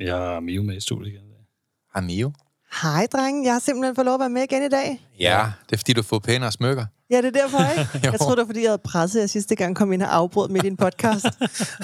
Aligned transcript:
Vi 0.00 0.06
har 0.06 0.40
Mio 0.40 0.62
med 0.62 0.76
i 0.76 0.80
studiet 0.80 1.12
igen. 1.12 1.20
Hej 1.94 2.02
Mio. 2.02 2.32
Hej, 2.82 3.06
drenge. 3.12 3.44
Jeg 3.46 3.52
har 3.54 3.60
simpelthen 3.60 3.94
fået 3.94 4.04
lov 4.04 4.14
at 4.14 4.20
være 4.20 4.28
med 4.30 4.42
igen 4.42 4.62
i 4.62 4.68
dag. 4.68 5.00
Ja, 5.20 5.46
det 5.66 5.72
er 5.72 5.76
fordi, 5.76 5.92
du 5.92 6.02
får 6.02 6.18
pænere 6.18 6.52
smykker. 6.52 6.86
Ja, 7.10 7.16
det 7.16 7.24
er 7.36 7.42
derfor, 7.42 7.58
ikke? 7.70 7.90
jeg 8.12 8.18
troede, 8.20 8.36
det 8.36 8.40
var, 8.40 8.46
fordi 8.46 8.60
jeg 8.62 8.68
havde 8.70 8.80
presset 8.84 9.20
jer 9.20 9.26
sidste 9.26 9.54
gang, 9.56 9.76
kom 9.76 9.92
ind 9.92 10.02
og 10.02 10.14
afbrød 10.16 10.48
midt 10.48 10.64
i 10.64 10.66
en 10.68 10.76
podcast. 10.76 11.26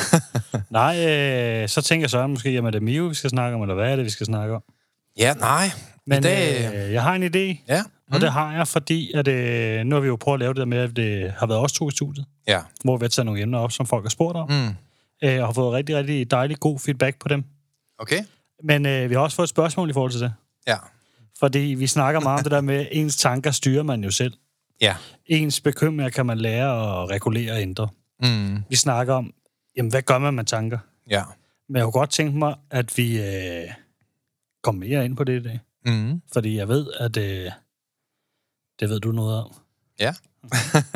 Nej, 0.71 1.07
øh, 1.07 1.69
så 1.69 1.83
tænker 1.83 2.09
Søren 2.09 2.31
måske, 2.31 2.51
jamen 2.53 2.67
er 2.67 2.71
det 2.71 2.83
Mio, 2.83 3.05
vi 3.05 3.15
skal 3.15 3.31
snakke 3.31 3.55
om, 3.57 3.63
eller 3.63 3.75
hvad 3.75 3.93
er 3.93 3.97
det, 3.97 4.05
vi 4.05 4.11
skal 4.11 4.27
snakke 4.27 4.55
om? 4.55 4.63
Ja, 5.19 5.35
nej. 5.35 5.71
Men 6.07 6.19
I 6.19 6.23
dag... 6.23 6.75
øh, 6.87 6.93
jeg 6.93 7.03
har 7.03 7.15
en 7.15 7.23
idé, 7.23 7.65
ja. 7.69 7.83
og 8.13 8.21
det 8.21 8.33
har 8.33 8.53
jeg, 8.53 8.69
fordi 8.69 9.13
at, 9.15 9.29
øh, 9.29 9.85
nu 9.85 9.95
har 9.97 10.01
vi 10.01 10.07
jo 10.07 10.17
prøvet 10.17 10.37
at 10.37 10.41
lave 10.41 10.55
det 10.55 10.59
der 10.61 10.65
med, 10.65 10.79
at 10.79 10.97
det 10.97 11.33
har 11.39 11.47
været 11.47 11.61
os 11.61 11.73
to 11.73 11.89
i 11.89 11.93
studiet, 11.93 12.27
Ja. 12.49 12.61
hvor 12.85 12.97
vi 12.97 13.05
har 13.05 13.09
taget 13.09 13.27
nogle 13.27 13.41
emner 13.41 13.59
op, 13.59 13.73
som 13.73 13.87
folk 13.87 14.05
har 14.05 14.11
spurgt 14.11 14.37
om, 14.37 14.51
Mm. 14.51 14.75
øh, 15.29 15.41
og 15.41 15.47
har 15.49 15.53
fået 15.53 15.73
rigtig, 15.73 15.97
rigtig 15.97 16.31
dejlig 16.31 16.61
god 16.61 16.79
feedback 16.79 17.19
på 17.21 17.29
dem. 17.29 17.45
Okay. 17.99 18.25
Men 18.63 18.87
øh, 18.87 19.11
vi 19.11 19.15
har 19.15 19.21
også 19.21 19.37
fået 19.37 19.47
et 19.47 19.51
spørgsmål 19.51 19.91
i 19.91 19.93
forhold 19.93 20.13
til 20.13 20.21
det. 20.21 20.33
Ja. 20.67 20.77
Fordi 21.39 21.59
vi 21.59 21.87
snakker 21.87 22.21
meget 22.21 22.39
om 22.39 22.43
det 22.43 22.53
der 22.53 22.61
med, 22.61 22.87
ens 22.93 23.17
tanker 23.17 23.51
styrer 23.51 23.83
man 23.83 24.05
jo 24.05 24.11
selv. 24.11 24.35
Ja. 24.81 24.97
Ens 25.27 25.61
bekymringer 25.61 26.11
kan 26.11 26.27
man 26.27 26.39
lære 26.39 27.03
at 27.03 27.11
regulere 27.11 27.53
og 27.53 27.61
ændre. 27.61 27.89
Mm. 28.23 28.65
Vi 28.69 28.77
snakker 28.77 29.15
om, 29.15 29.35
jamen, 29.77 29.91
hvad 29.91 30.03
gør 30.03 30.19
man 30.19 30.35
med 30.35 30.45
tanker? 30.45 30.79
Ja. 31.11 31.23
Men 31.69 31.77
jeg 31.77 31.85
kunne 31.85 31.93
godt 31.93 32.11
tænke 32.11 32.39
mig, 32.39 32.55
at 32.71 32.99
vi 32.99 33.21
øh, 33.21 33.69
kommer 34.63 34.87
mere 34.87 35.05
ind 35.05 35.17
på 35.17 35.25
det 35.25 35.41
i 35.41 35.43
dag. 35.43 35.61
Mm. 35.87 36.23
Fordi 36.33 36.57
jeg 36.57 36.69
ved, 36.69 36.87
at 37.01 37.17
øh, 37.17 37.51
det 38.81 38.89
ved 38.89 39.01
du 39.01 39.13
noget 39.13 39.45
om. 39.45 39.55
Ja. 40.01 40.15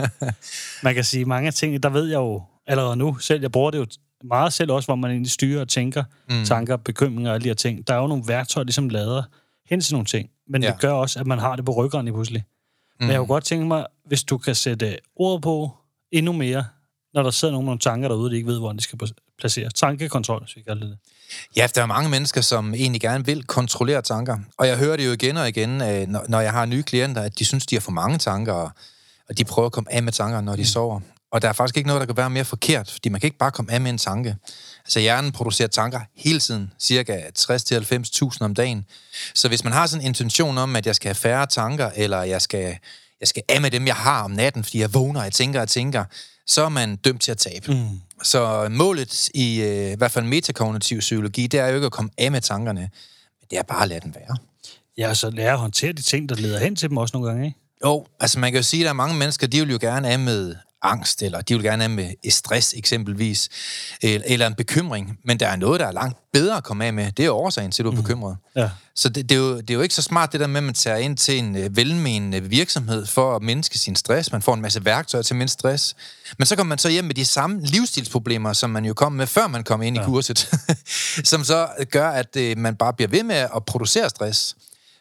Man 0.84 0.95
kan 0.95 1.05
sige 1.05 1.25
mange 1.25 1.51
ting, 1.51 1.83
der 1.83 1.89
ved 1.89 2.06
jeg 2.06 2.17
jo 2.17 2.43
allerede 2.67 2.97
nu 2.97 3.19
selv. 3.19 3.41
Jeg 3.41 3.53
bruger 3.53 3.71
det 3.71 3.78
jo 3.78 3.87
meget 4.25 4.53
selv 4.53 4.71
også, 4.73 4.87
hvor 4.87 4.95
man 4.97 5.11
egentlig 5.11 5.31
styrer 5.31 5.61
og 5.61 5.69
tænker 5.69 6.05
mm. 6.31 6.45
tanker, 6.45 6.77
bekymringer 6.77 7.31
og 7.31 7.34
alle 7.34 7.44
de 7.44 7.49
her 7.49 7.55
ting. 7.55 7.87
Der 7.87 7.94
er 7.94 7.99
jo 7.99 8.06
nogle 8.06 8.25
værktøjer, 8.27 8.65
ligesom 8.65 8.89
lader 8.89 9.22
hen 9.71 9.81
til 9.81 9.94
nogle 9.94 10.06
ting. 10.06 10.31
Men 10.49 10.62
Ja. 10.62 10.71
det 10.71 10.81
gør 10.81 10.93
også, 10.93 11.21
at 11.21 11.27
man 11.27 11.39
har 11.39 11.56
det 11.56 11.65
på 11.65 11.72
ryggen 11.72 12.09
i 12.09 12.11
pludselig. 12.11 12.44
Mm. 13.00 13.06
Men 13.06 13.11
jeg 13.11 13.19
kunne 13.19 13.27
godt 13.27 13.44
tænke 13.44 13.67
mig, 13.67 13.87
hvis 14.06 14.22
du 14.25 14.39
kan 14.39 14.55
sætte 14.55 14.97
ord 15.17 15.43
på 15.43 15.71
endnu 16.12 16.33
mere, 16.33 16.65
når 17.15 17.22
der 17.22 17.31
sidder 17.31 17.53
nogle, 17.53 17.65
nogle 17.67 17.78
tanker 17.78 18.09
derude, 18.09 18.31
de 18.31 18.37
ikke 18.37 18.49
ved, 18.49 18.59
hvor 18.59 18.72
de 18.72 18.81
skal 18.81 18.99
placere. 19.39 19.69
Tankekontrol, 19.71 20.41
hvis 20.44 20.56
vi 20.56 20.62
kalder 20.62 20.87
det. 20.87 20.99
Ja, 21.56 21.67
der 21.75 21.83
er 21.83 21.87
mange 21.87 22.11
mennesker, 22.11 22.41
som 22.41 22.75
egentlig 22.75 23.00
gerne 23.00 23.27
vil 23.27 23.44
kontrollere 23.44 24.03
tanker. 24.03 24.39
Og 24.59 24.67
jeg 24.67 24.78
hører 24.78 24.97
det 24.97 25.06
jo 25.06 25.12
igen 25.12 25.37
og 25.37 25.49
igen, 25.49 25.71
øh, 25.83 26.09
når 26.28 26.41
jeg 26.41 26.53
har 26.53 26.67
nye 26.67 26.83
klienter, 26.83 27.23
at 27.23 27.39
de 27.39 27.44
synes, 27.44 27.67
de 27.67 27.75
har 27.77 27.81
for 27.81 27.91
mange 27.93 28.19
tanker, 28.19 28.53
og- 28.53 28.71
og 29.28 29.39
de 29.39 29.44
prøver 29.44 29.67
at 29.67 29.73
komme 29.73 29.93
af 29.93 30.03
med 30.03 30.12
tanker, 30.12 30.41
når 30.41 30.56
de 30.56 30.67
sover. 30.67 31.00
Og 31.33 31.43
der 31.43 31.49
er 31.49 31.53
faktisk 31.53 31.77
ikke 31.77 31.87
noget, 31.87 32.01
der 32.01 32.07
kan 32.07 32.17
være 32.17 32.31
mere 32.31 32.45
forkert, 32.45 32.91
fordi 32.91 33.09
man 33.09 33.21
kan 33.21 33.27
ikke 33.27 33.39
bare 33.39 33.51
komme 33.51 33.73
af 33.73 33.81
med 33.81 33.91
en 33.91 33.99
tanke. 33.99 34.37
Altså 34.85 35.01
hjernen 35.01 35.33
producerer 35.33 35.69
tanker 35.69 36.01
hele 36.17 36.41
tiden, 36.41 36.73
cirka 36.81 37.21
60-90.000 37.39 38.39
om 38.41 38.55
dagen. 38.55 38.87
Så 39.35 39.49
hvis 39.49 39.65
man 39.65 39.73
har 39.73 39.87
sådan 39.87 40.03
en 40.03 40.07
intention 40.07 40.59
om, 40.59 40.77
at 40.77 40.87
jeg 40.87 40.95
skal 40.95 41.09
have 41.09 41.15
færre 41.15 41.47
tanker, 41.47 41.91
eller 41.97 42.23
jeg 42.23 42.43
skal, 42.43 42.77
jeg 43.21 43.29
skal 43.29 43.43
af 43.49 43.61
med 43.61 43.71
dem, 43.71 43.87
jeg 43.87 43.95
har 43.95 44.23
om 44.23 44.31
natten, 44.31 44.65
fordi 44.65 44.81
jeg 44.81 44.95
vågner, 44.95 45.23
jeg 45.23 45.33
tænker 45.33 45.61
og 45.61 45.69
tænker, 45.69 46.05
så 46.47 46.65
er 46.65 46.69
man 46.69 46.97
dømt 46.97 47.23
til 47.23 47.31
at 47.31 47.39
tabe. 47.39 47.75
Mm. 47.75 48.01
Så 48.23 48.69
målet 48.71 49.29
i, 49.35 49.62
øh, 49.62 49.93
i 49.93 49.95
hvert 49.95 50.11
fald 50.11 50.25
metakognitiv 50.25 50.99
psykologi, 51.01 51.47
det 51.47 51.61
er 51.61 51.67
jo 51.67 51.75
ikke 51.75 51.87
at 51.87 51.93
komme 51.93 52.11
af 52.19 52.33
med 52.33 52.41
tankerne, 52.41 52.81
men 53.41 53.47
det 53.51 53.59
er 53.59 53.62
bare 53.62 53.83
at 53.83 53.89
lade 53.89 54.01
den 54.01 54.15
være. 54.15 54.37
Ja, 54.99 55.09
og 55.09 55.17
så 55.17 55.31
lære 55.31 55.53
at 55.53 55.59
håndtere 55.59 55.93
de 55.93 56.03
ting, 56.03 56.29
der 56.29 56.35
leder 56.35 56.59
hen 56.59 56.77
til 56.77 56.89
dem 56.89 56.97
også 56.97 57.17
nogle 57.17 57.29
gange, 57.29 57.47
ikke? 57.47 57.59
Jo, 57.85 58.07
altså 58.21 58.39
man 58.39 58.53
kan 58.53 58.59
jo 58.59 58.62
sige, 58.62 58.81
at 58.81 58.85
der 58.85 58.91
er 58.91 58.95
mange 58.95 59.17
mennesker, 59.17 59.47
de 59.47 59.61
vil 59.61 59.71
jo 59.71 59.79
gerne 59.81 60.09
af 60.09 60.19
med 60.19 60.55
angst, 60.83 61.23
eller 61.23 61.41
de 61.41 61.55
vil 61.55 61.63
gerne 61.63 61.85
af 61.85 61.91
med 61.91 62.31
stress 62.31 62.75
eksempelvis, 62.77 63.49
eller, 64.03 64.47
en 64.47 64.55
bekymring. 64.55 65.19
Men 65.25 65.41
der 65.41 65.49
er 65.49 65.57
noget, 65.57 65.81
der 65.81 65.87
er 65.87 65.93
langt 65.93 66.19
bedre 66.33 66.57
at 66.57 66.65
komme 66.65 66.85
af 66.85 66.93
med. 66.93 67.13
Det 67.13 67.25
er 67.25 67.31
årsagen 67.31 67.71
til, 67.71 67.83
at 67.83 67.85
du 67.85 67.91
er 67.91 67.97
bekymret. 67.97 68.37
Ja. 68.57 68.71
Så 68.95 69.09
det, 69.09 69.29
det, 69.29 69.35
er 69.35 69.39
jo, 69.39 69.61
det 69.61 69.71
er 69.71 69.75
jo 69.75 69.81
ikke 69.81 69.95
så 69.95 70.03
smart, 70.03 70.33
det 70.33 70.41
der 70.41 70.47
med, 70.47 70.57
at 70.57 70.65
man 70.65 70.75
tager 70.75 70.97
ind 70.97 71.17
til 71.17 71.39
en 71.39 71.57
øh, 71.57 71.77
velmenende 71.77 72.43
virksomhed 72.43 73.07
for 73.07 73.37
at 73.37 73.43
mindske 73.43 73.79
sin 73.79 73.97
stress. 73.97 74.33
Man 74.33 74.43
får 74.43 74.55
en 74.55 74.61
masse 74.61 74.85
værktøjer 74.85 75.23
til 75.23 75.35
at 75.35 75.39
mindske 75.39 75.53
stress. 75.53 75.97
Men 76.39 76.47
så 76.47 76.57
kommer 76.57 76.69
man 76.69 76.79
så 76.79 76.89
hjem 76.89 77.05
med 77.05 77.15
de 77.15 77.25
samme 77.25 77.61
livsstilsproblemer, 77.62 78.53
som 78.53 78.71
man 78.71 78.85
jo 78.85 78.95
kom 78.95 79.12
med, 79.12 79.27
før 79.27 79.47
man 79.47 79.65
kom 79.65 79.83
ind 79.83 79.97
i 79.97 80.01
kurset. 80.05 80.51
som 81.31 81.45
så 81.45 81.69
gør, 81.91 82.11
at 82.11 82.37
øh, 82.37 82.59
man 82.59 82.77
bare 82.77 82.93
bliver 82.93 83.09
ved 83.09 83.23
med 83.23 83.37
at 83.37 83.65
producere 83.67 84.11
stress 84.11 84.57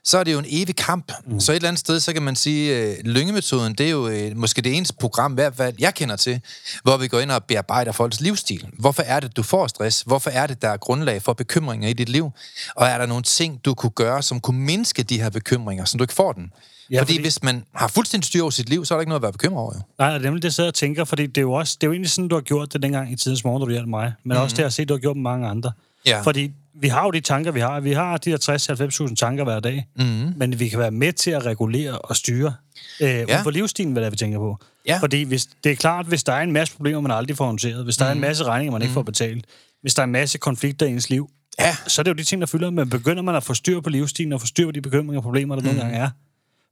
så 0.10 0.18
er 0.18 0.24
det 0.24 0.34
jo 0.34 0.40
en 0.40 0.46
evig 0.48 0.76
kamp. 0.76 1.12
Mm. 1.26 1.40
Så 1.40 1.52
et 1.52 1.56
eller 1.56 1.68
andet 1.68 1.80
sted, 1.80 2.00
så 2.00 2.14
kan 2.14 2.22
man 2.22 2.36
sige, 2.36 2.76
at 2.76 3.08
lyngemetoden, 3.08 3.76
det 3.76 3.86
er 3.86 3.90
jo 3.90 4.08
øh, 4.08 4.38
måske 4.38 4.62
det 4.62 4.78
eneste 4.78 4.94
program, 5.00 5.34
hvert 5.34 5.56
fald 5.56 5.76
jeg 5.80 5.94
kender 5.94 6.16
til, 6.16 6.42
hvor 6.84 6.98
vi 6.98 7.08
går 7.08 7.20
ind 7.20 7.32
og 7.32 7.44
bearbejder 7.44 7.92
folks 7.92 8.22
livsstil. 8.22 8.68
Hvorfor 8.74 9.04
er 9.04 9.20
det, 9.20 9.38
du 9.38 9.44
får 9.44 9.68
stress? 9.68 10.04
Hvorfor 10.06 10.30
er 10.30 10.48
det, 10.48 10.62
der 10.62 10.70
er 10.70 10.78
grundlag 10.78 11.22
for 11.22 11.34
bekymringer 11.34 11.90
i 11.90 11.94
dit 11.94 12.10
liv? 12.10 12.32
Og 12.76 12.88
er 12.88 12.98
der 12.98 13.06
nogle 13.06 13.24
ting, 13.24 13.66
du 13.66 13.74
kunne 13.74 13.90
gøre, 13.90 14.22
som 14.22 14.40
kunne 14.40 14.60
mindske 14.60 15.04
de 15.04 15.22
her 15.22 15.30
bekymringer, 15.30 15.86
så 15.86 15.98
du 15.98 16.04
ikke 16.04 16.14
får 16.14 16.32
den? 16.34 16.52
Ja, 16.92 17.02
fordi, 17.02 17.14
fordi 17.14 17.22
hvis 17.22 17.44
man 17.44 17.64
har 17.76 17.88
fuldstændig 17.88 18.28
styr 18.28 18.42
over 18.42 18.52
sit 18.52 18.70
liv, 18.70 18.86
så 18.86 18.94
er 18.94 18.98
der 18.98 19.02
ikke 19.02 19.10
noget 19.10 19.20
at 19.20 19.24
være 19.24 19.32
bekymret 19.32 19.64
over. 19.64 19.74
Jo. 19.76 19.82
Nej, 20.00 20.10
det 20.10 20.18
er 20.18 20.22
nemlig 20.22 20.42
det, 20.42 20.46
jeg 20.46 20.54
sidder 20.54 20.70
og 20.70 20.74
tænker, 20.74 21.04
fordi 21.04 21.26
det 21.26 21.38
er 21.38 21.42
jo 21.42 21.54
også, 21.54 21.78
det 21.82 21.88
er 21.88 21.90
jo 21.90 21.94
egentlig 21.94 22.12
sådan, 22.12 22.28
du 22.28 22.36
har 22.36 22.42
gjort 22.42 22.74
det 22.74 22.82
dengang 22.82 23.12
i 23.12 23.16
tidens 23.16 23.44
morgen, 23.44 23.62
du 23.62 23.70
hjalp 23.72 23.88
mig. 23.88 24.04
Men 24.04 24.14
mm-hmm. 24.24 24.44
også 24.44 24.54
det, 24.54 24.60
jeg 24.60 24.66
har 24.66 24.70
set, 24.70 24.90
du 24.90 24.94
har 24.94 25.00
gjort 25.00 25.16
med 25.16 25.24
mange 25.24 25.48
andre. 25.48 25.72
Ja. 26.06 26.22
Fordi 26.22 26.52
vi 26.82 26.88
har 26.88 27.04
jo 27.04 27.12
de 27.12 27.20
tanker, 27.20 27.52
vi 27.52 27.60
har. 27.60 27.80
Vi 27.80 27.92
har 27.92 28.18
de 28.18 28.32
der 28.32 29.08
60-90.000 29.08 29.16
tanker 29.16 29.44
hver 29.44 29.60
dag. 29.60 29.88
Mm-hmm. 29.96 30.34
Men 30.38 30.60
vi 30.60 30.70
kan 30.70 30.80
være 30.80 30.92
med 30.92 31.14
til 31.14 31.32
at 31.32 31.46
regulere 31.46 32.00
og 32.00 32.16
styre 32.16 32.54
øh, 33.02 33.10
ja. 33.10 33.42
for 33.42 33.52
livsstilen, 33.52 33.92
hvad 33.92 34.02
det 34.02 34.06
er, 34.08 34.12
vi 34.12 34.18
tænker 34.18 34.40
på. 34.40 34.58
Ja. 34.88 34.98
Fordi 35.02 35.24
hvis, 35.24 35.48
det 35.64 35.72
er 35.72 35.76
klart, 35.76 36.06
hvis 36.06 36.24
der 36.24 36.34
er 36.34 36.42
en 36.42 36.52
masse 36.52 36.76
problemer, 36.76 37.02
man 37.02 37.12
aldrig 37.12 37.38
får 37.38 37.46
håndteret, 37.46 37.84
hvis 37.84 37.98
der 37.98 38.06
mm. 38.06 38.10
er 38.10 38.14
en 38.14 38.22
masse 38.22 38.44
regninger, 38.44 38.72
man 38.72 38.82
ikke 38.82 38.94
får 38.94 39.04
betalt, 39.04 39.46
hvis 39.82 39.94
der 39.94 40.02
er 40.02 40.04
en 40.04 40.12
masse 40.12 40.38
konflikter 40.38 40.86
i 40.86 40.90
ens 40.90 41.10
liv, 41.10 41.30
Ja. 41.60 41.76
så 41.88 42.02
er 42.02 42.04
det 42.04 42.12
jo 42.12 42.16
de 42.16 42.24
ting, 42.24 42.42
der 42.42 42.48
fylder. 42.48 42.70
Men 42.70 42.90
begynder 42.90 43.24
man 43.24 43.36
at 43.36 43.44
få 43.44 43.54
styr 43.54 43.80
på 43.80 43.90
livsstilen 43.90 44.34
og 44.34 44.42
få 44.42 44.48
styr 44.48 44.66
på 44.66 44.72
de 44.72 44.82
bekymringer 44.82 45.18
og 45.20 45.24
problemer, 45.24 45.56
der 45.56 45.62
mm. 45.62 45.66
nogle 45.66 45.82
gange 45.82 45.98
er, 45.98 46.10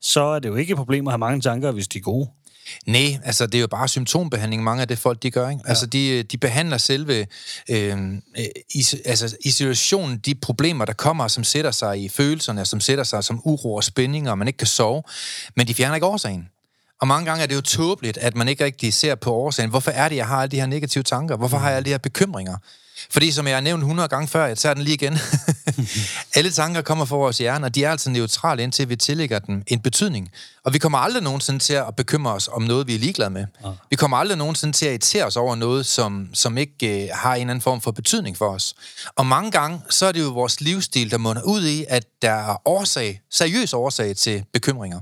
så 0.01 0.21
er 0.21 0.39
det 0.39 0.49
jo 0.49 0.55
ikke 0.55 0.71
et 0.71 0.77
problem 0.77 1.07
at 1.07 1.11
have 1.11 1.17
mange 1.17 1.41
tanker, 1.41 1.71
hvis 1.71 1.87
de 1.87 1.97
er 1.97 2.01
gode. 2.01 2.29
Nej, 2.85 3.19
altså 3.23 3.45
det 3.45 3.55
er 3.55 3.59
jo 3.59 3.67
bare 3.67 3.87
symptombehandling, 3.87 4.63
mange 4.63 4.81
af 4.81 4.87
det 4.87 4.99
folk, 4.99 5.23
de 5.23 5.31
gør. 5.31 5.49
Ikke? 5.49 5.61
Ja. 5.65 5.69
Altså 5.69 5.85
de, 5.85 6.23
de 6.23 6.37
behandler 6.37 6.77
selve 6.77 7.27
øh, 7.69 7.97
øh, 8.37 8.45
is, 8.75 8.95
altså 9.05 9.37
isolationen, 9.45 10.17
de 10.17 10.35
problemer, 10.35 10.85
der 10.85 10.93
kommer, 10.93 11.27
som 11.27 11.43
sætter 11.43 11.71
sig 11.71 12.03
i 12.03 12.09
følelserne, 12.09 12.65
som 12.65 12.79
sætter 12.79 13.03
sig 13.03 13.23
som 13.23 13.41
uro 13.45 13.75
og 13.75 13.83
spændinger, 13.83 14.31
og 14.31 14.37
man 14.37 14.47
ikke 14.47 14.57
kan 14.57 14.67
sove, 14.67 15.03
men 15.55 15.67
de 15.67 15.73
fjerner 15.73 15.95
ikke 15.95 16.05
årsagen. 16.05 16.49
Og 17.01 17.07
mange 17.07 17.25
gange 17.25 17.43
er 17.43 17.47
det 17.47 17.55
jo 17.55 17.61
tåbeligt, 17.61 18.17
at 18.17 18.35
man 18.35 18.47
ikke 18.47 18.63
rigtig 18.63 18.93
ser 18.93 19.15
på 19.15 19.33
årsagen. 19.33 19.69
Hvorfor 19.69 19.91
er 19.91 20.09
det, 20.09 20.15
jeg 20.15 20.27
har 20.27 20.41
alle 20.41 20.51
de 20.51 20.59
her 20.59 20.65
negative 20.65 21.03
tanker? 21.03 21.35
Hvorfor 21.35 21.57
har 21.57 21.67
jeg 21.67 21.77
alle 21.77 21.85
de 21.85 21.89
her 21.89 21.97
bekymringer? 21.97 22.57
Fordi 23.09 23.31
som 23.31 23.47
jeg 23.47 23.55
har 23.55 23.61
nævnt 23.61 23.81
100 23.81 24.07
gange 24.07 24.27
før, 24.27 24.45
jeg 24.45 24.57
tager 24.57 24.73
den 24.73 24.83
lige 24.83 24.93
igen. 24.93 25.13
Alle 26.35 26.51
tanker 26.51 26.81
kommer 26.81 27.05
fra 27.05 27.15
vores 27.15 27.37
hjerne, 27.37 27.65
og 27.65 27.75
de 27.75 27.83
er 27.83 27.91
altså 27.91 28.09
neutrale, 28.09 28.63
indtil 28.63 28.89
vi 28.89 28.95
tillægger 28.95 29.39
dem 29.39 29.63
en 29.67 29.79
betydning. 29.79 30.31
Og 30.63 30.73
vi 30.73 30.79
kommer 30.79 30.97
aldrig 30.97 31.23
nogensinde 31.23 31.59
til 31.59 31.73
at 31.73 31.95
bekymre 31.97 32.33
os 32.33 32.49
om 32.51 32.61
noget, 32.61 32.87
vi 32.87 32.95
er 32.95 32.99
ligeglade 32.99 33.29
med. 33.29 33.45
Ja. 33.63 33.69
Vi 33.89 33.95
kommer 33.95 34.17
aldrig 34.17 34.37
nogensinde 34.37 34.73
til 34.73 34.85
at 34.85 34.91
irritere 34.91 35.25
os 35.25 35.35
over 35.35 35.55
noget, 35.55 35.85
som, 35.85 36.29
som 36.33 36.57
ikke 36.57 37.03
øh, 37.03 37.09
har 37.13 37.35
en 37.35 37.41
eller 37.41 37.51
anden 37.51 37.61
form 37.61 37.81
for 37.81 37.91
betydning 37.91 38.37
for 38.37 38.49
os. 38.49 38.75
Og 39.15 39.25
mange 39.25 39.51
gange, 39.51 39.81
så 39.89 40.05
er 40.05 40.11
det 40.11 40.21
jo 40.21 40.29
vores 40.29 40.61
livsstil, 40.61 41.11
der 41.11 41.17
munder 41.17 41.41
ud 41.41 41.65
i, 41.65 41.85
at 41.89 42.05
der 42.21 42.31
er 42.31 42.67
årsag, 42.67 43.21
seriøs 43.31 43.73
årsag 43.73 44.15
til 44.15 44.43
bekymringer. 44.53 44.99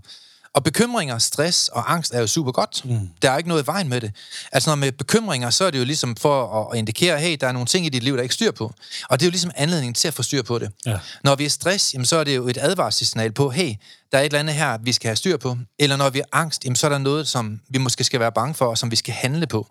Og 0.55 0.63
bekymringer, 0.63 1.17
stress 1.17 1.67
og 1.67 1.93
angst 1.93 2.13
er 2.13 2.19
jo 2.19 2.27
super 2.27 2.51
godt. 2.51 2.85
Mm. 2.85 3.09
Der 3.21 3.31
er 3.31 3.37
ikke 3.37 3.49
noget 3.49 3.63
i 3.63 3.67
vejen 3.67 3.89
med 3.89 4.01
det. 4.01 4.11
Altså 4.51 4.69
når 4.69 4.75
med 4.75 4.91
bekymringer, 4.91 5.49
så 5.49 5.65
er 5.65 5.71
det 5.71 5.79
jo 5.79 5.83
ligesom 5.83 6.15
for 6.15 6.69
at 6.71 6.77
indikere, 6.77 7.19
hey, 7.19 7.37
der 7.41 7.47
er 7.47 7.51
nogle 7.51 7.65
ting 7.65 7.85
i 7.85 7.89
dit 7.89 8.03
liv, 8.03 8.13
der 8.13 8.19
er 8.19 8.23
ikke 8.23 8.35
styr 8.35 8.51
på. 8.51 8.73
Og 9.09 9.19
det 9.19 9.25
er 9.25 9.27
jo 9.27 9.31
ligesom 9.31 9.51
anledning 9.55 9.95
til 9.95 10.07
at 10.07 10.13
få 10.13 10.23
styr 10.23 10.41
på 10.41 10.59
det. 10.59 10.71
Ja. 10.85 10.99
Når 11.23 11.35
vi 11.35 11.45
er 11.45 11.49
stress, 11.49 11.93
jamen, 11.93 12.05
så 12.05 12.15
er 12.15 12.23
det 12.23 12.35
jo 12.35 12.47
et 12.47 12.57
advarselssignal 12.61 13.31
på, 13.31 13.49
hey, 13.49 13.75
der 14.11 14.17
er 14.17 14.21
et 14.21 14.25
eller 14.25 14.39
andet 14.39 14.55
her, 14.55 14.77
vi 14.77 14.91
skal 14.91 15.07
have 15.07 15.15
styr 15.15 15.37
på. 15.37 15.57
Eller 15.79 15.95
når 15.95 16.09
vi 16.09 16.19
er 16.19 16.25
angst, 16.31 16.65
jamen, 16.65 16.75
så 16.75 16.87
er 16.87 16.89
der 16.89 16.97
noget, 16.97 17.27
som 17.27 17.59
vi 17.69 17.77
måske 17.77 18.03
skal 18.03 18.19
være 18.19 18.31
bange 18.31 18.53
for, 18.53 18.65
og 18.65 18.77
som 18.77 18.91
vi 18.91 18.95
skal 18.95 19.13
handle 19.13 19.47
på. 19.47 19.67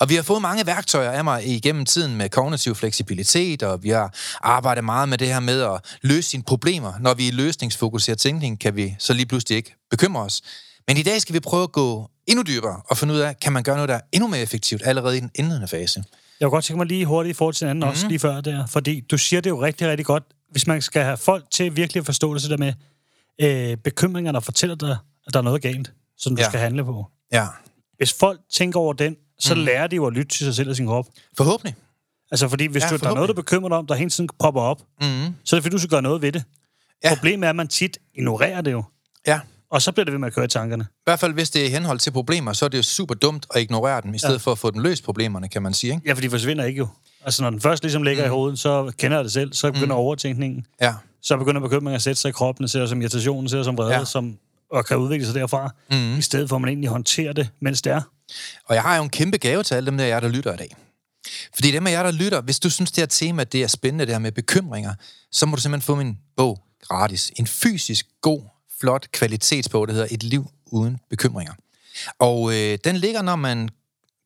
Og 0.00 0.08
vi 0.08 0.14
har 0.14 0.22
fået 0.22 0.42
mange 0.42 0.66
værktøjer 0.66 1.10
af 1.10 1.24
mig 1.24 1.46
igennem 1.46 1.84
tiden 1.84 2.16
med 2.16 2.28
kognitiv 2.28 2.74
fleksibilitet, 2.74 3.62
og 3.62 3.82
vi 3.82 3.88
har 3.90 4.14
arbejdet 4.42 4.84
meget 4.84 5.08
med 5.08 5.18
det 5.18 5.28
her 5.28 5.40
med 5.40 5.62
at 5.62 5.80
løse 6.02 6.28
sine 6.28 6.42
problemer. 6.42 6.92
Når 7.00 7.14
vi 7.14 7.28
er 7.28 7.32
løsningsfokuseret 7.32 8.18
tænkning, 8.18 8.60
kan 8.60 8.76
vi 8.76 8.96
så 8.98 9.12
lige 9.12 9.26
pludselig 9.26 9.56
ikke 9.56 9.74
bekymre 9.90 10.22
os. 10.22 10.42
Men 10.88 10.96
i 10.96 11.02
dag 11.02 11.20
skal 11.22 11.34
vi 11.34 11.40
prøve 11.40 11.62
at 11.62 11.72
gå 11.72 12.10
endnu 12.26 12.42
dybere 12.42 12.80
og 12.90 12.96
finde 12.96 13.14
ud 13.14 13.18
af, 13.18 13.40
kan 13.40 13.52
man 13.52 13.62
gøre 13.62 13.76
noget, 13.76 13.88
der 13.88 13.94
er 13.94 14.00
endnu 14.12 14.28
mere 14.28 14.40
effektivt 14.40 14.82
allerede 14.84 15.16
i 15.16 15.20
den 15.20 15.30
indledende 15.34 15.68
fase. 15.68 16.04
Jeg 16.40 16.46
kunne 16.46 16.50
godt 16.56 16.64
tænke 16.64 16.78
mig 16.78 16.86
lige 16.86 17.06
hurtigt 17.06 17.34
i 17.34 17.36
forhold 17.36 17.54
til 17.54 17.60
den 17.64 17.70
anden 17.70 17.84
mm. 17.84 17.88
også 17.90 18.08
lige 18.08 18.18
før 18.18 18.40
der, 18.40 18.66
fordi 18.66 19.00
du 19.00 19.18
siger 19.18 19.40
det 19.40 19.50
jo 19.50 19.62
rigtig, 19.62 19.88
rigtig 19.88 20.06
godt. 20.06 20.22
Hvis 20.50 20.66
man 20.66 20.82
skal 20.82 21.02
have 21.02 21.16
folk 21.16 21.44
til 21.50 21.76
virkelig 21.76 22.00
at 22.00 22.06
forstå 22.06 22.34
det, 22.34 22.42
så 22.42 22.48
der 22.48 22.56
med 22.56 22.72
øh, 23.40 23.76
bekymringer, 23.76 24.32
der 24.32 24.40
fortæller 24.40 24.76
dig, 24.76 24.96
at 25.26 25.32
der 25.32 25.38
er 25.38 25.42
noget 25.42 25.62
galt, 25.62 25.92
som 26.18 26.36
du 26.36 26.42
Ja. 26.42 26.48
skal 26.48 26.60
handle 26.60 26.84
på. 26.84 27.06
Ja, 27.32 27.46
Hvis 27.96 28.12
folk 28.12 28.40
tænker 28.52 28.80
over 28.80 28.92
den, 28.92 29.16
så 29.38 29.54
mm. 29.54 29.60
lærer 29.60 29.86
de 29.86 29.96
jo 29.96 30.06
at 30.06 30.12
lytte 30.12 30.36
til 30.36 30.44
sig 30.46 30.54
selv 30.54 30.70
og 30.70 30.76
sin 30.76 30.86
krop. 30.86 31.06
forhåbentlig. 31.36 31.74
Altså, 32.30 32.48
fordi 32.48 32.66
hvis 32.66 32.82
Ja, 32.82 32.88
du, 32.88 32.96
der 32.96 33.10
er 33.10 33.14
noget, 33.14 33.28
du 33.28 33.34
bekymrer 33.34 33.68
dig 33.68 33.78
om, 33.78 33.86
der 33.86 33.94
hele 33.94 34.10
tiden 34.10 34.28
popper 34.38 34.60
op, 34.60 34.80
Mm. 35.02 35.06
så 35.44 35.56
er 35.56 35.58
det 35.58 35.64
fordi, 35.64 35.72
du 35.74 35.78
skal 35.78 35.90
gøre 35.90 36.02
noget 36.02 36.22
ved 36.22 36.32
det. 36.32 36.44
Ja. 37.04 37.14
Problemet 37.14 37.46
er, 37.46 37.50
at 37.50 37.56
man 37.56 37.68
tit 37.68 37.98
ignorerer 38.14 38.60
det 38.60 38.72
jo. 38.72 38.82
Ja, 39.26 39.40
Og 39.70 39.82
så 39.82 39.92
bliver 39.92 40.04
det 40.04 40.12
ved 40.12 40.18
med 40.18 40.26
at 40.28 40.34
køre 40.34 40.44
i 40.44 40.48
tankerne. 40.48 40.84
I 40.90 41.02
hvert 41.04 41.20
fald, 41.20 41.32
hvis 41.32 41.50
det 41.50 41.62
er 41.62 41.66
i 41.66 41.68
henhold 41.68 41.98
til 41.98 42.10
problemer, 42.10 42.52
så 42.52 42.64
er 42.64 42.68
det 42.68 42.78
jo 42.78 42.82
super 42.82 43.14
dumt 43.14 43.46
at 43.54 43.60
ignorere 43.62 44.00
dem, 44.00 44.14
i 44.14 44.18
stedet 44.18 44.34
ja. 44.34 44.38
for 44.38 44.52
at 44.52 44.58
få 44.58 44.70
dem 44.70 44.82
løst 44.82 45.04
problemerne, 45.04 45.48
kan 45.48 45.62
man 45.62 45.74
sige. 45.74 45.92
Ikke? 45.94 46.02
Ja, 46.06 46.12
for 46.12 46.20
de 46.20 46.30
forsvinder 46.30 46.64
ikke 46.64 46.78
jo. 46.78 46.88
Altså, 47.24 47.42
når 47.42 47.50
den 47.50 47.60
først 47.60 47.82
ligesom 47.82 48.02
ligger 48.02 48.22
mm. 48.24 48.28
i 48.28 48.30
hovedet, 48.30 48.58
så 48.58 48.92
kender 48.98 49.16
jeg 49.16 49.24
det 49.24 49.32
selv. 49.32 49.52
Så 49.52 49.72
begynder 49.72 49.94
mm. 49.94 50.00
overtænkningen. 50.00 50.66
Ja. 50.80 50.94
Så 51.22 51.36
begynder 51.36 51.60
bekymringen 51.60 51.94
at 51.96 52.02
sætte 52.02 52.20
sig 52.20 52.28
i 52.28 52.32
kroppen, 52.32 52.68
ser 52.68 52.86
som 52.86 53.00
irritationen, 53.00 53.48
ser 53.48 53.62
som 53.62 53.78
vrede, 53.78 53.92
ja. 53.94 54.04
som, 54.04 54.38
og 54.72 54.86
kan 54.86 54.96
udvikle 54.96 55.26
sig 55.26 55.34
derfra. 55.34 55.70
Mm. 55.90 56.18
I 56.18 56.22
stedet 56.22 56.48
for, 56.48 56.56
at 56.56 56.62
man 56.62 56.68
egentlig 56.68 56.90
håndterer 56.90 57.32
det, 57.32 57.48
mens 57.60 57.82
det 57.82 57.92
er. 57.92 58.00
Og 58.64 58.74
jeg 58.74 58.82
har 58.82 58.96
jo 58.96 59.02
en 59.02 59.10
kæmpe 59.10 59.38
gave 59.38 59.62
til 59.62 59.74
alle 59.74 59.86
dem 59.86 59.98
der, 59.98 60.04
jer, 60.04 60.20
der 60.20 60.28
lytter 60.28 60.54
i 60.54 60.56
dag. 60.56 60.76
Fordi 61.54 61.70
dem 61.70 61.86
af 61.86 61.90
jer, 61.90 62.02
der 62.02 62.10
lytter, 62.10 62.40
hvis 62.40 62.60
du 62.60 62.70
synes, 62.70 62.90
det 62.90 63.02
her 63.02 63.06
tema 63.06 63.44
det 63.44 63.62
er 63.62 63.66
spændende, 63.66 64.06
det 64.06 64.14
her 64.14 64.18
med 64.18 64.32
bekymringer, 64.32 64.94
så 65.32 65.46
må 65.46 65.56
du 65.56 65.62
simpelthen 65.62 65.86
få 65.86 65.94
min 65.94 66.18
bog 66.36 66.62
gratis. 66.82 67.32
En 67.36 67.46
fysisk, 67.46 68.06
god, 68.20 68.42
flot 68.80 69.06
kvalitetsbog, 69.12 69.88
der 69.88 69.94
hedder 69.94 70.08
Et 70.10 70.22
liv 70.22 70.50
uden 70.66 70.98
bekymringer. 71.10 71.52
Og 72.18 72.54
øh, 72.54 72.78
den 72.84 72.96
ligger, 72.96 73.22
når 73.22 73.36
man 73.36 73.68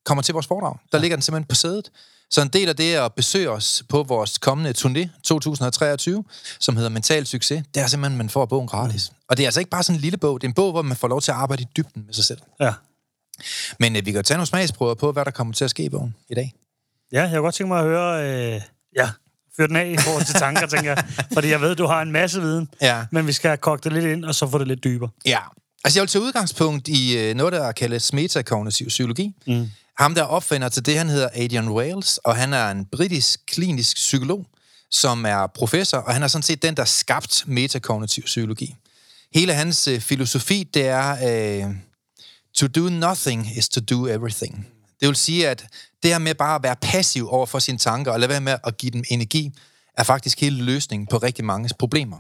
kommer 0.05 0.23
til 0.23 0.33
vores 0.33 0.47
foredrag. 0.47 0.77
Der 0.93 0.99
ligger 0.99 1.17
den 1.17 1.23
simpelthen 1.23 1.49
på 1.49 1.55
sædet. 1.55 1.91
Så 2.31 2.43
en 2.43 2.49
del 2.49 2.69
af 2.69 2.77
det 2.77 2.95
er 2.95 3.03
at 3.03 3.13
besøge 3.13 3.51
os 3.51 3.83
på 3.89 4.03
vores 4.03 4.39
kommende 4.39 4.71
turné 4.79 5.09
2023, 5.23 6.25
som 6.61 6.77
hedder 6.77 6.91
Mental 6.91 7.27
Succes, 7.27 7.65
det 7.75 7.83
er 7.83 7.87
simpelthen, 7.87 8.13
at 8.13 8.19
man 8.25 8.31
får 8.31 8.47
bogen 8.47 8.69
gratis. 8.69 9.11
Mm. 9.11 9.17
Og 9.29 9.37
det 9.37 9.43
er 9.43 9.47
altså 9.47 9.61
ikke 9.61 9.71
bare 9.71 9.83
sådan 9.83 9.97
en 9.97 10.01
lille 10.01 10.19
bog, 10.19 10.41
det 10.41 10.47
er 10.47 10.51
en 10.51 10.55
bog, 10.55 10.73
hvor 10.73 10.83
man 10.83 10.97
får 10.97 11.09
lov 11.09 11.21
til 11.21 11.31
at 11.31 11.37
arbejde 11.37 11.63
i 11.63 11.67
dybden 11.77 12.05
med 12.07 12.15
sig 12.15 12.25
selv. 12.25 12.39
Ja. 12.61 12.73
Men 13.79 13.97
øh, 13.97 14.07
vi 14.07 14.13
kan 14.13 14.25
tage 14.25 14.37
nogle 14.37 14.47
smagsprøver 14.47 14.95
på, 14.95 15.13
hvad 15.13 15.25
der 15.25 15.31
kommer 15.31 15.55
til 15.55 15.65
at 15.65 15.71
ske 15.71 15.85
i 15.85 15.89
bogen 15.89 16.15
i 16.31 16.35
dag. 16.35 16.53
Ja, 17.13 17.23
jeg 17.23 17.31
kunne 17.31 17.41
godt 17.41 17.55
tænke 17.55 17.69
mig 17.69 17.79
at 17.79 17.85
høre... 17.85 18.55
Øh, 18.55 18.61
ja, 18.97 19.11
fyr 19.57 19.67
den 19.67 19.77
af 19.77 19.87
i 19.87 19.97
forhold 19.97 20.25
til 20.25 20.35
tanker, 20.35 20.67
tænker 20.67 20.91
jeg. 20.91 21.05
Fordi 21.35 21.49
jeg 21.49 21.61
ved, 21.61 21.77
du 21.77 21.87
har 21.87 22.03
en 22.03 22.13
masse 22.13 22.41
viden. 22.41 22.69
Ja. 22.81 23.05
Men 23.11 23.27
vi 23.27 23.33
skal 23.33 23.59
koge 23.59 23.79
det 23.79 23.93
lidt 23.93 24.05
ind, 24.05 24.25
og 24.25 24.35
så 24.35 24.51
få 24.51 24.59
det 24.59 24.69
lidt 24.69 24.85
dybere. 24.85 25.11
Ja. 25.27 25.39
Altså, 25.85 25.99
jeg 25.99 26.03
vil 26.03 26.09
tage 26.09 26.23
udgangspunkt 26.23 26.89
i 26.89 27.19
øh, 27.19 27.35
noget, 27.35 27.53
der 27.53 27.73
kaldes 27.73 28.13
metakognitiv 28.13 28.89
psykologi. 28.89 29.35
Mm. 29.47 29.71
Ham, 29.99 30.15
der 30.15 30.23
opfinder 30.23 30.69
til 30.69 30.87
det, 30.87 30.99
han 30.99 31.09
hedder 31.09 31.29
Adrian 31.35 31.69
Wales, 31.69 32.19
og 32.19 32.37
han 32.37 32.53
er 32.53 32.71
en 32.71 32.87
britisk 32.87 33.41
klinisk 33.47 33.97
psykolog, 33.97 34.47
som 34.91 35.27
er 35.27 35.47
professor, 35.47 35.99
og 35.99 36.13
han 36.13 36.23
er 36.23 36.29
sådan 36.29 36.43
set 36.43 36.63
den, 36.63 36.77
der 36.77 36.85
skabt 36.85 37.45
metakognitiv 37.47 38.25
psykologi. 38.25 38.77
Hele 39.35 39.55
hans 39.55 39.89
øh, 39.89 40.01
filosofi, 40.01 40.69
det 40.75 40.87
er, 40.87 41.11
øh, 41.13 41.75
to 42.63 42.81
do 42.81 42.89
nothing 42.89 43.57
is 43.57 43.69
to 43.69 43.81
do 43.81 44.07
everything. 44.07 44.67
Det 45.01 45.09
vil 45.09 45.17
sige, 45.17 45.49
at 45.49 45.67
det 46.03 46.11
her 46.11 46.19
med 46.19 46.35
bare 46.35 46.55
at 46.55 46.63
være 46.63 46.77
passiv 46.77 47.29
over 47.31 47.47
for 47.47 47.59
sine 47.59 47.79
tanker, 47.79 48.13
og 48.13 48.21
lade 48.21 48.29
være 48.29 48.41
med 48.41 48.57
at 48.65 48.77
give 48.77 48.91
dem 48.91 49.05
energi, 49.09 49.53
er 49.99 50.03
faktisk 50.03 50.41
hele 50.41 50.65
løsningen 50.65 51.07
på 51.07 51.19
rigtig 51.19 51.45
mange 51.45 51.71
problemer. 51.79 52.17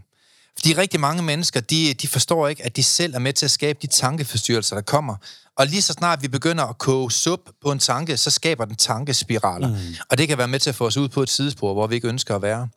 Fordi 0.58 0.74
rigtig 0.74 1.00
mange 1.00 1.22
mennesker, 1.22 1.60
de, 1.60 1.94
de 1.94 2.08
forstår 2.08 2.48
ikke, 2.48 2.64
at 2.64 2.76
de 2.76 2.82
selv 2.82 3.14
er 3.14 3.18
med 3.18 3.32
til 3.32 3.44
at 3.44 3.50
skabe 3.50 3.78
de 3.82 3.86
tankeforstyrrelser, 3.86 4.76
der 4.76 4.82
kommer. 4.82 5.16
Og 5.56 5.66
lige 5.66 5.82
så 5.82 5.92
snart 5.92 6.22
vi 6.22 6.28
begynder 6.28 6.64
at 6.64 6.78
koge 6.78 7.12
sup 7.12 7.40
på 7.62 7.72
en 7.72 7.78
tanke, 7.78 8.16
så 8.16 8.30
skaber 8.30 8.64
den 8.64 8.76
tankespiraler. 8.76 9.68
Mm. 9.68 9.76
Og 10.10 10.18
det 10.18 10.28
kan 10.28 10.38
være 10.38 10.48
med 10.48 10.60
til 10.60 10.70
at 10.70 10.76
få 10.76 10.86
os 10.86 10.96
ud 10.96 11.08
på 11.08 11.22
et 11.22 11.30
sidespor, 11.30 11.72
hvor 11.72 11.86
vi 11.86 11.94
ikke 11.94 12.08
ønsker 12.08 12.36
at 12.36 12.42
være. 12.42 12.68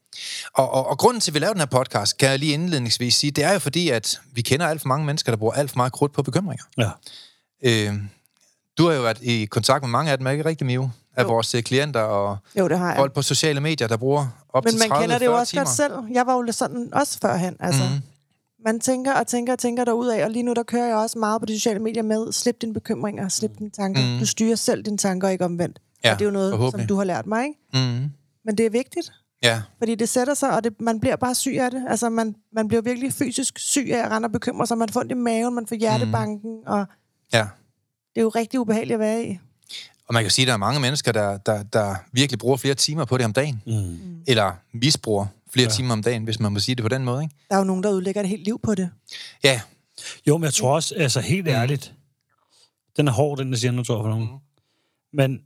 Og, 0.53 0.71
og, 0.71 0.87
og 0.87 0.97
grunden 0.97 1.21
til, 1.21 1.31
at 1.31 1.33
vi 1.33 1.39
laver 1.39 1.53
den 1.53 1.61
her 1.61 1.65
podcast, 1.65 2.17
kan 2.17 2.29
jeg 2.29 2.39
lige 2.39 2.53
indledningsvis 2.53 3.15
sige, 3.15 3.31
det 3.31 3.43
er 3.43 3.53
jo 3.53 3.59
fordi, 3.59 3.89
at 3.89 4.19
vi 4.33 4.41
kender 4.41 4.67
alt 4.67 4.81
for 4.81 4.87
mange 4.87 5.05
mennesker, 5.05 5.31
der 5.31 5.37
bruger 5.37 5.53
alt 5.53 5.71
for 5.71 5.77
meget 5.77 5.93
krudt 5.93 6.13
på 6.13 6.23
bekymringer. 6.23 6.63
Ja. 6.77 6.89
Øh, 7.65 7.93
du 8.77 8.87
har 8.87 8.93
jo 8.93 9.01
været 9.01 9.21
i 9.21 9.45
kontakt 9.45 9.83
med 9.83 9.89
mange 9.89 10.11
af 10.11 10.17
dem, 10.17 10.27
ikke 10.27 10.45
rigtig, 10.45 10.67
Mio? 10.67 10.89
Af 11.17 11.23
Jo. 11.23 11.27
vores 11.27 11.55
øh, 11.55 11.63
klienter 11.63 12.01
og 12.01 12.37
Jo, 12.59 12.67
det 12.67 12.77
har 12.77 12.87
jeg. 12.87 12.97
folk 12.97 13.13
på 13.13 13.21
sociale 13.21 13.59
medier, 13.61 13.87
der 13.87 13.97
bruger 13.97 14.27
op 14.49 14.63
Men 14.63 14.71
til 14.71 14.79
man 14.79 14.89
30 14.89 15.03
kender 15.03 15.17
det 15.17 15.25
jo 15.25 15.31
40 15.31 15.39
også 15.39 15.51
timer. 15.51 15.63
godt 15.63 15.75
selv. 15.75 15.93
Jeg 16.11 16.25
var 16.27 16.33
jo 16.35 16.51
sådan 16.51 16.89
også 16.93 17.19
førhen. 17.21 17.55
Altså, 17.59 17.83
mm. 17.83 18.01
Man 18.65 18.79
tænker 18.79 19.13
og 19.13 19.27
tænker 19.27 19.53
og 19.53 19.59
tænker 19.59 19.83
derudad, 19.85 20.23
og 20.23 20.31
lige 20.31 20.43
nu 20.43 20.53
der 20.53 20.63
kører 20.63 20.87
jeg 20.87 20.95
også 20.95 21.19
meget 21.19 21.41
på 21.41 21.45
de 21.45 21.53
sociale 21.59 21.79
medier 21.79 22.03
med, 22.03 22.31
slip 22.31 22.61
dine 22.61 22.73
bekymringer, 22.73 23.29
slip 23.29 23.51
dine 23.59 23.69
tanker. 23.69 24.01
Mm. 24.13 24.19
Du 24.19 24.25
styrer 24.25 24.55
selv 24.55 24.83
dine 24.83 24.97
tanker, 24.97 25.29
ikke 25.29 25.45
omvendt. 25.45 25.79
Ja, 26.03 26.13
og 26.13 26.19
det 26.19 26.25
er 26.25 26.29
jo 26.29 26.33
noget, 26.33 26.71
som 26.71 26.87
du 26.87 26.95
har 26.95 27.03
lært 27.03 27.25
mig, 27.25 27.43
ikke? 27.45 27.59
Mm. 27.73 28.09
Men 28.45 28.57
det 28.57 28.65
er 28.65 28.69
vigtigt, 28.69 29.11
Ja, 29.43 29.61
fordi 29.77 29.95
det 29.95 30.09
sætter 30.09 30.33
sig, 30.33 30.51
og 30.55 30.63
det, 30.63 30.81
man 30.81 30.99
bliver 30.99 31.15
bare 31.15 31.35
syg 31.35 31.55
af 31.59 31.71
det. 31.71 31.85
Altså, 31.89 32.09
man, 32.09 32.35
man 32.53 32.67
bliver 32.67 32.81
virkelig 32.81 33.13
fysisk 33.13 33.59
syg 33.59 33.87
af 33.91 34.05
at 34.05 34.11
rende 34.11 34.25
og 34.25 34.31
bekymre 34.31 34.67
sig. 34.67 34.77
Man 34.77 34.89
får 34.89 34.99
ondt 34.99 35.11
i 35.11 35.15
maven, 35.15 35.55
man 35.55 35.67
får 35.67 35.75
hjertebanken, 35.75 36.51
mm. 36.51 36.63
og 36.73 36.85
ja. 37.37 37.47
det 38.15 38.21
er 38.21 38.21
jo 38.21 38.29
rigtig 38.29 38.59
ubehageligt 38.59 38.93
at 38.93 38.99
være 38.99 39.25
i. 39.25 39.37
Og 40.07 40.13
man 40.13 40.23
kan 40.23 40.31
sige, 40.31 40.43
at 40.43 40.47
der 40.47 40.53
er 40.53 40.57
mange 40.57 40.79
mennesker, 40.79 41.11
der, 41.11 41.37
der, 41.37 41.63
der 41.63 41.95
virkelig 42.11 42.39
bruger 42.39 42.57
flere 42.57 42.75
timer 42.75 43.05
på 43.05 43.17
det 43.17 43.25
om 43.25 43.33
dagen. 43.33 43.61
Mm. 43.65 44.23
Eller 44.27 44.53
misbruger 44.73 45.25
flere 45.53 45.67
ja. 45.67 45.73
Timer 45.73 45.93
om 45.93 46.03
dagen, 46.03 46.23
hvis 46.23 46.39
man 46.39 46.51
må 46.51 46.59
sige 46.59 46.75
det 46.75 46.83
på 46.83 46.89
den 46.89 47.03
måde. 47.03 47.23
Ikke? 47.23 47.35
Der 47.49 47.55
er 47.55 47.59
jo 47.59 47.65
nogen, 47.65 47.83
der 47.83 47.91
udlægger 47.91 48.21
et 48.21 48.27
helt 48.29 48.43
liv 48.43 48.59
på 48.63 48.75
det. 48.75 48.89
Ja, 49.43 49.61
Jo, 50.27 50.37
men 50.37 50.43
jeg 50.43 50.53
tror 50.53 50.75
også, 50.75 50.95
altså 50.95 51.19
helt 51.21 51.47
ærligt, 51.47 51.93
den 52.97 53.07
er 53.07 53.11
hård, 53.11 53.37
den 53.37 53.51
der 53.51 53.57
siger, 53.57 53.71
nu 53.71 53.83
tror 53.83 53.95
jeg 53.95 54.03
for 54.03 54.09
nogen. 54.09 54.29
Men 55.13 55.41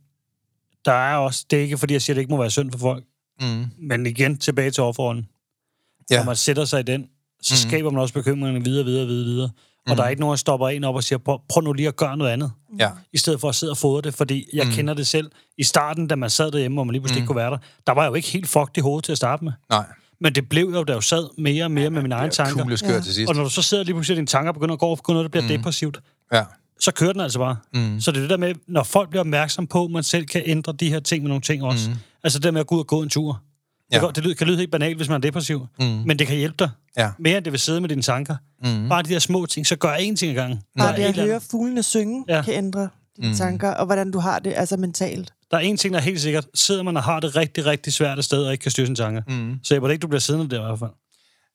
der 0.84 0.92
er 0.92 1.16
også, 1.16 1.46
det 1.50 1.58
er 1.58 1.62
ikke 1.62 1.78
fordi, 1.78 1.92
jeg 1.92 2.02
siger, 2.02 2.14
at 2.14 2.16
det 2.16 2.20
ikke 2.22 2.30
må 2.30 2.40
være 2.40 2.50
synd 2.50 2.72
for 2.72 2.78
folk, 2.78 3.04
mm. 3.40 3.64
men 3.78 4.06
igen 4.06 4.38
tilbage 4.38 4.70
til 4.70 4.82
offerrollen. 4.82 5.28
Ja. 6.10 6.16
Når 6.16 6.24
man 6.24 6.36
sætter 6.36 6.64
sig 6.64 6.80
i 6.80 6.82
den, 6.82 7.08
så 7.42 7.54
Mhm. 7.54 7.70
skaber 7.70 7.90
man 7.90 8.00
også 8.00 8.14
bekymringerne 8.14 8.64
videre, 8.64 8.84
videre, 8.84 9.06
videre, 9.06 9.24
videre. 9.24 9.50
Og 9.88 9.96
der 9.96 10.02
er 10.04 10.08
ikke 10.08 10.20
nogen, 10.20 10.32
der 10.32 10.36
stopper 10.36 10.68
en 10.68 10.84
op 10.84 10.94
og 10.94 11.04
siger, 11.04 11.18
prøv, 11.18 11.38
prøv 11.48 11.62
nu 11.64 11.72
lige 11.72 11.88
at 11.88 11.96
gøre 11.96 12.16
noget 12.16 12.30
andet. 12.30 12.52
ja. 12.78 12.90
I 13.12 13.18
stedet 13.18 13.40
for 13.40 13.48
at 13.48 13.54
sidde 13.54 13.70
og 13.70 13.76
fodre 13.76 14.02
det, 14.02 14.14
fordi 14.14 14.44
jeg 14.52 14.66
mm. 14.66 14.72
kender 14.72 14.94
det 14.94 15.06
selv. 15.06 15.30
I 15.58 15.62
starten, 15.62 16.06
da 16.06 16.16
man 16.16 16.30
sad 16.30 16.50
derhjemme, 16.50 16.76
hvor 16.76 16.84
man 16.84 16.92
lige 16.92 17.00
pludselig 17.00 17.20
mm. 17.20 17.22
ikke 17.22 17.26
kunne 17.26 17.36
være 17.36 17.50
der, 17.50 17.58
der 17.86 17.92
var 17.92 18.02
jeg 18.02 18.10
jo 18.10 18.14
ikke 18.14 18.28
helt 18.28 18.48
fucked 18.48 18.78
i 18.78 18.80
hovedet 18.80 19.04
til 19.04 19.12
at 19.12 19.18
starte 19.18 19.44
med. 19.44 19.52
Nej. 19.70 19.86
Men 20.20 20.34
det 20.34 20.48
blev 20.48 20.70
jo, 20.74 20.84
da 20.84 20.92
jeg 20.92 21.02
sad 21.02 21.28
mere 21.38 21.64
og 21.64 21.70
mere 21.70 21.90
med 21.90 22.02
mine 22.02 22.14
egne 22.14 22.30
tanker. 22.32 22.76
Skør 22.76 22.88
Ja. 22.94 23.00
til 23.00 23.14
sidst. 23.14 23.28
Og 23.30 23.36
når 23.36 23.42
du 23.44 23.50
så 23.50 23.62
sidder 23.62 23.84
lige 23.84 23.94
pludselig, 23.94 24.14
at 24.14 24.16
dine 24.16 24.26
tanker 24.26 24.52
begynder 24.52 24.72
at 24.72 24.78
gå 24.78 24.86
over 24.86 24.96
for 24.96 25.02
noget, 25.12 25.24
der 25.24 25.28
bliver 25.28 25.42
mm. 25.42 25.48
depressivt, 25.48 26.00
Ja. 26.32 26.42
så 26.80 26.92
kører 26.92 27.12
den 27.12 27.20
altså 27.20 27.38
bare. 27.38 27.56
Mm. 27.74 28.00
Så 28.00 28.10
det 28.10 28.16
er 28.16 28.20
det 28.20 28.30
der 28.30 28.36
med, 28.36 28.54
når 28.68 28.82
folk 28.82 29.10
bliver 29.10 29.20
opmærksom 29.20 29.66
på, 29.66 29.84
at 29.84 29.90
man 29.90 30.02
selv 30.02 30.26
kan 30.26 30.42
ændre 30.46 30.72
de 30.72 30.88
her 30.90 31.00
ting 31.00 31.22
med 31.22 31.28
nogle 31.28 31.42
ting 31.42 31.62
også. 31.64 31.90
Mm. 31.90 31.96
Altså 32.24 32.38
det 32.38 32.44
der 32.44 32.50
med 32.50 32.60
at 32.60 32.66
gå 32.66 32.74
ud 32.74 32.80
og 32.80 32.86
gå 32.86 33.02
en 33.02 33.08
tur. 33.08 33.40
Ja. 33.92 33.96
Ja. 33.96 34.00
Det, 34.00 34.06
kan- 34.08 34.14
det 34.14 34.24
lyder- 34.24 34.34
kan 34.34 34.46
lyde 34.46 34.56
helt 34.58 34.70
banalt, 34.70 34.96
hvis 34.96 35.08
man 35.08 35.16
er 35.16 35.20
depressiv, 35.20 35.66
mm. 35.80 35.84
men 35.86 36.18
det 36.18 36.26
kan 36.26 36.36
hjælpe 36.36 36.56
dig. 36.58 36.70
Ja. 36.96 37.10
Mere 37.18 37.36
end 37.36 37.44
det 37.44 37.52
vil 37.52 37.60
sidde 37.60 37.80
med 37.80 37.88
dine 37.88 38.02
tanker. 38.02 38.36
Mm. 38.64 38.88
Bare 38.88 39.02
de 39.02 39.08
der 39.08 39.18
små 39.18 39.46
ting, 39.46 39.66
så 39.66 39.76
gør 39.76 39.94
én 39.94 40.16
ting 40.16 40.22
ad 40.22 40.34
gangen. 40.34 40.60
Bare 40.78 40.96
det 40.96 41.08
et 41.08 41.18
at 41.18 41.24
høre 41.24 41.40
fuglene 41.50 41.82
synge, 41.82 42.24
Ja. 42.28 42.42
kan 42.42 42.54
ændre 42.54 42.88
dine 43.16 43.28
mm. 43.28 43.36
tanker, 43.36 43.70
og 43.70 43.86
hvordan 43.86 44.10
du 44.10 44.18
har 44.18 44.38
det, 44.38 44.52
altså 44.56 44.76
mentalt. 44.76 45.32
Der 45.50 45.56
er 45.56 45.60
en 45.60 45.76
ting, 45.76 45.94
der 45.94 46.00
er 46.00 46.04
helt 46.04 46.20
sikkert. 46.20 46.46
Sidder 46.54 46.82
man 46.82 46.96
og 46.96 47.02
har 47.02 47.20
det 47.20 47.36
rigtig, 47.36 47.66
rigtig 47.66 47.92
svært 47.92 48.18
et 48.18 48.24
sted, 48.24 48.44
og 48.44 48.52
ikke 48.52 48.62
kan 48.62 48.70
styre 48.70 48.86
sine 48.86 48.96
tanker. 48.96 49.22
Mm. 49.28 49.58
Så 49.62 49.74
jeg 49.74 49.82
det 49.82 49.90
ikke, 49.90 50.02
du 50.02 50.06
bliver 50.06 50.20
siddende 50.20 50.50
der 50.56 50.62
i 50.62 50.66
hvert 50.66 50.78
fald. 50.78 50.90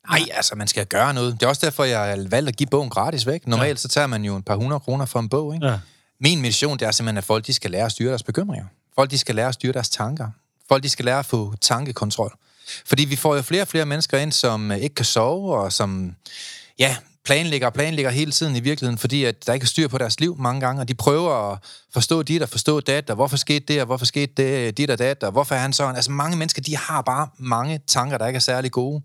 Nej, 0.10 0.20
altså, 0.34 0.56
man 0.56 0.68
skal 0.68 0.86
gøre 0.86 1.14
noget. 1.14 1.34
Det 1.34 1.44
er 1.44 1.48
også 1.48 1.66
derfor, 1.66 1.84
jeg 1.84 2.00
har 2.00 2.28
valgt 2.30 2.50
at 2.50 2.56
give 2.56 2.68
bogen 2.68 2.90
gratis 2.90 3.28
væk. 3.28 3.48
Normalt 3.48 3.70
ja. 3.70 3.76
så 3.76 3.88
tager 3.88 4.08
man 4.08 4.26
jo 4.26 4.36
et 4.38 4.46
par 4.46 4.56
hundrede 4.56 4.80
kroner 4.80 5.06
for 5.06 5.20
en 5.20 5.30
bog. 5.30 5.54
Ikke? 5.54 5.68
Ja. 5.68 5.80
Min 6.20 6.42
mission, 6.42 6.80
det 6.80 6.88
er 6.88 6.92
simpelthen, 6.92 7.18
at 7.18 7.24
folk 7.24 7.48
de 7.48 7.54
skal 7.54 7.72
lære 7.72 7.86
at 7.86 7.92
styre 7.92 8.10
deres 8.10 8.24
bekymringer. 8.24 8.66
Folk 8.96 9.12
de 9.12 9.18
skal 9.18 9.36
lære 9.36 9.48
at 9.48 9.54
styre 9.54 9.74
deres 9.74 9.90
tanker. 9.90 10.28
Folk 10.68 10.84
de 10.84 10.90
skal 10.90 11.06
lære 11.06 11.20
at 11.20 11.26
få 11.26 11.54
tankekontrol. 11.62 12.34
Fordi 12.86 13.06
vi 13.06 13.16
får 13.16 13.36
jo 13.36 13.42
flere 13.42 13.62
og 13.62 13.68
flere 13.68 13.86
mennesker 13.86 14.18
ind, 14.18 14.32
som 14.32 14.72
øh, 14.72 14.78
ikke 14.78 14.96
kan 14.96 15.06
sove, 15.06 15.58
og 15.58 15.74
som 15.74 16.16
ja, 16.80 16.98
planlægger 17.26 17.68
og 17.68 17.74
planlægger 17.74 18.12
hele 18.12 18.32
tiden 18.32 18.56
i 18.56 18.60
virkeligheden, 18.60 18.98
fordi 18.98 19.24
at 19.24 19.48
der 19.48 19.54
ikke 19.54 19.64
er 19.64 19.68
styr 19.68 19.88
på 19.88 19.98
deres 19.98 20.20
liv 20.20 20.36
mange 20.40 20.62
gange, 20.62 20.82
og 20.82 20.88
de 20.88 20.94
prøver 20.94 21.52
at 21.52 21.60
forstå 21.94 22.24
dit 22.24 22.42
og 22.42 22.50
forstå 22.50 22.80
dat, 22.80 23.10
og 23.10 23.16
hvorfor 23.16 23.38
skete 23.38 23.66
det, 23.68 23.80
og 23.80 23.86
hvorfor 23.86 24.06
skete 24.06 24.34
det, 24.38 24.78
dit 24.78 24.90
og 24.90 25.00
dat, 25.00 25.24
og 25.24 25.32
hvorfor 25.32 25.56
er 25.56 25.60
han 25.60 25.74
sådan. 25.74 25.96
Altså 25.96 26.12
mange 26.12 26.38
mennesker, 26.38 26.62
de 26.62 26.78
har 26.78 27.02
bare 27.02 27.28
mange 27.38 27.80
tanker, 27.88 28.18
der 28.18 28.28
ikke 28.28 28.38
er 28.38 28.42
særlig 28.42 28.72
gode. 28.72 29.02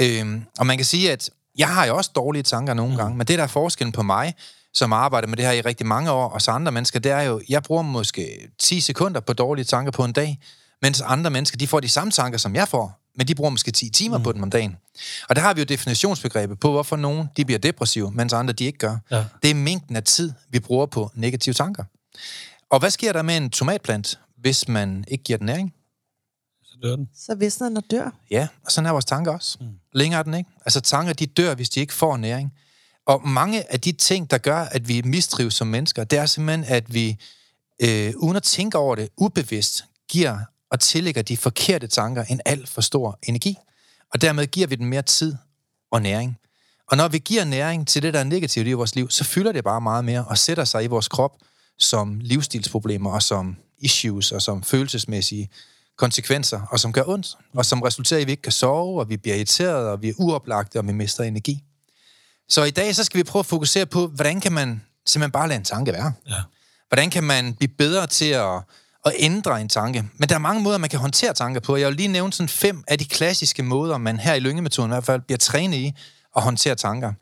Øhm, 0.00 0.44
og 0.58 0.66
man 0.66 0.76
kan 0.76 0.86
sige, 0.86 1.12
at 1.12 1.30
Jeg 1.58 1.68
har 1.68 1.86
jo 1.86 1.96
også 1.96 2.10
dårlige 2.14 2.42
tanker 2.42 2.74
nogle 2.74 2.96
gange, 2.96 3.16
men 3.16 3.26
det 3.26 3.38
der 3.38 3.44
er 3.44 3.48
forskellen 3.48 3.92
på 3.92 4.02
mig, 4.02 4.34
som 4.74 4.92
arbejder 4.92 5.28
med 5.28 5.36
det 5.36 5.44
her 5.44 5.52
i 5.52 5.60
rigtig 5.60 5.86
mange 5.86 6.10
år, 6.10 6.28
og 6.28 6.42
så 6.42 6.50
andre 6.50 6.72
mennesker, 6.72 7.00
det 7.00 7.12
er 7.12 7.20
jo, 7.20 7.40
jeg 7.48 7.62
bruger 7.62 7.82
måske 7.82 8.48
10 8.58 8.80
sekunder 8.80 9.20
på 9.20 9.32
dårlige 9.32 9.64
tanker 9.64 9.92
på 9.92 10.04
en 10.04 10.12
dag, 10.12 10.38
mens 10.82 11.00
andre 11.00 11.30
mennesker, 11.30 11.58
de 11.58 11.66
får 11.66 11.80
de 11.80 11.88
samme 11.88 12.10
tanker, 12.10 12.38
som 12.38 12.54
jeg 12.54 12.68
får, 12.68 13.00
men 13.16 13.28
de 13.28 13.34
bruger 13.34 13.50
måske 13.50 13.70
10 13.70 13.90
timer 13.90 14.18
mm. 14.18 14.24
på 14.24 14.32
dem 14.32 14.42
om 14.42 14.50
dagen. 14.50 14.76
Og 15.28 15.36
der 15.36 15.42
har 15.42 15.54
vi 15.54 15.60
jo 15.60 15.64
definitionsbegrebet 15.64 16.60
på, 16.60 16.70
hvorfor 16.70 16.96
nogen 16.96 17.28
de 17.36 17.44
bliver 17.44 17.58
depressive, 17.58 18.10
mens 18.10 18.32
andre 18.32 18.52
de 18.52 18.64
ikke 18.64 18.78
gør. 18.78 18.96
Ja. 19.10 19.24
Det 19.42 19.50
er 19.50 19.54
mængden 19.54 19.96
af 19.96 20.04
tid, 20.04 20.32
vi 20.50 20.60
bruger 20.60 20.86
på 20.86 21.10
negative 21.14 21.52
tanker. 21.52 21.84
Og 22.70 22.78
hvad 22.78 22.90
sker 22.90 23.12
der 23.12 23.22
med 23.22 23.36
en 23.36 23.50
tomatplant, 23.50 24.18
hvis 24.36 24.68
man 24.68 25.04
ikke 25.08 25.24
giver 25.24 25.36
den 25.36 25.46
næring? 25.46 25.74
Så 26.64 26.78
dør 26.82 26.96
den. 26.96 27.08
Så 27.14 27.34
visner 27.34 27.68
den 27.68 27.76
og 27.76 27.84
dør. 27.90 28.10
Ja, 28.30 28.48
og 28.64 28.72
sådan 28.72 28.86
er 28.86 28.90
vores 28.90 29.04
tanker 29.04 29.32
også. 29.32 29.58
Mm. 29.60 29.66
Længere 29.92 30.18
er 30.18 30.22
den 30.22 30.34
ikke. 30.34 30.50
Altså 30.66 30.80
tanker, 30.80 31.12
de 31.12 31.26
dør, 31.26 31.54
hvis 31.54 31.70
de 31.70 31.80
ikke 31.80 31.94
får 31.94 32.16
næring. 32.16 32.52
Og 33.06 33.28
mange 33.28 33.72
af 33.72 33.80
de 33.80 33.92
ting, 33.92 34.30
der 34.30 34.38
gør, 34.38 34.58
at 34.58 34.88
vi 34.88 35.02
mistrives 35.02 35.54
som 35.54 35.66
mennesker, 35.66 36.04
det 36.04 36.18
er 36.18 36.26
simpelthen, 36.26 36.64
at 36.64 36.94
vi, 36.94 37.16
øh, 37.82 38.12
uden 38.16 38.36
at 38.36 38.42
tænke 38.42 38.78
over 38.78 38.94
det, 38.94 39.08
ubevidst 39.16 39.84
giver 40.08 40.38
og 40.70 40.80
tillægger 40.80 41.22
de 41.22 41.36
forkerte 41.36 41.86
tanker 41.86 42.24
en 42.24 42.40
alt 42.44 42.68
for 42.68 42.80
stor 42.80 43.18
energi. 43.22 43.56
Og 44.14 44.20
dermed 44.20 44.46
giver 44.46 44.66
vi 44.66 44.74
den 44.74 44.86
mere 44.86 45.02
tid 45.02 45.34
og 45.90 46.02
næring. 46.02 46.38
Og 46.90 46.96
når 46.96 47.08
vi 47.08 47.18
giver 47.18 47.44
næring 47.44 47.88
til 47.88 48.02
det, 48.02 48.14
der 48.14 48.20
er 48.20 48.24
negativt 48.24 48.66
i 48.66 48.72
vores 48.72 48.94
liv, 48.94 49.10
så 49.10 49.24
fylder 49.24 49.52
det 49.52 49.64
bare 49.64 49.80
meget 49.80 50.04
mere 50.04 50.24
og 50.24 50.38
sætter 50.38 50.64
sig 50.64 50.84
i 50.84 50.86
vores 50.86 51.08
krop 51.08 51.32
som 51.78 52.20
livsstilsproblemer 52.20 53.10
og 53.10 53.22
som 53.22 53.56
issues 53.78 54.32
og 54.32 54.42
som 54.42 54.62
følelsesmæssige 54.62 55.50
konsekvenser, 55.98 56.60
og 56.70 56.80
som 56.80 56.92
gør 56.92 57.02
ondt, 57.06 57.36
og 57.54 57.66
som 57.66 57.82
resulterer 57.82 58.18
i, 58.18 58.22
at 58.22 58.26
vi 58.26 58.32
ikke 58.32 58.42
kan 58.42 58.52
sove, 58.52 59.00
og 59.00 59.08
vi 59.08 59.16
bliver 59.16 59.36
irriteret, 59.36 59.88
og 59.88 60.02
vi 60.02 60.08
er 60.08 60.12
uoplagte, 60.18 60.78
og 60.78 60.86
vi 60.86 60.92
mister 60.92 61.24
energi. 61.24 61.62
Så 62.48 62.64
i 62.64 62.70
dag 62.70 62.94
så 62.94 63.04
skal 63.04 63.18
vi 63.18 63.22
prøve 63.22 63.40
at 63.40 63.46
fokusere 63.46 63.86
på, 63.86 64.06
hvordan 64.06 64.40
kan 64.40 64.52
man 64.52 64.82
simpelthen 65.06 65.32
bare 65.32 65.48
lade 65.48 65.58
en 65.58 65.64
tanke 65.64 65.92
være? 65.92 66.12
Ja. 66.28 66.42
Hvordan 66.88 67.10
kan 67.10 67.24
man 67.24 67.54
blive 67.54 67.68
bedre 67.78 68.06
til 68.06 68.30
at, 68.30 68.60
at 69.04 69.12
ændre 69.18 69.60
en 69.60 69.68
tanke? 69.68 70.04
Men 70.16 70.28
der 70.28 70.34
er 70.34 70.38
mange 70.38 70.62
måder, 70.62 70.78
man 70.78 70.90
kan 70.90 70.98
håndtere 70.98 71.34
tanker 71.34 71.60
på. 71.60 71.76
Jeg 71.76 71.88
vil 71.88 71.96
lige 71.96 72.08
nævne 72.08 72.32
sådan 72.32 72.48
fem 72.48 72.84
af 72.88 72.98
de 72.98 73.04
klassiske 73.04 73.62
måder, 73.62 73.98
man 73.98 74.18
her 74.18 74.34
i 74.34 74.40
lyngemetoden 74.40 74.90
i 74.90 74.92
hvert 74.94 75.04
fald 75.04 75.20
bliver 75.20 75.38
trænet 75.38 75.76
i 75.76 75.92
at 76.36 76.42
håndtere 76.42 76.74
tanker. 76.74 77.12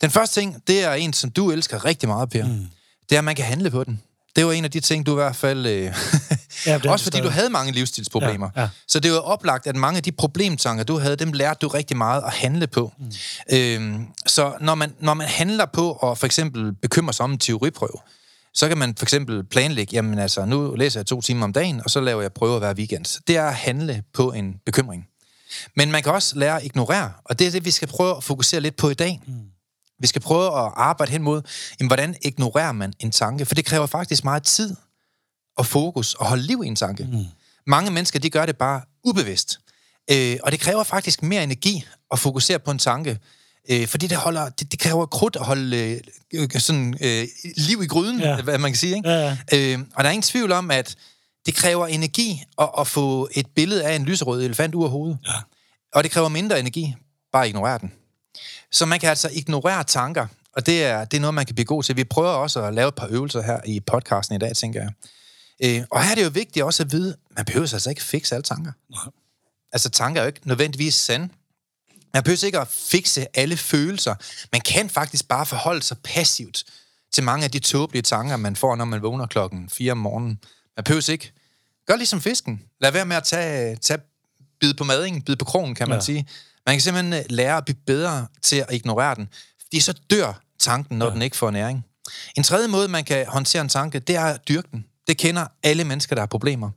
Den 0.00 0.10
første 0.10 0.40
ting, 0.40 0.62
det 0.66 0.84
er 0.84 0.92
en, 0.92 1.12
som 1.12 1.30
du 1.30 1.50
elsker 1.50 1.84
rigtig 1.84 2.08
meget, 2.08 2.30
Per. 2.30 2.46
Mm. 2.46 2.66
Det 3.08 3.14
er, 3.14 3.18
at 3.18 3.24
man 3.24 3.36
kan 3.36 3.44
handle 3.44 3.70
på 3.70 3.84
den. 3.84 4.02
Det 4.36 4.46
var 4.46 4.52
en 4.52 4.64
af 4.64 4.70
de 4.70 4.80
ting, 4.80 5.06
du 5.06 5.12
i 5.12 5.14
hvert 5.14 5.36
fald... 5.36 5.66
Øh, 5.66 5.94
Ja, 6.66 6.80
også 6.92 7.04
fordi 7.04 7.20
du 7.20 7.28
havde 7.28 7.50
mange 7.50 7.72
livsstilsproblemer. 7.72 8.50
Ja, 8.56 8.60
ja. 8.62 8.68
Så 8.88 9.00
det 9.00 9.12
var 9.12 9.18
oplagt, 9.18 9.66
at 9.66 9.76
mange 9.76 9.96
af 9.96 10.02
de 10.02 10.12
problemtanker, 10.12 10.84
du 10.84 10.98
havde, 10.98 11.16
dem 11.16 11.32
lærte 11.32 11.58
du 11.58 11.68
rigtig 11.68 11.96
meget 11.96 12.22
at 12.26 12.32
handle 12.32 12.66
på. 12.66 12.92
Mm. 12.98 13.56
Øhm, 13.56 14.06
så 14.26 14.52
når 14.60 14.74
man, 14.74 14.94
når 15.00 15.14
man 15.14 15.26
handler 15.28 15.66
på 15.66 15.92
at 15.92 16.18
for 16.18 16.26
eksempel 16.26 16.72
bekymre 16.72 17.12
sig 17.12 17.24
om 17.24 17.32
en 17.32 17.38
teoriprøve, 17.38 17.98
så 18.54 18.68
kan 18.68 18.78
man 18.78 18.94
for 18.96 19.04
eksempel 19.04 19.44
planlægge, 19.44 19.94
jamen 19.96 20.18
altså, 20.18 20.44
nu 20.44 20.74
læser 20.74 21.00
jeg 21.00 21.06
to 21.06 21.20
timer 21.20 21.44
om 21.44 21.52
dagen, 21.52 21.80
og 21.84 21.90
så 21.90 22.00
laver 22.00 22.22
jeg 22.22 22.32
prøver 22.32 22.58
hver 22.58 22.74
weekend. 22.74 23.22
Det 23.26 23.36
er 23.36 23.44
at 23.44 23.54
handle 23.54 24.02
på 24.12 24.32
en 24.32 24.54
bekymring. 24.66 25.08
Men 25.76 25.90
man 25.90 26.02
kan 26.02 26.12
også 26.12 26.38
lære 26.38 26.56
at 26.56 26.64
ignorere, 26.64 27.12
og 27.24 27.38
det 27.38 27.46
er 27.46 27.50
det, 27.50 27.64
vi 27.64 27.70
skal 27.70 27.88
prøve 27.88 28.16
at 28.16 28.24
fokusere 28.24 28.60
lidt 28.60 28.76
på 28.76 28.90
i 28.90 28.94
dag. 28.94 29.20
Mm. 29.26 29.34
Vi 29.98 30.06
skal 30.06 30.22
prøve 30.22 30.46
at 30.46 30.72
arbejde 30.76 31.12
hen 31.12 31.22
mod, 31.22 31.42
jamen, 31.80 31.88
hvordan 31.88 32.16
ignorerer 32.22 32.72
man 32.72 32.92
en 32.98 33.10
tanke? 33.10 33.46
For 33.46 33.54
det 33.54 33.64
kræver 33.64 33.86
faktisk 33.86 34.24
meget 34.24 34.42
tid 34.42 34.76
og 35.56 35.66
fokus 35.66 36.14
og 36.14 36.26
holde 36.26 36.42
liv 36.42 36.62
i 36.64 36.66
en 36.66 36.76
tanke. 36.76 37.04
Mm. 37.04 37.24
Mange 37.66 37.90
mennesker, 37.90 38.18
de 38.18 38.30
gør 38.30 38.46
det 38.46 38.56
bare 38.56 38.80
ubevidst. 39.04 39.58
Øh, 40.10 40.36
og 40.42 40.52
det 40.52 40.60
kræver 40.60 40.82
faktisk 40.82 41.22
mere 41.22 41.42
energi 41.42 41.84
at 42.10 42.18
fokusere 42.18 42.58
på 42.58 42.70
en 42.70 42.78
tanke, 42.78 43.18
øh, 43.70 43.86
fordi 43.86 44.06
det, 44.06 44.16
holder, 44.16 44.48
det, 44.48 44.72
det 44.72 44.80
kræver 44.80 45.06
krudt 45.06 45.36
at 45.36 45.44
holde 45.44 46.00
øh, 46.34 46.50
sådan, 46.58 46.94
øh, 47.00 47.28
liv 47.56 47.82
i 47.82 47.86
gryden, 47.86 48.20
ja. 48.20 48.28
Ja. 48.28 48.42
hvad 48.42 48.58
man 48.58 48.70
kan 48.70 48.76
sige. 48.78 48.96
Ikke? 48.96 49.08
Ja, 49.10 49.36
Øh, 49.52 49.78
og 49.94 50.04
der 50.04 50.10
er 50.10 50.12
ingen 50.12 50.22
tvivl 50.22 50.52
om, 50.52 50.70
at 50.70 50.96
det 51.46 51.54
kræver 51.54 51.86
energi 51.86 52.42
at, 52.58 52.68
at 52.78 52.86
få 52.86 53.28
et 53.32 53.46
billede 53.54 53.84
af 53.84 53.94
en 53.96 54.04
lyserød 54.04 54.42
elefant 54.42 54.74
ud 54.74 54.84
af 54.84 54.90
hovedet. 54.90 55.18
Ja. 55.26 55.32
Og 55.94 56.02
det 56.04 56.10
kræver 56.10 56.28
mindre 56.28 56.60
energi, 56.60 56.94
bare 57.32 57.48
ignorere 57.48 57.78
den. 57.78 57.92
Så 58.72 58.86
man 58.86 59.00
kan 59.00 59.08
altså 59.08 59.28
ignorere 59.32 59.84
tanker, 59.84 60.26
og 60.56 60.66
det 60.66 60.84
er, 60.84 61.04
det 61.04 61.16
er 61.16 61.20
noget, 61.20 61.34
man 61.34 61.46
kan 61.46 61.54
blive 61.54 61.66
god 61.66 61.82
til. 61.82 61.96
Vi 61.96 62.04
prøver 62.04 62.28
også 62.28 62.62
at 62.62 62.74
lave 62.74 62.88
et 62.88 62.94
par 62.94 63.06
øvelser 63.10 63.42
her 63.42 63.60
i 63.66 63.80
podcasten 63.80 64.36
i 64.36 64.38
dag, 64.38 64.56
tænker 64.56 64.80
jeg. 64.82 64.92
Øh, 65.64 65.84
og 65.90 66.04
her 66.04 66.10
er 66.10 66.14
det 66.14 66.24
jo 66.24 66.28
vigtigt 66.28 66.64
også 66.64 66.82
at 66.82 66.92
vide, 66.92 67.16
man 67.36 67.44
behøver 67.44 67.74
altså 67.74 67.90
ikke 67.90 68.02
fikse 68.02 68.34
alle 68.34 68.42
tanker. 68.42 68.72
Nej. 68.90 69.12
Altså 69.72 69.90
tanker 69.90 70.20
er 70.20 70.24
jo 70.24 70.26
ikke 70.26 70.40
nødvendigvis 70.44 70.94
sande. 70.94 71.28
Man 72.14 72.22
behøver 72.22 72.46
ikke 72.46 72.58
at 72.58 72.68
fikse 72.68 73.26
alle 73.34 73.56
følelser. 73.56 74.14
Man 74.52 74.60
kan 74.60 74.90
faktisk 74.90 75.28
bare 75.28 75.46
forholde 75.46 75.82
sig 75.82 75.96
passivt 76.04 76.64
til 77.12 77.24
mange 77.24 77.44
af 77.44 77.50
de 77.50 77.58
tåbelige 77.58 78.02
tanker, 78.02 78.36
man 78.36 78.56
får, 78.56 78.76
når 78.76 78.84
man 78.84 79.02
vågner 79.02 79.26
klokken 79.26 79.70
4 79.70 79.92
om 79.92 79.98
morgenen. 79.98 80.38
Man 80.76 80.84
behøver 80.84 81.10
ikke. 81.10 81.32
Gør 81.86 81.96
ligesom 81.96 82.20
fisken. 82.20 82.62
Lad 82.80 82.92
være 82.92 83.04
med 83.04 83.16
at 83.16 83.24
tage, 83.24 83.76
tage 83.76 84.00
bid 84.60 84.74
på 84.74 84.84
madingen, 84.84 85.22
bid 85.22 85.36
på 85.36 85.44
krogen, 85.44 85.74
kan 85.74 85.88
man 85.88 85.98
ja. 85.98 86.04
Sige. 86.04 86.28
Man 86.66 86.74
kan 86.74 86.80
simpelthen 86.80 87.12
øh, 87.12 87.24
lære 87.30 87.56
at 87.56 87.64
blive 87.64 87.76
bedre 87.86 88.26
til 88.42 88.56
at 88.56 88.66
ignorere 88.70 89.14
den. 89.14 89.28
Fordi 89.60 89.80
så 89.80 89.94
dør 90.10 90.40
tanken, 90.58 90.98
når 90.98 91.06
ja. 91.06 91.12
den 91.12 91.22
ikke 91.22 91.36
får 91.36 91.50
næring. 91.50 91.84
En 92.36 92.42
tredje 92.42 92.68
måde, 92.68 92.88
man 92.88 93.04
kan 93.04 93.26
håndtere 93.26 93.62
en 93.62 93.68
tanke, 93.68 93.98
det 93.98 94.16
er 94.16 94.24
at 94.24 94.48
dyrke 94.48 94.68
den. 94.72 94.84
Det 95.06 95.18
kender 95.18 95.46
alle 95.62 95.84
mennesker, 95.84 96.14
der 96.14 96.22
har 96.22 96.26
problemer. 96.26 96.70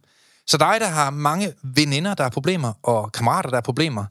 Så 0.48 0.58
dig, 0.58 0.78
der 0.80 0.88
har 0.88 1.10
mange 1.10 1.54
veninder, 1.64 2.14
der 2.14 2.24
har 2.24 2.30
problemer, 2.30 2.74
og 2.84 3.12
kammerater, 3.12 3.50
der 3.50 3.58
har 3.58 3.62
problemer, 3.62 4.06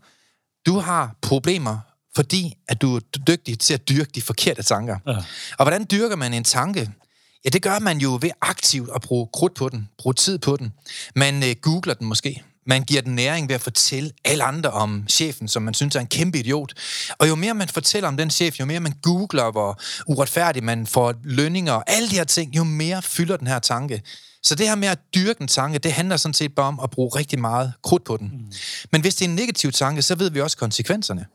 du 0.67 0.79
har 0.79 1.17
problemer, 1.23 1.79
fordi 2.17 2.55
at 2.69 2.83
du 2.83 2.97
er 2.97 3.01
dygtig 3.27 3.59
til 3.59 3.75
at 3.75 3.89
dyrke 3.89 4.11
de 4.15 4.23
forkerte 4.23 4.63
tanker. 4.63 4.97
Ja. 5.07 5.17
Og 5.59 5.65
hvordan 5.65 5.87
dyrker 5.91 6.17
man 6.17 6.35
en 6.35 6.45
tanke? 6.45 6.91
Ja, 7.45 7.49
det 7.49 7.63
gør 7.63 7.79
man 7.79 7.99
jo 7.99 8.19
ved 8.23 8.31
aktivt 8.41 8.91
at 8.95 9.03
bruge 9.03 9.29
krudt 9.33 9.55
på 9.55 9.69
den, 9.69 9.89
bruge 9.99 10.15
tid 10.15 10.39
på 10.39 10.57
den. 10.57 10.73
Man 11.15 11.43
øh, 11.43 11.55
googler 11.63 11.95
den 11.95 12.07
måske. 12.07 12.43
Man 12.67 12.83
giver 12.83 13.03
den 13.03 13.15
næring 13.15 13.49
ved 13.49 13.55
at 13.55 13.61
fortælle 13.61 14.11
alle 14.25 14.45
andre 14.45 14.71
om 14.71 15.05
chefen, 15.09 15.49
som 15.49 15.63
man 15.63 15.75
synes 15.75 15.97
er 15.97 16.01
en 16.01 16.07
kæmpe 16.07 16.39
idiot. 16.39 16.73
Og 17.19 17.29
jo 17.29 17.35
mere 17.35 17.55
man 17.55 17.69
fortæller 17.69 18.09
om 18.09 18.17
den 18.17 18.31
chef, 18.31 18.61
jo 18.61 18.65
mere 18.65 18.81
man 18.81 18.95
googler, 19.03 19.51
hvor 19.51 19.81
uretfærdigt 20.07 20.65
man 20.65 20.87
får 20.87 21.15
lønninger 21.25 21.73
og 21.73 21.85
alle 21.87 22.11
de 22.11 22.15
her 22.15 22.25
ting, 22.25 22.57
jo 22.57 22.65
mere 22.65 23.03
fylder 23.03 23.37
den 23.37 23.47
her 23.47 23.59
tanke. 23.59 24.03
Så 24.45 24.55
det 24.55 24.69
her 24.69 24.75
med 24.75 24.89
at 24.89 24.99
dyrke 25.15 25.41
en 25.41 25.49
tanke, 25.49 25.79
det 25.79 25.93
handler 25.93 26.17
sådan 26.17 26.35
set 26.35 26.55
bare 26.55 26.67
om 26.67 26.81
at 26.83 26.91
bruge 26.91 27.11
rigtig 27.17 27.39
meget 27.39 27.73
krudt 27.83 28.05
på 28.05 28.17
den. 28.17 28.31
Mm. 28.33 28.53
Men 28.93 29.01
hvis 29.01 29.15
det 29.15 29.25
er 29.25 29.29
en 29.29 29.35
negativ 29.35 29.73
tanke, 29.73 30.03
så 30.03 30.15
ved 30.15 30.31
vi 30.31 30.41
også 30.41 30.57
konsekvenserne. 30.57 31.27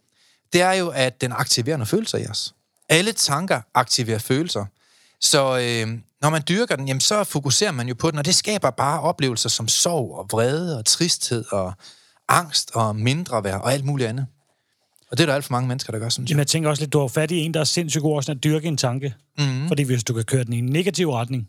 Det 0.54 0.62
er 0.62 0.74
jo, 0.74 0.90
at 0.90 1.22
den 1.22 1.32
aktiverer 1.32 1.78
nogle 1.78 1.88
følelser 1.88 2.18
i 2.18 2.26
os. 2.26 2.54
Alle 2.90 3.12
tanker 3.12 3.62
aktiverer 3.74 4.20
følelser. 4.20 4.66
Så 5.22 5.58
øh, 5.58 6.00
når 6.22 6.30
man 6.30 6.44
dyrker 6.50 6.76
den, 6.76 6.88
jamen, 6.88 7.02
så 7.02 7.24
fokuserer 7.24 7.72
man 7.72 7.88
jo 7.88 7.94
på 7.94 8.12
den, 8.12 8.20
og 8.20 8.26
det 8.26 8.36
skaber 8.36 8.70
bare 8.70 9.02
oplevelser 9.02 9.50
som 9.50 9.68
sorg 9.68 10.18
og 10.18 10.28
vrede 10.32 10.78
og 10.78 10.86
tristhed 10.86 11.46
og 11.52 11.74
angst 12.28 12.72
og 12.74 12.96
mindre 12.96 13.44
værd 13.44 13.62
og 13.62 13.74
alt 13.74 13.86
muligt 13.86 14.10
andet. 14.10 14.26
Og 15.12 15.18
det 15.18 15.24
er 15.24 15.28
der 15.28 15.36
alt 15.36 15.46
for 15.46 15.52
mange 15.52 15.68
mennesker, 15.68 15.92
der 15.92 16.00
gør, 16.00 16.10
synes 16.10 16.30
Men 16.30 16.30
jeg. 16.30 16.38
jeg 16.38 16.48
tænker 16.48 16.70
også 16.70 16.82
lidt, 16.82 16.94
du 16.94 17.00
har 17.00 17.08
fat 17.08 17.32
i 17.32 17.38
en, 17.38 17.54
der 17.54 17.60
er 17.60 17.64
sindssygt 17.64 18.02
god 18.02 18.16
også 18.16 18.32
at 18.32 18.44
dyrke 18.44 18.68
en 18.68 18.78
tanke. 18.78 19.14
Mm. 19.38 19.68
Fordi 19.68 19.84
hvis 19.84 20.04
du 20.04 20.14
kan 20.14 20.24
køre 20.24 20.44
den 20.44 20.54
i 20.54 20.58
en 20.58 20.66
negativ 20.66 21.12
retning, 21.12 21.48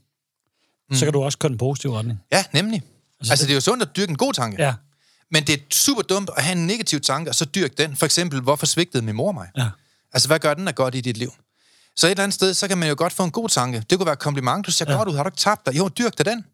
mm. 0.90 0.97
så 0.97 1.06
kan 1.06 1.12
du 1.12 1.23
også 1.23 1.38
køre 1.38 1.49
den 1.49 1.54
i 1.54 1.56
en 1.56 1.59
positiv 1.59 1.92
retning. 1.92 2.20
Ja, 2.32 2.44
nemlig. 2.52 2.82
Altså, 3.30 3.44
det 3.44 3.50
er 3.50 3.54
jo 3.54 3.61
sundt 3.61 3.82
at 3.82 3.88
dyrke 3.97 4.11
en 4.11 4.16
god 4.16 4.32
tanke. 4.32 4.62
Ja. 4.62 4.75
Men 5.30 5.44
det 5.47 5.52
er 5.52 5.59
super 5.70 6.02
dumt 6.02 6.30
at 6.37 6.42
have 6.42 6.56
en 6.56 6.66
negativ 6.66 7.00
tanke, 7.00 7.30
og 7.30 7.35
så 7.35 7.44
dyrke 7.44 7.75
den. 7.78 7.97
For 7.97 8.06
eksempel, 8.06 8.40
hvorfor 8.40 8.66
svigtede 8.66 9.04
min 9.04 9.14
mor 9.14 9.32
mig? 9.32 9.49
Ja. 9.56 9.68
Altså, 10.12 10.28
hvad 10.28 10.38
gør 10.38 10.54
den 10.54 10.68
af 10.68 10.75
godt 10.75 10.94
i 10.94 11.00
dit 11.00 11.16
liv? 11.16 11.32
Så 11.97 12.06
et 12.06 12.11
eller 12.11 12.23
andet 12.23 12.35
sted, 12.35 12.54
så 12.54 12.68
kan 12.68 12.78
man 12.78 12.88
jo 12.88 12.94
godt 12.99 13.12
få 13.12 13.25
en 13.25 13.30
god 13.30 13.49
tanke. 13.49 13.85
Det 13.90 13.99
kunne 13.99 14.06
være 14.06 14.12
et 14.12 14.18
kompliment. 14.18 14.66
Du 14.66 14.70
ser 14.70 14.85
ja. 14.88 14.97
godt 14.97 15.09
ud. 15.09 15.16
Har 15.16 15.23
du 15.23 15.28
ikke 15.28 15.38
tabt 15.38 15.66
dig? 15.66 15.76
Jo, 15.78 15.88
dyrk 15.88 16.18
da 16.18 16.23
den. 16.23 16.44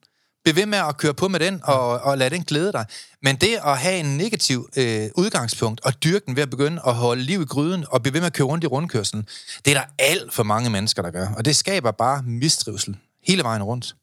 Bliv 0.45 0.57
ved 0.57 0.67
med 0.67 0.79
at 0.79 0.97
køre 0.97 1.15
på 1.15 1.29
med 1.29 1.41
den, 1.41 1.61
og, 1.65 2.01
og 2.01 2.19
lad 2.19 2.31
den 2.31 2.43
glæde 2.43 2.73
dig. 2.73 2.87
Men 3.23 3.37
det 3.37 3.59
at 3.65 3.79
have 3.79 4.01
en 4.01 4.17
negativ 4.17 4.69
øh, 4.77 5.11
udgangspunkt, 5.15 5.81
og 5.81 6.03
dyrke 6.05 6.27
den 6.27 6.37
ved 6.37 6.43
at 6.43 6.51
begynde 6.51 6.83
at 6.87 6.95
holde 6.95 7.23
liv 7.23 7.43
i 7.43 7.45
gryden, 7.45 7.85
og 7.89 8.03
blive 8.03 8.15
ved 8.15 8.21
med 8.21 8.27
at 8.27 8.33
køre 8.33 8.47
rundt 8.47 8.65
i 8.65 8.67
rundkørslen, 8.67 9.29
det 9.65 9.77
er 9.77 9.81
der 9.81 9.87
alt 9.99 10.35
for 10.35 10.43
mange 10.43 10.71
mennesker, 10.71 11.03
der 11.03 11.11
gør. 11.11 11.29
Og 11.37 11.45
det 11.45 11.57
skaber 11.57 11.91
bare 11.91 12.23
mistrivsel 12.23 12.97
hele 13.27 13.43
vejen 13.43 13.63
rundt. 13.63 13.97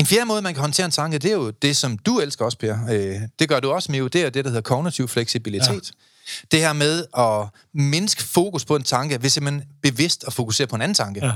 En 0.00 0.06
fjerde 0.06 0.26
måde, 0.26 0.42
man 0.42 0.54
kan 0.54 0.60
håndtere 0.60 0.84
en 0.84 0.90
tanke, 0.90 1.18
det 1.18 1.30
er 1.30 1.34
jo 1.34 1.50
det, 1.50 1.76
som 1.76 1.98
du 1.98 2.20
elsker 2.20 2.44
også, 2.44 2.58
Per. 2.58 2.78
Øh, 2.90 3.20
det 3.38 3.48
gør 3.48 3.60
du 3.60 3.70
også, 3.70 3.92
Mio. 3.92 4.06
Det 4.06 4.22
er 4.22 4.30
det, 4.30 4.44
der 4.44 4.50
hedder 4.50 4.62
kognitiv 4.62 5.08
fleksibilitet. 5.08 5.70
Ja. 5.70 6.46
Det 6.50 6.60
her 6.60 6.72
med 6.72 7.04
at 7.18 7.60
mindske 7.74 8.22
fokus 8.22 8.64
på 8.64 8.76
en 8.76 8.82
tanke, 8.82 9.22
ved 9.22 9.30
simpelthen 9.30 9.64
bevidst 9.82 10.24
at 10.26 10.32
fokusere 10.32 10.66
på 10.66 10.76
en 10.76 10.82
anden 10.82 10.94
tanke. 10.94 11.26
Ja. 11.26 11.32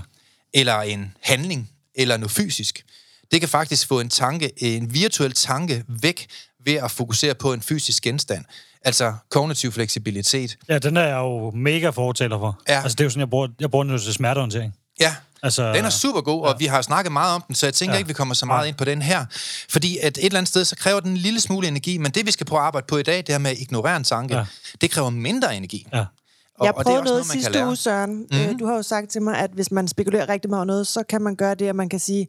Eller 0.54 0.80
en 0.80 1.14
handling, 1.22 1.70
eller 1.94 2.16
noget 2.16 2.30
fysisk. 2.30 2.84
Det 3.30 3.40
kan 3.40 3.48
faktisk 3.48 3.88
få 3.88 4.00
en 4.00 4.08
tanke, 4.08 4.50
en 4.56 4.94
virtuel 4.94 5.32
tanke 5.32 5.84
væk 5.88 6.26
ved 6.64 6.74
at 6.74 6.90
fokusere 6.90 7.34
på 7.34 7.52
en 7.52 7.62
fysisk 7.62 8.02
genstand. 8.02 8.44
Altså 8.84 9.14
kognitiv 9.30 9.72
fleksibilitet. 9.72 10.58
Ja, 10.68 10.78
den 10.78 10.96
er 10.96 11.04
jeg 11.04 11.16
jo 11.16 11.50
mega 11.50 11.90
fortaler 11.90 12.38
for. 12.38 12.62
Ja. 12.68 12.82
Altså, 12.82 12.96
det 12.96 13.00
er 13.00 13.04
jo 13.04 13.10
sådan, 13.10 13.20
jeg 13.20 13.30
bruger, 13.30 13.48
jeg 13.60 13.70
bruger 13.70 13.84
den 13.84 13.98
til 13.98 14.14
smertehåndtering. 14.14 14.74
Ja, 15.00 15.14
Altså, 15.42 15.72
Den 15.72 15.84
er 15.84 15.90
super 15.90 16.20
god, 16.20 16.46
og 16.46 16.54
vi 16.58 16.66
har 16.66 16.82
snakket 16.82 17.12
meget 17.12 17.34
om 17.34 17.42
den, 17.48 17.54
så 17.54 17.66
jeg 17.66 17.74
tænker 17.74 17.92
ja. 17.92 17.96
Ja. 17.96 17.98
ikke, 17.98 18.08
vi 18.08 18.14
kommer 18.14 18.34
så 18.34 18.46
meget 18.46 18.68
ind 18.68 18.76
på 18.76 18.84
den 18.84 19.02
her. 19.02 19.26
Fordi 19.68 19.98
at 19.98 20.18
et 20.18 20.24
eller 20.24 20.38
andet 20.38 20.48
sted, 20.48 20.64
så 20.64 20.76
kræver 20.76 21.00
den 21.00 21.10
en 21.10 21.16
lille 21.16 21.40
smule 21.40 21.68
energi, 21.68 21.98
men 21.98 22.12
det 22.12 22.26
vi 22.26 22.30
skal 22.30 22.46
prøve 22.46 22.60
at 22.60 22.66
arbejde 22.66 22.86
på 22.86 22.96
i 22.96 23.02
dag, 23.02 23.16
det 23.16 23.28
her 23.28 23.38
med 23.38 23.50
at 23.50 23.58
ignorere 23.58 23.96
en 23.96 24.04
tanke, 24.04 24.34
ja. 24.34 24.40
Ja. 24.40 24.46
det 24.80 24.90
kræver 24.90 25.10
mindre 25.10 25.56
energi. 25.56 25.86
Ja. 25.92 25.98
Og, 25.98 26.66
jeg 26.66 26.74
og 26.74 26.84
det 26.84 26.90
er 26.90 26.94
prøvede 26.94 27.00
også 27.00 27.12
noget, 27.12 27.26
man 27.28 27.34
kan 27.34 27.42
sidste 27.42 27.66
uge, 27.66 27.76
Søren. 27.76 28.26
Mm-hmm. 28.30 28.58
Du 28.58 28.66
har 28.66 28.74
jo 28.74 28.82
sagt 28.82 29.10
til 29.10 29.22
mig, 29.22 29.38
at 29.38 29.50
hvis 29.54 29.70
man 29.70 29.88
spekulerer 29.88 30.28
rigtig 30.28 30.50
meget 30.50 30.58
over 30.60 30.66
noget, 30.66 30.86
så 30.86 31.02
kan 31.08 31.22
man 31.22 31.36
gøre 31.36 31.54
det, 31.54 31.68
at 31.68 31.76
man 31.76 31.88
kan 31.88 32.00
sige, 32.00 32.28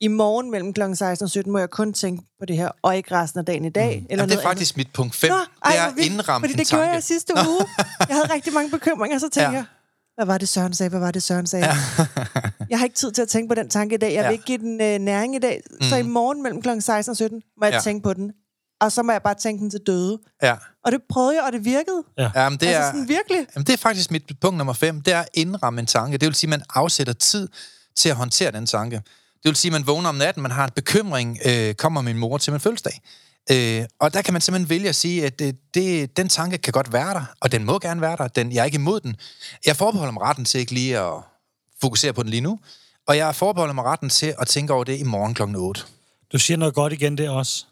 i 0.00 0.08
morgen 0.08 0.50
mellem 0.50 0.72
kl. 0.74 0.80
16 0.94 1.24
og 1.24 1.30
17 1.30 1.52
må 1.52 1.58
jeg 1.58 1.70
kun 1.70 1.92
tænke 1.92 2.22
på 2.40 2.46
det 2.46 2.56
her, 2.56 2.70
og 2.82 2.96
ikke 2.96 3.14
resten 3.14 3.38
af 3.38 3.46
dagen 3.46 3.64
i 3.64 3.70
dag. 3.70 3.98
Mm. 4.00 4.06
Eller 4.10 4.22
Jamen, 4.22 4.28
det 4.28 4.34
er 4.34 4.36
noget 4.36 4.42
faktisk 4.48 4.76
mit 4.76 4.88
punkt 4.94 5.14
5. 5.14 5.30
Nå, 5.30 5.36
ej, 5.36 5.72
det 5.72 5.80
er 5.80 5.94
vildt, 5.94 6.12
indramme 6.12 6.44
Fordi 6.48 6.58
det 6.58 6.66
tanke. 6.66 6.82
gjorde 6.82 6.94
jeg 6.94 7.02
sidste 7.02 7.32
uge. 7.48 7.60
Jeg 8.08 8.16
havde 8.16 8.32
rigtig 8.34 8.52
mange 8.52 8.70
bekymringer, 8.70 9.18
så 9.18 9.22
tænkte 9.22 9.40
Ja. 9.42 9.50
ja. 9.50 9.56
jeg, 9.56 9.64
hvad 10.18 10.26
var 10.26 10.38
det 10.38 10.48
Søren 10.48 10.74
sagde, 10.74 10.90
hvad 10.90 11.00
var 11.00 11.10
det 11.10 11.22
Søren 11.22 11.46
sagde? 11.46 11.66
Ja. 11.66 11.76
jeg 12.70 12.78
har 12.78 12.84
ikke 12.84 12.96
tid 12.96 13.12
til 13.12 13.22
at 13.22 13.28
tænke 13.28 13.48
på 13.48 13.54
den 13.54 13.70
tanke 13.70 13.94
i 13.94 13.98
dag. 13.98 14.12
Jeg 14.14 14.18
vil 14.22 14.26
Ja. 14.26 14.30
ikke 14.30 14.44
give 14.44 14.58
den 14.58 14.80
øh, 14.80 14.98
næring 14.98 15.34
i 15.34 15.38
dag. 15.38 15.62
Så 15.82 15.96
i 15.96 16.02
morgen 16.02 16.42
mellem 16.42 16.62
kl. 16.62 16.68
16 16.80 17.10
og 17.10 17.16
17 17.16 17.42
må 17.60 17.64
jeg 17.66 17.70
Ja. 17.72 17.76
ja. 17.76 17.80
tænke 17.80 18.02
på 18.02 18.14
den. 18.14 18.32
Og 18.80 18.92
så 18.92 19.02
må 19.02 19.12
jeg 19.12 19.22
bare 19.22 19.34
tænke 19.34 19.60
den 19.62 19.70
til 19.70 19.80
døde. 19.86 20.18
Ja. 20.42 20.56
Og 20.84 20.92
det 20.92 21.00
prøvede 21.10 21.34
jeg, 21.36 21.42
og 21.44 21.52
det 21.52 21.64
virkede. 21.64 22.02
Jamen, 22.18 22.58
det 22.58 22.66
altså 22.66 22.82
er, 22.82 22.86
sådan 22.92 23.08
virkelig. 23.08 23.46
Jamen, 23.56 23.66
det 23.66 23.72
er 23.72 23.76
faktisk 23.76 24.10
mit 24.10 24.22
punkt 24.40 24.58
nummer 24.58 24.72
5. 24.72 25.00
Det 25.00 25.12
er 25.14 25.20
at 25.20 25.28
indramme 25.34 25.80
en 25.80 25.86
tanke. 25.86 26.18
Det 26.18 26.26
vil 26.26 26.34
sige, 26.34 26.48
at 26.48 26.50
man 26.50 26.62
afsætter 26.74 27.12
tid 27.12 27.48
til 27.96 28.08
at 28.08 28.16
håndtere 28.16 28.50
den 28.52 28.66
tanke. 28.66 28.96
Det 28.96 29.44
vil 29.44 29.56
sige, 29.56 29.68
at 29.68 29.72
man 29.72 29.86
vågner 29.86 30.08
om 30.08 30.14
natten, 30.14 30.42
man 30.42 30.50
har 30.52 30.64
en 30.64 30.70
bekymring, 30.76 31.38
øh, 31.46 31.74
kommer 31.74 32.00
min 32.02 32.18
mor 32.18 32.38
til 32.38 32.52
min 32.52 32.60
fødselsdag. 32.60 33.00
Øh, 33.50 33.84
og 34.00 34.14
der 34.14 34.22
kan 34.22 34.32
man 34.32 34.40
simpelthen 34.40 34.70
vælge 34.70 34.88
at 34.88 34.94
sige, 34.94 35.26
at 35.26 35.38
det, 35.38 35.56
det, 35.74 36.16
den 36.16 36.28
tanke 36.28 36.58
kan 36.58 36.72
godt 36.72 36.92
være 36.92 37.14
der, 37.14 37.24
og 37.40 37.52
den 37.52 37.64
må 37.64 37.78
gerne 37.78 38.00
være 38.00 38.16
der. 38.16 38.28
Den, 38.28 38.52
jeg 38.52 38.60
er 38.60 38.64
ikke 38.64 38.74
imod 38.74 39.00
den. 39.00 39.16
Jeg 39.66 39.76
forbeholder 39.76 40.12
mig 40.12 40.22
retten 40.22 40.44
til 40.44 40.60
ikke 40.60 40.72
lige 40.72 40.98
at 40.98 41.12
fokusere 41.80 42.12
på 42.12 42.22
den 42.22 42.30
lige 42.30 42.40
nu, 42.40 42.58
og 43.06 43.16
jeg 43.16 43.34
forbeholder 43.34 43.74
mig 43.74 43.84
retten 43.84 44.08
til 44.08 44.34
at 44.38 44.46
tænke 44.46 44.72
over 44.72 44.84
det 44.84 44.98
i 44.98 45.02
morgen 45.02 45.34
kl. 45.34 45.42
8. 45.56 45.82
Du 46.32 46.38
siger 46.38 46.58
noget 46.58 46.74
godt 46.74 46.92
igen 46.92 47.18
der 47.18 47.30
også. 47.30 47.64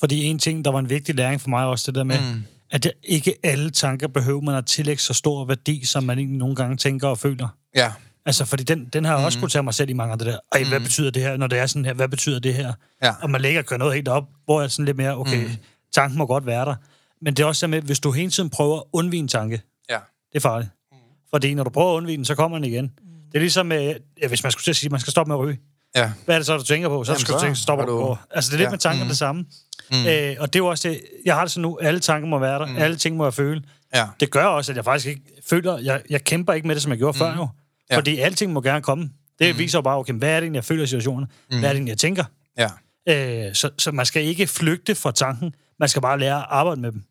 Fordi 0.00 0.24
en 0.24 0.38
ting, 0.38 0.64
der 0.64 0.70
var 0.70 0.78
en 0.78 0.90
vigtig 0.90 1.14
læring 1.14 1.40
for 1.40 1.48
mig 1.48 1.64
også, 1.66 1.86
det 1.86 1.94
der 1.94 2.04
med, 2.04 2.34
mm. 2.34 2.44
at 2.70 2.82
det 2.82 2.92
ikke 3.02 3.34
alle 3.42 3.70
tanker 3.70 4.08
behøver 4.08 4.40
man 4.40 4.54
at 4.54 4.66
tillægge 4.66 5.02
så 5.02 5.14
stor 5.14 5.44
værdi, 5.44 5.84
som 5.84 6.04
man 6.04 6.18
egentlig 6.18 6.38
nogle 6.38 6.56
gange 6.56 6.76
tænker 6.76 7.08
og 7.08 7.18
føler. 7.18 7.48
Ja, 7.74 7.92
Altså, 8.28 8.44
fordi 8.44 8.62
den, 8.64 8.84
den 8.92 9.04
har 9.04 9.16
jeg 9.16 9.24
også 9.26 9.38
kunne 9.38 9.48
tage 9.50 9.62
mig 9.62 9.74
selv 9.74 9.90
i 9.90 9.92
mange 9.92 10.12
af 10.12 10.18
det 10.18 10.26
der. 10.26 10.38
Ej, 10.52 10.64
hvad 10.64 10.80
betyder 10.80 11.10
det 11.10 11.22
her, 11.22 11.36
når 11.36 11.46
det 11.46 11.58
er 11.58 11.66
sådan 11.66 11.84
her? 11.84 11.92
Hvad 11.92 12.08
betyder 12.08 12.38
det 12.38 12.54
her? 12.54 12.72
Ja. 13.02 13.14
Og 13.22 13.30
man 13.30 13.40
lægger 13.40 13.60
og 13.60 13.66
kører 13.66 13.78
noget 13.78 13.94
helt 13.94 14.08
op, 14.08 14.24
hvor 14.44 14.60
jeg 14.60 14.70
sådan 14.70 14.84
lidt 14.84 14.96
mere, 14.96 15.18
okay, 15.18 15.44
mm. 15.44 15.50
tanken 15.94 16.18
må 16.18 16.26
godt 16.26 16.46
være 16.46 16.64
der. 16.64 16.74
Men 17.22 17.34
det 17.34 17.42
er 17.42 17.46
også 17.46 17.66
med, 17.66 17.82
hvis 17.82 18.00
du 18.00 18.10
hele 18.12 18.30
tiden 18.30 18.50
prøver 18.50 18.76
at 18.76 18.82
undvige 18.92 19.20
en 19.20 19.28
tanke, 19.28 19.60
ja. 19.90 19.98
det 20.32 20.36
er 20.36 20.40
farligt. 20.40 20.70
Mm. 20.92 20.96
Fordi 21.30 21.54
når 21.54 21.64
du 21.64 21.70
prøver 21.70 21.92
at 21.92 21.96
undvige 21.96 22.16
den, 22.16 22.24
så 22.24 22.34
kommer 22.34 22.58
den 22.58 22.64
igen. 22.64 22.84
Det 23.32 23.34
er 23.34 23.38
ligesom, 23.40 23.72
øh, 23.72 23.94
ja, 24.22 24.28
hvis 24.28 24.42
man 24.42 24.52
skulle 24.52 24.64
til 24.64 24.70
at 24.70 24.76
sige, 24.76 24.88
at 24.88 24.92
man 24.92 25.00
skal 25.00 25.10
stoppe 25.10 25.28
med 25.30 25.36
at 25.36 25.40
ryge. 25.40 25.58
ja. 25.96 26.12
Hvad 26.24 26.34
er 26.34 26.38
det 26.38 26.46
så, 26.46 26.56
du 26.56 26.62
tænker 26.64 26.88
på? 26.88 27.04
Så 27.04 27.12
Jamen, 27.12 27.20
skal 27.20 27.34
du 27.34 27.38
så 27.38 27.44
tænke, 27.44 27.58
stopper 27.58 27.84
har 27.84 27.90
du 27.90 27.96
du- 27.98 28.02
på. 28.06 28.16
Altså, 28.30 28.48
det 28.50 28.54
er 28.54 28.58
lidt 28.58 28.66
Ja. 28.66 28.70
med 28.70 28.78
tanker 28.78 29.04
mm. 29.04 29.08
det 29.08 29.18
samme. 29.18 29.44
Mm. 29.90 30.06
Øh, 30.06 30.36
og 30.40 30.52
det 30.52 30.58
er 30.58 30.62
jo 30.64 30.66
også 30.66 30.88
det, 30.88 31.00
jeg 31.24 31.34
har 31.34 31.42
det 31.42 31.50
sådan 31.52 31.62
nu, 31.62 31.78
alle 31.82 32.00
tanker 32.00 32.28
må 32.28 32.38
være 32.38 32.58
der, 32.58 32.66
mm. 32.66 32.76
alle 32.76 32.96
ting 32.96 33.16
må 33.16 33.24
jeg 33.24 33.34
føle. 33.34 33.62
Ja. 33.94 34.06
Det 34.20 34.30
gør 34.30 34.44
også, 34.44 34.72
at 34.72 34.76
jeg 34.76 34.84
faktisk 34.84 35.06
ikke 35.06 35.22
føler, 35.50 35.78
jeg, 35.78 36.02
jeg 36.10 36.24
kæmper 36.24 36.52
ikke 36.52 36.66
med 36.66 36.74
det, 36.74 36.82
som 36.82 36.92
jeg 36.92 36.98
gjorde 36.98 37.16
mm. 37.16 37.18
før 37.18 37.36
jo. 37.36 37.48
Ja. 37.90 37.96
Fordi 37.96 38.18
alting 38.18 38.52
må 38.52 38.60
gerne 38.60 38.82
komme. 38.82 39.10
Det 39.38 39.54
mm. 39.54 39.58
viser 39.58 39.78
jo 39.78 39.82
bare, 39.82 39.96
okay, 39.98 40.12
hvad 40.12 40.28
er 40.28 40.34
det 40.34 40.42
egentlig, 40.42 40.56
jeg 40.56 40.64
føler 40.64 40.82
i 40.82 40.86
situationen? 40.86 41.28
Mm. 41.50 41.58
Hvad 41.58 41.68
er 41.68 41.72
det 41.72 41.76
egentlig, 41.76 41.90
jeg 41.90 41.98
tænker? 41.98 42.24
ja. 42.58 42.68
Øh, 43.08 43.54
så, 43.54 43.70
så 43.78 43.92
man 43.92 44.06
skal 44.06 44.24
ikke 44.24 44.46
flygte 44.46 44.94
fra 44.94 45.12
tanken. 45.12 45.54
Man 45.80 45.88
skal 45.88 46.02
bare 46.02 46.18
lære 46.18 46.36
at 46.36 46.46
arbejde 46.48 46.80
med 46.80 46.92
dem. 46.92 47.02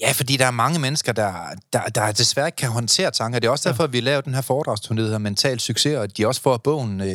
Ja, 0.00 0.12
fordi 0.12 0.36
der 0.36 0.46
er 0.46 0.50
mange 0.50 0.78
mennesker, 0.78 1.12
der, 1.12 1.32
der, 1.72 1.82
der 1.82 2.12
desværre 2.12 2.48
ikke 2.48 2.56
kan 2.56 2.68
håndtere 2.68 3.10
tanker. 3.10 3.38
Det 3.38 3.46
er 3.48 3.50
også 3.50 3.68
derfor, 3.68 3.84
at 3.84 3.92
vi 3.92 4.00
laver 4.00 4.20
den 4.20 4.34
her 4.34 4.42
foredragsturné, 4.42 4.96
der 4.96 5.02
hedder 5.02 5.18
Mental 5.18 5.60
Succes, 5.60 5.96
og 5.96 6.16
de 6.16 6.26
også 6.26 6.40
får 6.40 6.56
bogen 6.56 7.00
øh, 7.00 7.06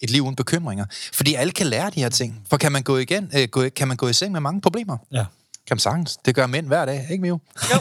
Et 0.00 0.10
liv 0.10 0.22
uden 0.22 0.36
bekymringer. 0.36 0.84
Fordi 1.12 1.34
alle 1.34 1.52
kan 1.52 1.66
lære 1.66 1.90
de 1.90 2.00
her 2.00 2.08
ting. 2.08 2.46
For 2.50 2.56
kan 2.56 2.72
man 2.72 2.82
gå, 2.82 2.96
igen, 2.96 3.30
øh, 3.36 3.48
gå, 3.48 3.68
kan 3.68 3.88
man 3.88 3.96
gå 3.96 4.08
i 4.08 4.12
seng 4.12 4.32
med 4.32 4.40
mange 4.40 4.60
problemer? 4.60 4.98
Ja. 5.12 5.24
Kan 5.66 5.74
man 5.74 5.78
sagtens. 5.78 6.16
Det 6.24 6.34
gør 6.34 6.46
mænd 6.46 6.66
hver 6.66 6.84
dag, 6.84 7.06
ikke 7.10 7.22
Mio? 7.22 7.38
Jo. 7.72 7.78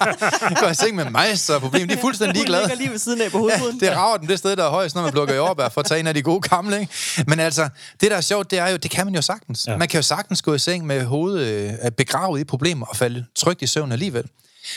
Går 0.60 0.68
i 0.68 0.74
seng 0.74 0.96
med 0.96 1.10
mig, 1.10 1.38
så 1.38 1.58
problemet. 1.58 1.88
De 1.88 1.94
er 1.94 2.00
fuldstændig 2.00 2.30
Hun 2.30 2.34
ligeglade. 2.34 2.62
ligger 2.62 2.76
lige 2.76 2.90
ved 2.90 2.98
siden 2.98 3.20
af 3.20 3.30
på 3.30 3.36
Ja, 3.38 3.42
hovedpuden. 3.58 3.80
det 3.80 3.96
rager 3.96 4.16
den 4.16 4.28
det 4.28 4.38
sted, 4.38 4.56
der 4.56 4.64
er 4.64 4.70
højst, 4.70 4.94
når 4.94 5.02
man 5.02 5.12
plukker 5.12 5.34
jordbær, 5.34 5.68
for 5.68 5.80
at 5.80 5.86
tage 5.86 6.00
en 6.00 6.06
af 6.06 6.14
de 6.14 6.22
gode 6.22 6.40
gamle. 6.48 6.80
Ikke? 6.80 6.92
Men 7.26 7.40
altså, 7.40 7.68
det 8.00 8.10
der 8.10 8.16
er 8.16 8.20
sjovt, 8.20 8.50
det 8.50 8.58
er 8.58 8.68
jo, 8.68 8.76
det 8.76 8.90
kan 8.90 9.06
man 9.06 9.14
jo 9.14 9.22
sagtens. 9.22 9.66
Ja. 9.66 9.72
Ja. 9.72 9.78
Man 9.78 9.88
kan 9.88 9.98
jo 9.98 10.02
sagtens 10.02 10.42
gå 10.42 10.54
i 10.54 10.58
seng 10.58 10.86
med 10.86 11.04
hovedet 11.04 11.46
øh, 11.84 11.90
begravet 11.90 12.40
i 12.40 12.44
problemer 12.44 12.86
og 12.86 12.96
falde 12.96 13.24
trygt 13.36 13.62
i 13.62 13.66
søvn 13.66 13.92
alligevel. 13.92 14.24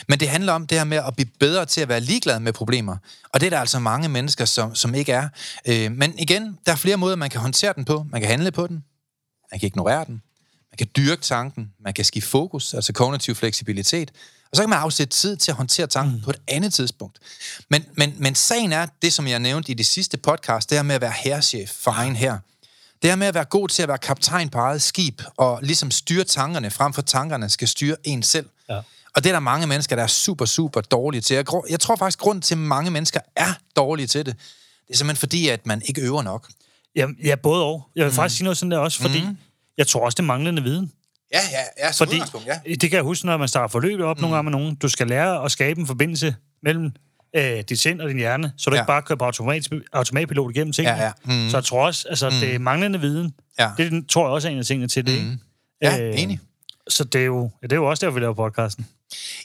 Men 0.07 0.19
det 0.19 0.29
handler 0.29 0.53
om 0.53 0.67
det 0.67 0.77
her 0.77 0.85
med 0.85 0.97
at 1.07 1.15
blive 1.15 1.29
bedre 1.39 1.65
til 1.65 1.81
at 1.81 1.89
være 1.89 1.99
ligeglad 1.99 2.39
med 2.39 2.53
problemer. 2.53 2.95
Og 3.33 3.39
det 3.39 3.45
er 3.45 3.49
der 3.49 3.59
altså 3.59 3.79
mange 3.79 4.09
mennesker, 4.09 4.45
som, 4.45 4.75
som 4.75 4.95
ikke 4.95 5.11
er. 5.11 5.27
Øh, 5.67 5.91
men 5.91 6.19
igen, 6.19 6.57
der 6.65 6.71
er 6.71 6.75
flere 6.75 6.97
måder, 6.97 7.15
man 7.15 7.29
kan 7.29 7.41
håndtere 7.41 7.73
den 7.75 7.85
på. 7.85 8.05
Man 8.11 8.21
kan 8.21 8.29
handle 8.29 8.51
på 8.51 8.67
den. 8.67 8.83
Man 9.51 9.59
kan 9.59 9.67
ignorere 9.67 10.05
den. 10.05 10.21
Man 10.77 10.87
kan 10.87 11.05
dyrke 11.05 11.21
tanken. 11.21 11.71
Man 11.83 11.93
kan 11.93 12.05
skifte 12.05 12.29
fokus, 12.29 12.73
altså 12.73 12.93
kognitiv 12.93 13.35
fleksibilitet. 13.35 14.11
Og 14.51 14.55
så 14.55 14.61
kan 14.61 14.69
man 14.69 14.79
afsætte 14.79 15.13
tid 15.13 15.37
til 15.37 15.51
at 15.51 15.57
håndtere 15.57 15.87
tanken 15.87 16.15
mm. 16.15 16.21
på 16.21 16.29
et 16.29 16.35
andet 16.47 16.73
tidspunkt. 16.73 17.19
Men, 17.69 17.85
men, 17.95 18.15
men 18.17 18.35
sagen 18.35 18.73
er, 18.73 18.87
det 19.01 19.13
som 19.13 19.27
jeg 19.27 19.39
nævnte 19.39 19.71
i 19.71 19.75
det 19.75 19.85
sidste 19.85 20.17
podcast, 20.17 20.69
det 20.69 20.77
her 20.77 20.83
med 20.83 20.95
at 20.95 21.01
være 21.01 21.13
herrechef 21.23 21.69
for 21.69 21.91
egen 21.91 22.15
her. 22.15 22.37
Det 23.01 23.09
her 23.09 23.15
med 23.15 23.27
at 23.27 23.33
være 23.33 23.45
god 23.45 23.69
til 23.69 23.83
at 23.83 23.87
være 23.87 23.97
kaptajn 23.97 24.49
på 24.49 24.57
eget 24.57 24.81
skib, 24.81 25.21
og 25.37 25.59
ligesom 25.63 25.91
styre 25.91 26.23
tankerne, 26.23 26.71
frem 26.71 26.93
for 26.93 27.01
tankerne 27.01 27.49
skal 27.49 27.67
styre 27.67 27.95
en 28.03 28.23
selv. 28.23 28.49
Ja. 28.69 28.81
Og 29.15 29.23
det 29.23 29.25
er 29.25 29.33
der 29.33 29.39
mange 29.39 29.67
mennesker, 29.67 29.95
der 29.95 30.03
er 30.03 30.07
super, 30.07 30.45
super 30.45 30.81
dårlige 30.81 31.21
til. 31.21 31.35
Jeg, 31.35 31.45
jeg 31.69 31.79
tror 31.79 31.95
faktisk, 31.95 32.19
grund 32.19 32.41
til, 32.41 32.55
at 32.55 32.59
mange 32.59 32.91
mennesker 32.91 33.19
er 33.35 33.53
dårlige 33.75 34.07
til 34.07 34.25
det, 34.25 34.35
det 34.87 34.93
er 34.93 34.97
simpelthen 34.97 35.19
fordi, 35.19 35.47
at 35.47 35.65
man 35.65 35.81
ikke 35.85 36.01
øver 36.01 36.21
nok. 36.21 36.49
Ja, 36.95 37.07
ja 37.23 37.35
både 37.35 37.63
og. 37.63 37.89
Jeg 37.95 38.05
vil 38.05 38.11
mm. 38.11 38.15
faktisk 38.15 38.37
sige 38.37 38.43
noget 38.43 38.57
sådan 38.57 38.71
der 38.71 38.77
også, 38.77 39.01
fordi 39.01 39.21
mm. 39.21 39.37
Jeg 39.77 39.87
tror 39.87 40.05
også, 40.05 40.15
det 40.15 40.23
er 40.23 40.27
manglende 40.27 40.63
viden. 40.63 40.91
Ja, 41.33 41.39
ja, 41.51 41.85
ja, 41.85 41.91
som 41.91 42.07
Fordi 42.07 42.21
ja. 42.47 42.59
det 42.73 42.81
kan 42.81 42.93
jeg 42.93 43.03
huske, 43.03 43.25
når 43.25 43.37
man 43.37 43.47
starter 43.47 43.67
forløbet 43.67 44.05
op 44.05 44.17
mm. 44.17 44.21
nogle 44.21 44.35
gange 44.35 44.51
med 44.51 44.59
nogen. 44.59 44.75
Du 44.75 44.89
skal 44.89 45.07
lære 45.07 45.45
at 45.45 45.51
skabe 45.51 45.79
en 45.79 45.87
forbindelse 45.87 46.35
mellem 46.63 46.91
øh, 47.35 47.63
dit 47.69 47.79
sind 47.79 48.01
og 48.01 48.09
din 48.09 48.17
hjerne, 48.17 48.51
så 48.57 48.69
du 48.69 48.75
Ja. 48.75 48.81
ikke 48.81 48.87
bare 48.87 49.01
kører 49.01 49.17
på 49.17 49.25
automat, 49.25 49.69
automatpilot 49.93 50.51
igennem 50.55 50.73
tingene. 50.73 50.97
Ja, 50.97 51.03
ja. 51.03 51.11
Mm. 51.25 51.49
Så 51.49 51.57
jeg 51.57 51.63
tror 51.63 51.85
også, 51.85 52.07
altså, 52.09 52.29
mm. 52.29 52.35
det 52.35 52.55
er 52.55 52.59
manglende 52.59 52.99
viden. 52.99 53.33
Ja. 53.59 53.69
Det 53.77 54.09
tror 54.09 54.25
jeg 54.27 54.31
også 54.31 54.47
er 54.47 54.51
en 54.51 54.59
af 54.59 54.65
tingene 54.65 54.87
til 54.87 55.07
det. 55.07 55.23
Mm. 55.25 55.39
Ja, 55.81 55.97
enig. 55.97 56.39
Så 56.89 57.03
det 57.03 57.21
er, 57.21 57.25
jo, 57.25 57.51
ja, 57.61 57.67
det 57.67 57.71
er 57.71 57.75
jo 57.75 57.89
også 57.89 58.05
derfor, 58.05 58.13
vi 58.15 58.21
laver 58.21 58.33
podcasten. 58.33 58.87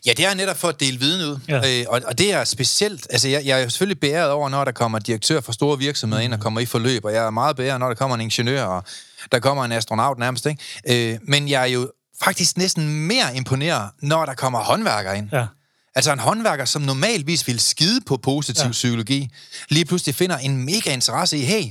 Ja, 0.07 0.13
det 0.17 0.27
er 0.27 0.35
netop 0.35 0.57
for 0.57 0.69
at 0.69 0.81
dele 0.81 0.99
viden 0.99 1.31
ud. 1.31 1.39
Ja. 1.49 1.81
Øh, 1.81 1.87
og, 1.89 2.01
og 2.07 2.19
det 2.19 2.33
er 2.33 2.45
specielt... 2.45 3.07
Altså, 3.11 3.29
jeg, 3.29 3.47
jeg 3.47 3.59
er 3.59 3.63
jo 3.63 3.71
selvfølgelig 3.71 4.01
beæret 4.01 4.31
over, 4.31 4.49
når 4.49 4.65
der 4.65 4.73
kommer 4.73 4.99
direktør 4.99 5.41
fra 5.41 5.53
store 5.53 5.79
virksomheder 5.79 6.23
ind 6.23 6.35
og 6.35 6.41
kommer 6.41 6.61
i 6.61 6.67
forløb, 6.67 7.05
og 7.05 7.13
jeg 7.13 7.27
er 7.27 7.31
meget 7.31 7.57
beæret, 7.57 7.81
når 7.81 7.89
der 7.89 7.95
kommer 7.95 8.15
en 8.15 8.21
ingeniør, 8.21 8.65
og 8.65 8.85
der 9.33 9.39
kommer 9.39 9.65
en 9.65 9.73
astronaut 9.73 10.19
nærmest, 10.19 10.47
ikke? 10.47 11.13
Øh, 11.13 11.19
men 11.23 11.49
jeg 11.49 11.63
er 11.63 11.67
jo 11.67 11.91
faktisk 12.23 12.57
næsten 12.57 12.89
mere 13.07 13.37
imponeret, 13.37 13.91
når 14.03 14.27
der 14.27 14.35
kommer 14.35 14.59
håndværkere 14.59 15.19
ind. 15.19 15.29
Ja. 15.33 15.47
Altså 15.95 16.13
en 16.13 16.19
håndværker, 16.19 16.65
som 16.65 16.83
normalvis 16.83 17.47
vil 17.47 17.61
skide 17.61 18.01
på 18.07 18.17
positiv 18.17 18.61
ja. 18.61 18.67
Ja. 18.67 18.73
psykologi, 18.73 19.31
lige 19.69 19.85
pludselig 19.85 20.15
finder 20.15 20.39
en 20.39 20.65
mega 20.65 20.93
interesse 20.93 21.39
i, 21.39 21.41
hey, 21.41 21.65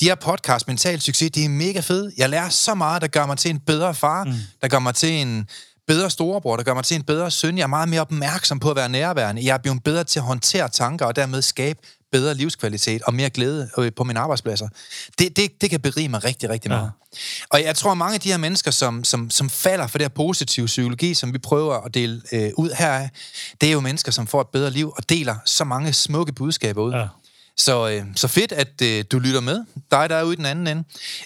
de 0.00 0.04
her 0.04 0.14
podcast 0.14 0.68
Mental 0.68 1.00
Succes, 1.00 1.30
de 1.30 1.44
er 1.44 1.48
mega 1.48 1.80
fede. 1.80 2.12
Jeg 2.16 2.30
lærer 2.30 2.48
så 2.48 2.74
meget, 2.74 3.02
der 3.02 3.08
gør 3.08 3.26
mig 3.26 3.38
til 3.38 3.50
en 3.50 3.58
bedre 3.58 3.94
far, 3.94 4.24
mm. 4.24 4.32
der 4.62 4.68
gør 4.68 4.78
mig 4.78 4.94
til 4.94 5.10
en 5.10 5.48
bedre 5.86 6.10
storebror, 6.10 6.56
der 6.56 6.62
gør 6.62 6.74
mig 6.74 6.84
til 6.84 6.94
en 6.94 7.02
bedre 7.02 7.30
søn. 7.30 7.58
Jeg 7.58 7.62
er 7.62 7.66
meget 7.66 7.88
mere 7.88 8.00
opmærksom 8.00 8.60
på 8.60 8.70
at 8.70 8.76
være 8.76 8.88
nærværende. 8.88 9.44
Jeg 9.44 9.54
er 9.54 9.58
blevet 9.58 9.84
bedre 9.84 10.04
til 10.04 10.18
at 10.18 10.24
håndtere 10.24 10.68
tanker 10.68 11.06
og 11.06 11.16
dermed 11.16 11.42
skabe 11.42 11.78
bedre 12.12 12.34
livskvalitet 12.34 13.02
og 13.02 13.14
mere 13.14 13.30
glæde 13.30 13.70
øh, 13.78 13.92
på 13.96 14.04
mine 14.04 14.20
arbejdspladser. 14.20 14.68
Det, 15.18 15.36
det, 15.36 15.60
det 15.60 15.70
kan 15.70 15.80
berige 15.80 16.08
mig 16.08 16.24
rigtig, 16.24 16.50
rigtig 16.50 16.70
meget. 16.70 16.84
Ja. 16.84 17.18
Og 17.50 17.62
jeg 17.62 17.76
tror, 17.76 17.90
at 17.90 17.98
mange 17.98 18.14
af 18.14 18.20
de 18.20 18.30
her 18.30 18.36
mennesker, 18.36 18.70
som, 18.70 19.04
som, 19.04 19.30
som 19.30 19.50
falder 19.50 19.86
for 19.86 19.98
det 19.98 20.04
her 20.04 20.08
positive 20.08 20.66
psykologi, 20.66 21.14
som 21.14 21.32
vi 21.32 21.38
prøver 21.38 21.74
at 21.74 21.94
dele 21.94 22.22
øh, 22.32 22.50
ud 22.56 22.70
her 22.70 22.92
af, 22.92 23.10
det 23.60 23.68
er 23.68 23.72
jo 23.72 23.80
mennesker, 23.80 24.12
som 24.12 24.26
får 24.26 24.40
et 24.40 24.48
bedre 24.52 24.70
liv 24.70 24.92
og 24.96 25.08
deler 25.08 25.36
så 25.46 25.64
mange 25.64 25.92
smukke 25.92 26.32
budskaber 26.32 26.82
ud. 26.82 26.92
Ja. 26.92 27.06
Så, 27.56 27.88
øh, 27.90 28.04
så 28.16 28.28
fedt, 28.28 28.52
at 28.52 28.82
øh, 28.82 29.04
du 29.12 29.18
lytter 29.18 29.40
med. 29.40 29.64
Dig, 29.90 30.10
der 30.10 30.16
er 30.16 30.22
ude 30.22 30.32
i 30.32 30.36
den 30.36 30.46
anden 30.46 30.66
ende. 30.66 30.84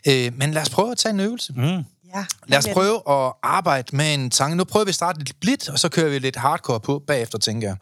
Øh, 0.08 0.38
men 0.38 0.52
lad 0.52 0.62
os 0.62 0.70
prøve 0.70 0.92
at 0.92 0.98
tage 0.98 1.12
en 1.12 1.20
øvelse. 1.20 1.52
Mm. 1.56 1.84
Ja, 2.14 2.24
Lad 2.46 2.58
os 2.58 2.68
prøve 2.72 3.02
at 3.10 3.32
arbejde 3.42 3.96
med 3.96 4.14
en 4.14 4.30
tanke. 4.30 4.56
Nu 4.56 4.64
prøver 4.64 4.84
vi 4.84 4.88
at 4.88 4.94
starte 4.94 5.18
lidt 5.18 5.40
blidt, 5.40 5.68
og 5.68 5.78
så 5.78 5.88
kører 5.88 6.10
vi 6.10 6.18
lidt 6.18 6.36
hardcore 6.36 6.80
på 6.80 6.98
bagefter, 7.06 7.38
tænker 7.38 7.68
jeg. 7.68 7.76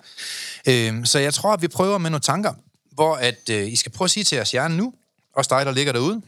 Øhm, 0.92 1.04
så 1.04 1.18
jeg 1.18 1.34
tror, 1.34 1.52
at 1.52 1.62
vi 1.62 1.68
prøver 1.68 1.98
med 1.98 2.10
nogle 2.10 2.20
tanker, 2.20 2.52
hvor 2.92 3.14
at, 3.14 3.50
øh, 3.50 3.72
I 3.72 3.76
skal 3.76 3.92
prøve 3.92 4.06
at 4.06 4.10
sige 4.10 4.24
til 4.24 4.36
jeres 4.36 4.50
hjerne 4.50 4.76
nu, 4.76 4.92
også 5.36 5.54
dig, 5.56 5.66
der 5.66 5.72
ligger 5.72 5.92
derude, 5.92 6.22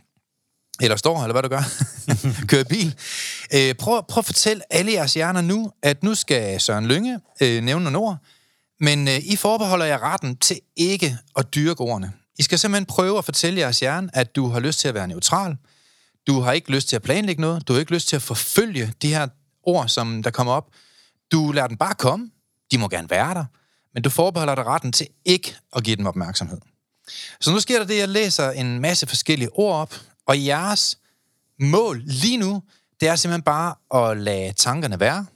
eller 0.80 0.96
står, 0.96 1.22
eller 1.22 1.32
hvad 1.32 1.42
du 1.42 1.48
gør, 1.48 1.62
kører 2.50 2.64
bil. 2.64 2.94
Øh, 3.54 3.74
prøv, 3.74 4.02
prøv 4.08 4.20
at 4.20 4.26
fortælle 4.26 4.62
alle 4.70 4.92
jeres 4.92 5.14
hjerner 5.14 5.40
nu, 5.40 5.72
at 5.82 6.02
nu 6.02 6.14
skal 6.14 6.60
Søren 6.60 6.86
Lynge 6.86 7.20
øh, 7.42 7.62
nævne 7.62 7.84
nogle 7.84 7.98
ord, 7.98 8.16
men 8.80 9.08
øh, 9.08 9.18
I 9.18 9.36
forbeholder 9.36 9.84
jer 9.84 9.98
retten 9.98 10.36
til 10.36 10.60
ikke 10.76 11.18
at 11.36 11.54
dyrke 11.54 11.80
ordene. 11.80 12.12
I 12.38 12.42
skal 12.42 12.58
simpelthen 12.58 12.86
prøve 12.86 13.18
at 13.18 13.24
fortælle 13.24 13.60
jeres 13.60 13.80
hjerne, 13.80 14.10
at 14.12 14.36
du 14.36 14.48
har 14.48 14.60
lyst 14.60 14.78
til 14.78 14.88
at 14.88 14.94
være 14.94 15.08
neutral, 15.08 15.56
du 16.26 16.40
har 16.40 16.52
ikke 16.52 16.70
lyst 16.70 16.88
til 16.88 16.96
at 16.96 17.02
planlægge 17.02 17.40
noget. 17.40 17.68
Du 17.68 17.72
har 17.72 17.80
ikke 17.80 17.92
lyst 17.92 18.08
til 18.08 18.16
at 18.16 18.22
forfølge 18.22 18.94
de 19.02 19.08
her 19.08 19.28
ord, 19.62 19.88
som 19.88 20.22
der 20.22 20.30
kommer 20.30 20.52
op. 20.52 20.68
Du 21.32 21.52
lader 21.52 21.66
den 21.66 21.76
bare 21.76 21.94
komme. 21.94 22.30
De 22.72 22.78
må 22.78 22.88
gerne 22.88 23.10
være 23.10 23.34
der. 23.34 23.44
Men 23.94 24.02
du 24.02 24.10
forbeholder 24.10 24.54
dig 24.54 24.66
retten 24.66 24.92
til 24.92 25.06
ikke 25.24 25.56
at 25.76 25.84
give 25.84 25.96
dem 25.96 26.06
opmærksomhed. 26.06 26.58
Så 27.40 27.50
nu 27.50 27.60
sker 27.60 27.78
der 27.78 27.86
det, 27.86 27.94
at 27.94 28.00
jeg 28.00 28.08
læser 28.08 28.50
en 28.50 28.80
masse 28.80 29.06
forskellige 29.06 29.50
ord 29.52 29.74
op, 29.74 29.94
og 30.26 30.44
jeres 30.44 30.98
mål 31.60 32.02
lige 32.04 32.36
nu, 32.36 32.62
det 33.00 33.08
er 33.08 33.16
simpelthen 33.16 33.42
bare 33.42 33.74
at 33.94 34.16
lade 34.16 34.52
tankerne 34.52 35.00
være. 35.00 35.26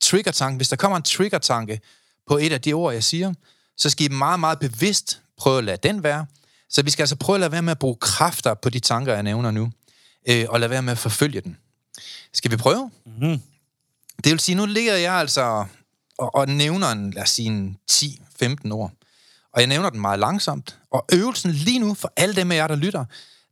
Trigger-tanke. 0.00 0.56
Hvis 0.56 0.68
der 0.68 0.76
kommer 0.76 0.96
en 0.96 1.02
trigger-tanke 1.02 1.80
på 2.28 2.38
et 2.38 2.52
af 2.52 2.60
de 2.60 2.72
ord, 2.72 2.92
jeg 2.92 3.04
siger, 3.04 3.34
så 3.76 3.90
skal 3.90 4.06
I 4.06 4.08
meget, 4.08 4.40
meget 4.40 4.58
bevidst 4.58 5.20
prøve 5.38 5.58
at 5.58 5.64
lade 5.64 5.88
den 5.88 6.02
være. 6.02 6.26
Så 6.70 6.82
vi 6.82 6.90
skal 6.90 7.02
altså 7.02 7.16
prøve 7.16 7.36
at 7.36 7.40
lade 7.40 7.52
være 7.52 7.62
med 7.62 7.70
at 7.70 7.78
bruge 7.78 7.96
kræfter 8.00 8.54
på 8.54 8.70
de 8.70 8.80
tanker, 8.80 9.14
jeg 9.14 9.22
nævner 9.22 9.50
nu, 9.50 9.70
øh, 10.30 10.46
og 10.48 10.60
lade 10.60 10.70
være 10.70 10.82
med 10.82 10.92
at 10.92 10.98
forfølge 10.98 11.40
den. 11.40 11.56
Skal 12.32 12.50
vi 12.50 12.56
prøve? 12.56 12.90
Mhm. 13.04 13.42
Det 14.24 14.32
vil 14.32 14.40
sige, 14.40 14.54
nu 14.54 14.66
ligger 14.66 14.96
jeg 14.96 15.14
altså 15.14 15.66
og, 16.18 16.34
og 16.34 16.48
nævner 16.48 16.88
en, 16.88 17.10
lad 17.10 17.22
os 17.22 17.30
sige, 17.30 17.46
en 17.46 17.78
10-15 17.90 18.72
ord. 18.72 18.92
Og 19.52 19.60
jeg 19.60 19.66
nævner 19.66 19.90
den 19.90 20.00
meget 20.00 20.18
langsomt. 20.18 20.78
Og 20.90 21.04
øvelsen 21.12 21.52
lige 21.52 21.78
nu 21.78 21.94
for 21.94 22.12
alle 22.16 22.36
dem 22.36 22.52
af 22.52 22.56
jer, 22.56 22.66
der 22.66 22.76
lytter, 22.76 23.04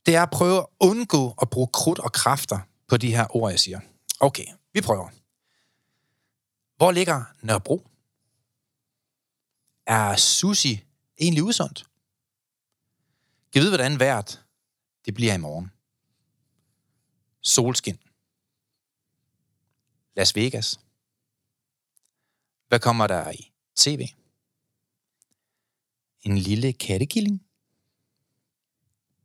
det 0.06 0.16
er 0.16 0.22
at 0.22 0.30
prøve 0.30 0.58
at 0.58 0.66
undgå 0.80 1.34
at 1.42 1.50
bruge 1.50 1.68
krudt 1.72 1.98
og 1.98 2.12
kræfter 2.12 2.58
på 2.88 2.96
de 2.96 3.14
her 3.14 3.36
ord, 3.36 3.50
jeg 3.50 3.60
siger. 3.60 3.80
Okay, 4.20 4.46
vi 4.72 4.80
prøver. 4.80 5.08
Hvor 6.76 6.92
ligger 6.92 7.24
Nørrebro? 7.42 7.86
Er 9.86 10.16
sushi 10.16 10.84
egentlig 11.20 11.42
usundt? 11.44 11.86
Kan 13.52 13.62
vide, 13.62 13.70
hvordan 13.70 14.00
vejret 14.00 14.42
det 15.06 15.14
bliver 15.14 15.34
i 15.34 15.38
morgen? 15.38 15.70
Solskin. 17.46 17.98
Las 20.16 20.36
Vegas. 20.36 20.80
Hvad 22.68 22.80
kommer 22.80 23.06
der 23.06 23.30
i 23.30 23.52
tv? 23.76 24.08
En 26.20 26.38
lille 26.38 26.72
kattekilling? 26.72 27.46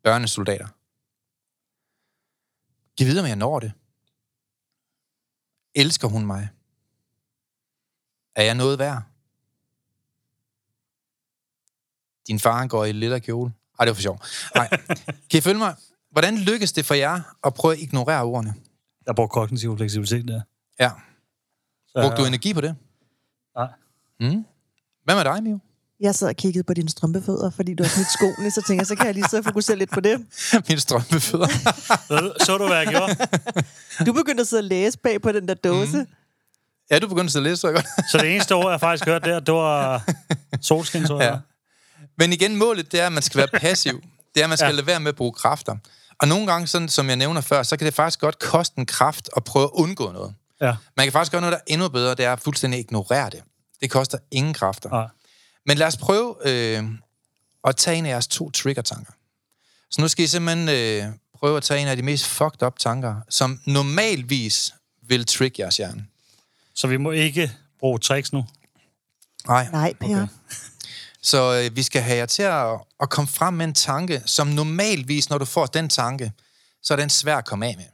Børnesoldater. 0.03 0.67
Giv 2.95 3.07
videre, 3.07 3.23
om 3.23 3.27
jeg 3.27 3.35
når 3.35 3.59
det. 3.59 3.73
Elsker 5.75 6.07
hun 6.07 6.25
mig? 6.25 6.49
Er 8.35 8.43
jeg 8.43 8.55
noget 8.55 8.79
værd? 8.79 9.03
Din 12.27 12.39
far 12.39 12.67
går 12.67 12.85
i 12.85 12.91
lille 12.91 13.19
kjole. 13.19 13.53
Ej, 13.79 13.85
det 13.85 13.89
var 13.89 13.95
for 13.95 14.01
sjov. 14.01 14.19
Nej. 14.55 14.67
Kan 15.29 15.37
I 15.37 15.41
følge 15.41 15.57
mig? 15.57 15.75
Hvordan 16.11 16.37
lykkes 16.37 16.71
det 16.71 16.85
for 16.85 16.93
jer 16.93 17.21
at 17.43 17.53
prøve 17.53 17.73
at 17.73 17.79
ignorere 17.79 18.23
ordene? 18.23 18.53
Jeg 19.07 19.15
bruger 19.15 19.27
kognitiv 19.27 19.77
fleksibilitet 19.77 20.27
der. 20.27 20.41
Ja. 20.79 20.89
Så, 21.87 22.01
Brugte 22.01 22.21
du 22.21 22.25
energi 22.27 22.53
på 22.53 22.61
det? 22.61 22.75
Nej. 23.57 23.67
Mm. 24.19 24.45
Hvad 25.03 25.15
med 25.15 25.23
dig, 25.23 25.43
Mio? 25.43 25.59
Jeg 25.99 26.15
sad 26.15 26.27
og 26.27 26.35
kiggede 26.35 26.63
på 26.63 26.73
dine 26.73 26.89
strømpefødder, 26.89 27.49
fordi 27.49 27.73
du 27.73 27.83
har 27.83 27.89
smidt 27.89 28.11
skoene, 28.11 28.51
så 28.51 28.61
tænker 28.61 28.81
jeg, 28.81 28.87
så 28.87 28.95
kan 28.95 29.05
jeg 29.05 29.13
lige 29.13 29.25
sidde 29.29 29.41
og 29.41 29.45
fokusere 29.45 29.77
lidt 29.77 29.91
på 29.91 29.99
det. 29.99 30.19
Mine 30.69 30.79
strømpefødder. 30.79 31.47
Så, 32.45 32.57
du, 32.57 32.67
hvad 32.67 32.77
jeg 32.77 32.87
gjorde? 32.87 33.15
Du 34.05 34.13
begyndte 34.13 34.41
at 34.41 34.47
sidde 34.47 34.59
og 34.59 34.63
læse 34.63 34.97
bag 34.97 35.21
på 35.21 35.31
den 35.31 35.47
der 35.47 35.53
dåse. 35.53 35.97
Mm. 35.97 36.07
ja, 36.91 36.99
du 36.99 37.07
begyndte 37.07 37.37
at 37.37 37.43
læse 37.43 37.57
så 37.57 37.71
godt. 37.71 37.85
Så 38.11 38.17
det 38.17 38.33
eneste 38.35 38.55
ord, 38.55 38.71
jeg 38.71 38.79
faktisk 38.79 39.05
hørte 39.05 39.29
der, 39.29 39.39
det 39.39 39.53
var 39.53 40.03
solskin, 40.61 41.03
tror 41.05 41.21
jeg. 41.21 41.31
Ja. 41.31 41.39
Men 42.17 42.33
igen, 42.33 42.55
målet 42.55 42.91
det 42.91 43.01
er, 43.01 43.05
at 43.05 43.13
man 43.13 43.21
skal 43.23 43.37
være 43.37 43.47
passiv. 43.61 44.01
Det 44.35 44.39
er, 44.41 44.43
at 44.45 44.49
man 44.49 44.57
skal. 44.57 44.65
Ja. 44.67 44.71
lade 44.71 44.87
være 44.87 44.99
med 44.99 45.09
at 45.09 45.15
bruge 45.15 45.31
kræfter. 45.33 45.77
Og 46.21 46.27
nogle 46.27 46.47
gange, 46.51 46.67
sådan, 46.67 46.89
som 46.89 47.07
jeg 47.07 47.15
nævner 47.15 47.41
før, 47.41 47.63
så 47.63 47.77
kan 47.77 47.85
det 47.85 47.93
faktisk 47.93 48.19
godt 48.19 48.39
koste 48.39 48.79
en 48.79 48.85
kraft 48.85 49.29
at 49.37 49.43
prøve 49.43 49.65
at 49.65 49.69
undgå 49.73 50.11
noget. 50.11 50.33
Ja. 50.61 50.75
Man 50.97 51.05
kan 51.05 51.13
faktisk 51.13 51.31
gøre 51.31 51.41
noget, 51.41 51.51
der 51.51 51.57
er 51.57 51.73
endnu 51.73 51.89
bedre, 51.89 52.15
det 52.15 52.25
er 52.25 52.33
at 52.33 52.39
fuldstændig 52.39 52.79
ignorere 52.79 53.29
det. 53.29 53.43
Det 53.81 53.91
koster 53.91 54.17
ingen 54.31 54.53
kræfter. 54.53 54.89
Nej. 54.89 55.07
Men 55.65 55.77
lad 55.77 55.87
os 55.87 55.97
prøve 55.97 56.35
øh, 56.45 56.83
at 57.67 57.75
tage 57.75 57.97
en 57.97 58.05
af 58.05 58.09
jeres 58.09 58.27
to 58.27 58.51
trigger-tanker. 58.51 59.13
Så 59.91 60.01
nu 60.01 60.07
skal 60.07 60.25
I 60.25 60.27
simpelthen 60.27 60.69
øh, 60.69 61.13
prøve 61.39 61.57
at 61.57 61.63
tage 61.63 61.81
en 61.81 61.87
af 61.87 61.95
de 61.95 62.03
mest 62.03 62.25
fucked 62.25 62.63
up 62.63 62.79
tanker, 62.79 63.15
som 63.29 63.59
normalvis 63.65 64.73
vil 65.01 65.25
trick 65.25 65.59
jeres 65.59 65.77
hjerne. 65.77 66.05
Så 66.75 66.87
vi 66.87 66.97
må 66.97 67.11
ikke 67.11 67.51
bruge 67.79 67.99
tricks 67.99 68.33
nu. 68.33 68.45
Nej. 69.47 69.67
Nej, 69.71 69.93
Per. 69.93 70.15
Okay. 70.15 70.27
Så 71.23 71.61
øh, 71.63 71.75
vi 71.75 71.83
skal 71.83 72.01
have 72.01 72.17
jer 72.17 72.25
til 72.25 72.43
at, 72.43 72.67
at 73.01 73.09
komme 73.09 73.27
frem 73.27 73.53
med 73.53 73.65
en 73.65 73.73
tanke, 73.73 74.21
som 74.25 74.47
normalvis, 74.47 75.29
når 75.29 75.37
du 75.37 75.45
får 75.45 75.65
den 75.65 75.89
tanke, 75.89 76.31
så 76.83 76.93
er 76.93 76.97
den 76.97 77.09
svær 77.09 77.37
at 77.37 77.45
komme 77.45 77.65
af 77.65 77.75
med. 77.77 77.85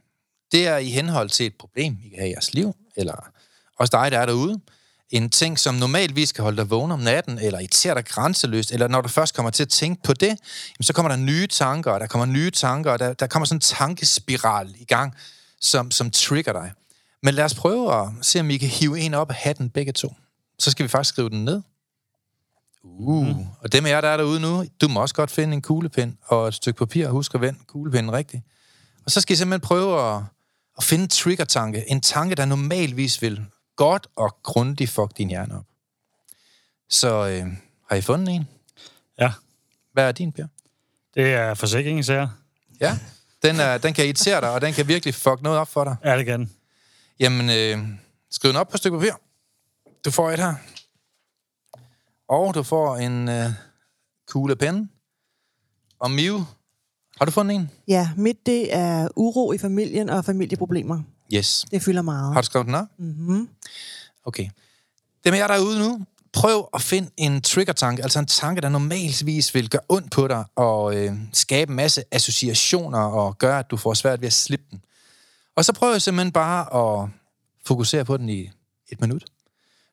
Det 0.52 0.66
er 0.66 0.76
i 0.76 0.90
henhold 0.90 1.28
til 1.28 1.46
et 1.46 1.54
problem, 1.58 1.98
I 2.04 2.08
kan 2.08 2.18
have 2.18 2.28
i 2.28 2.32
jeres 2.32 2.54
liv, 2.54 2.74
eller 2.96 3.30
også 3.78 3.90
dig, 3.90 4.10
der 4.10 4.18
er 4.18 4.26
derude. 4.26 4.60
En 5.10 5.30
ting, 5.30 5.58
som 5.58 5.74
normalvis 5.74 6.32
kan 6.32 6.44
holde 6.44 6.56
dig 6.56 6.70
vågen 6.70 6.92
om 6.92 7.00
natten, 7.00 7.38
eller 7.38 7.58
irritere 7.58 7.94
dig 7.94 8.04
grænseløst, 8.04 8.72
eller 8.72 8.88
når 8.88 9.00
du 9.00 9.08
først 9.08 9.34
kommer 9.34 9.50
til 9.50 9.62
at 9.62 9.68
tænke 9.68 10.02
på 10.02 10.12
det, 10.12 10.28
jamen, 10.28 10.82
så 10.82 10.92
kommer 10.92 11.08
der 11.08 11.16
nye 11.16 11.46
tanker, 11.46 11.90
og 11.90 12.00
der 12.00 12.06
kommer 12.06 12.26
nye 12.26 12.50
tanker, 12.50 12.92
og 12.92 12.98
der, 12.98 13.12
der 13.12 13.26
kommer 13.26 13.46
sådan 13.46 13.56
en 13.56 13.60
tankespiral 13.60 14.74
i 14.78 14.84
gang, 14.84 15.14
som, 15.60 15.90
som 15.90 16.10
trigger 16.10 16.52
dig. 16.52 16.72
Men 17.22 17.34
lad 17.34 17.44
os 17.44 17.54
prøve 17.54 18.02
at 18.02 18.08
se, 18.22 18.40
om 18.40 18.50
I 18.50 18.56
kan 18.56 18.68
hive 18.68 19.00
en 19.00 19.14
op 19.14 19.30
af 19.30 19.36
hatten 19.36 19.70
begge 19.70 19.92
to. 19.92 20.14
Så 20.58 20.70
skal 20.70 20.82
vi 20.82 20.88
faktisk 20.88 21.14
skrive 21.14 21.30
den 21.30 21.44
ned. 21.44 21.62
Uh, 22.98 23.26
mm. 23.26 23.46
og 23.60 23.72
dem 23.72 23.86
af 23.86 23.90
jer, 23.90 24.00
der 24.00 24.08
er 24.08 24.16
derude 24.16 24.40
nu, 24.40 24.64
du 24.80 24.88
må 24.88 25.00
også 25.00 25.14
godt 25.14 25.30
finde 25.30 25.54
en 25.54 25.62
kuglepen 25.62 26.18
og 26.26 26.48
et 26.48 26.54
stykke 26.54 26.78
papir. 26.78 27.08
Husk 27.08 27.34
at 27.34 27.40
vende 27.40 27.58
kuglepinden 27.66 28.12
rigtigt. 28.12 28.42
Og 29.04 29.10
så 29.10 29.20
skal 29.20 29.34
I 29.34 29.36
simpelthen 29.36 29.66
prøve 29.66 30.16
at, 30.16 30.22
at 30.78 30.84
finde 30.84 31.02
en 31.02 31.08
trigger-tanke. 31.08 31.90
En 31.90 32.00
tanke, 32.00 32.34
der 32.34 32.44
normalvis 32.44 33.22
vil 33.22 33.44
godt 33.76 34.06
og 34.16 34.36
grundigt 34.42 34.90
fuck 34.90 35.16
din 35.18 35.28
hjerne 35.28 35.56
op. 35.56 35.64
Så 36.88 37.28
øh, 37.28 37.46
har 37.88 37.96
I 37.96 38.00
fundet 38.00 38.34
en? 38.34 38.48
Ja. 39.20 39.32
Hvad 39.92 40.08
er 40.08 40.12
din, 40.12 40.32
Per? 40.32 40.46
Det 41.14 41.34
er 41.34 41.54
forsikringssager. 41.54 42.28
Ja, 42.80 42.98
den, 43.42 43.60
er, 43.60 43.78
den 43.78 43.94
kan 43.94 44.04
irritere 44.04 44.40
dig, 44.40 44.50
og 44.50 44.60
den 44.60 44.72
kan 44.72 44.88
virkelig 44.88 45.14
fuck 45.14 45.42
noget 45.42 45.58
op 45.58 45.68
for 45.68 45.84
dig. 45.84 45.96
Ja, 46.04 46.18
det 46.18 46.26
kan 46.26 46.40
den. 46.40 46.52
Jamen, 47.20 47.50
øh, 47.50 47.88
skriv 48.30 48.48
den 48.48 48.56
op 48.56 48.68
på 48.68 48.74
et 48.74 48.78
stykke 48.78 48.98
papir. 48.98 49.12
Du 50.04 50.10
får 50.10 50.30
et 50.30 50.38
her. 50.38 50.54
Og 52.28 52.54
du 52.54 52.62
får 52.62 52.96
en 52.96 53.28
øh, 53.28 53.50
kugle 54.28 54.56
pen. 54.56 54.90
Og 56.00 56.10
Miu, 56.10 56.38
har 57.18 57.24
du 57.24 57.30
fundet 57.30 57.54
en? 57.54 57.70
Ja, 57.88 58.10
mit 58.16 58.46
det 58.46 58.74
er 58.74 59.08
uro 59.16 59.52
i 59.52 59.58
familien 59.58 60.08
og 60.10 60.24
familieproblemer. 60.24 61.02
Yes. 61.34 61.66
Det 61.70 61.82
fylder 61.82 62.02
meget. 62.02 62.32
Har 62.34 62.40
du 62.40 62.44
skrevet 62.44 62.66
den 62.66 62.74
op? 62.74 62.86
Mm-hmm. 62.98 63.48
Okay. 64.24 64.48
Dem 65.24 65.34
af 65.34 65.38
jer 65.38 65.46
derude 65.46 65.78
nu, 65.78 66.00
prøv 66.32 66.68
at 66.74 66.82
finde 66.82 67.10
en 67.16 67.42
trigger-tanke, 67.42 68.02
altså 68.02 68.18
en 68.18 68.26
tanke, 68.26 68.60
der 68.60 68.68
normalvis 68.68 69.54
vil 69.54 69.70
gøre 69.70 69.82
ondt 69.88 70.10
på 70.10 70.28
dig, 70.28 70.44
og 70.56 70.96
øh, 70.96 71.12
skabe 71.32 71.70
en 71.70 71.76
masse 71.76 72.04
associationer, 72.12 72.98
og 72.98 73.38
gøre, 73.38 73.58
at 73.58 73.70
du 73.70 73.76
får 73.76 73.94
svært 73.94 74.20
ved 74.20 74.26
at 74.26 74.32
slippe 74.32 74.64
den. 74.70 74.80
Og 75.56 75.64
så 75.64 75.72
prøv 75.72 76.00
simpelthen 76.00 76.32
bare 76.32 77.02
at 77.02 77.08
fokusere 77.66 78.04
på 78.04 78.16
den 78.16 78.28
i 78.28 78.50
et 78.88 79.00
minut. 79.00 79.24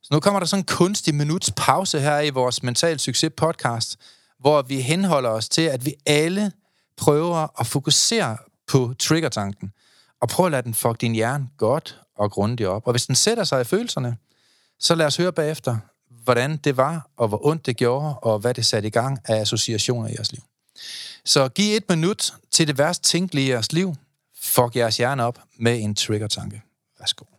Så 0.05 0.09
nu 0.11 0.19
kommer 0.19 0.39
der 0.39 0.47
sådan 0.47 0.61
en 0.61 0.65
kunstig 0.65 1.15
minuts 1.15 1.51
pause 1.55 1.99
her 1.99 2.19
i 2.19 2.29
vores 2.29 2.63
Mental 2.63 2.99
Succes 2.99 3.31
podcast, 3.37 3.97
hvor 4.39 4.61
vi 4.61 4.81
henholder 4.81 5.29
os 5.29 5.49
til, 5.49 5.61
at 5.61 5.85
vi 5.85 5.93
alle 6.05 6.51
prøver 6.97 7.59
at 7.59 7.67
fokusere 7.67 8.37
på 8.67 8.93
triggertanken, 8.99 9.71
og 10.21 10.29
prøv 10.29 10.45
at 10.45 10.51
lade 10.51 10.63
den 10.63 10.73
fuck 10.73 11.01
din 11.01 11.13
hjerne 11.13 11.47
godt 11.57 12.01
og 12.17 12.31
grundigt 12.31 12.69
op. 12.69 12.87
Og 12.87 12.93
hvis 12.93 13.05
den 13.05 13.15
sætter 13.15 13.43
sig 13.43 13.61
i 13.61 13.63
følelserne, 13.63 14.17
så 14.79 14.95
lad 14.95 15.05
os 15.05 15.17
høre 15.17 15.33
bagefter, 15.33 15.77
hvordan 16.09 16.57
det 16.57 16.77
var, 16.77 17.09
og 17.17 17.27
hvor 17.27 17.45
ondt 17.47 17.65
det 17.65 17.77
gjorde, 17.77 18.19
og 18.19 18.39
hvad 18.39 18.53
det 18.53 18.65
satte 18.65 18.87
i 18.87 18.91
gang 18.91 19.19
af 19.25 19.35
associationer 19.35 20.09
i 20.09 20.11
jeres 20.11 20.31
liv. 20.31 20.41
Så 21.25 21.49
giv 21.49 21.77
et 21.77 21.89
minut 21.89 22.33
til 22.51 22.67
det 22.67 22.77
værst 22.77 23.03
tænkelige 23.03 23.47
i 23.47 23.49
jeres 23.49 23.73
liv. 23.73 23.95
Fuck 24.41 24.75
jeres 24.75 24.97
hjerne 24.97 25.23
op 25.23 25.39
med 25.59 25.79
en 25.79 25.95
trigger-tanke. 25.95 26.61
Værsgo. 26.99 27.34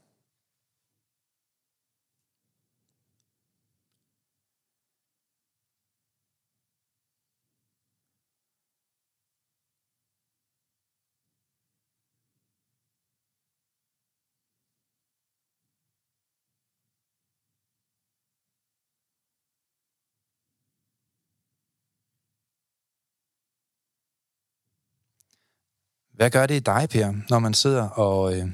Hvad 26.16 26.30
gør 26.30 26.46
det 26.46 26.54
i 26.54 26.58
dig, 26.58 26.88
Per, 26.90 27.12
når 27.30 27.38
man 27.38 27.54
sidder 27.54 27.88
og 27.88 28.36
øh, 28.38 28.46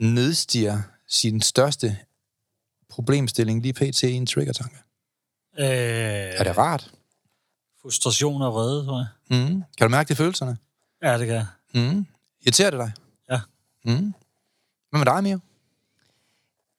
nedstiger 0.00 0.82
sin 1.08 1.40
største 1.40 1.96
problemstilling 2.90 3.62
lige 3.62 3.72
pt. 3.72 4.02
i 4.02 4.12
en 4.12 4.26
trigger-tanke? 4.26 4.76
Øh, 5.58 5.66
Er 6.40 6.44
det 6.44 6.58
rart? 6.58 6.92
Frustration 7.82 8.42
og 8.42 8.52
vrede, 8.54 8.84
tror 8.86 8.98
jeg. 8.98 9.38
Mm. 9.48 9.62
Kan 9.78 9.86
du 9.86 9.88
mærke 9.90 10.08
de 10.08 10.14
følelserne? 10.14 10.56
Ja, 11.02 11.18
det 11.18 11.26
kan 11.26 11.36
jeg. 11.36 11.46
Mm. 11.74 12.06
Irriterer 12.42 12.70
det 12.70 12.78
dig? 12.80 12.92
Ja. 13.30 13.40
Mm. 13.84 14.14
Hvad 14.90 14.98
med 14.98 15.04
dig, 15.06 15.22
Mio? 15.22 15.38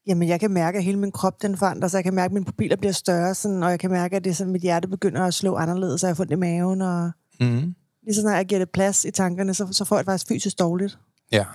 Jamen, 0.08 0.28
jeg 0.28 0.40
kan 0.40 0.52
mærke, 0.52 0.78
at 0.78 0.84
hele 0.84 1.00
min 1.00 1.12
krop 1.12 1.42
den 1.42 1.58
forandrer 1.58 1.88
sig. 1.88 1.98
Jeg 1.98 2.04
kan 2.04 2.14
mærke, 2.14 2.26
at 2.26 2.34
mine 2.34 2.46
pupiller 2.46 2.76
bliver 2.76 2.92
større, 2.92 3.36
sådan, 3.36 3.64
og 3.64 3.70
jeg 3.72 3.80
kan 3.80 3.92
mærke, 3.92 4.16
at 4.16 4.24
det 4.24 4.30
er 4.30 4.34
sådan, 4.34 4.54
mit 4.54 4.62
hjerte 4.62 4.88
begynder 4.88 5.26
at 5.26 5.34
slå 5.34 5.56
anderledes, 5.56 6.04
og 6.04 6.08
jeg 6.08 6.12
har 6.12 6.16
fundet 6.16 6.32
i 6.32 6.36
maven, 6.40 6.82
og 6.82 7.12
Mm 7.40 7.76
lige 8.12 8.16
så 8.16 8.22
snart 8.22 8.38
jeg 8.38 8.46
giver 8.46 8.60
det 8.60 8.70
plads 8.70 9.06
i 9.06 9.12
tankerne, 9.12 9.54
så, 9.54 9.68
så 9.72 9.86
får 9.86 9.96
jeg 9.96 10.06
det 10.06 10.12
faktisk 10.12 10.28
fysisk 10.28 10.60
dårligt. 10.60 10.98
Ja. 11.32 11.46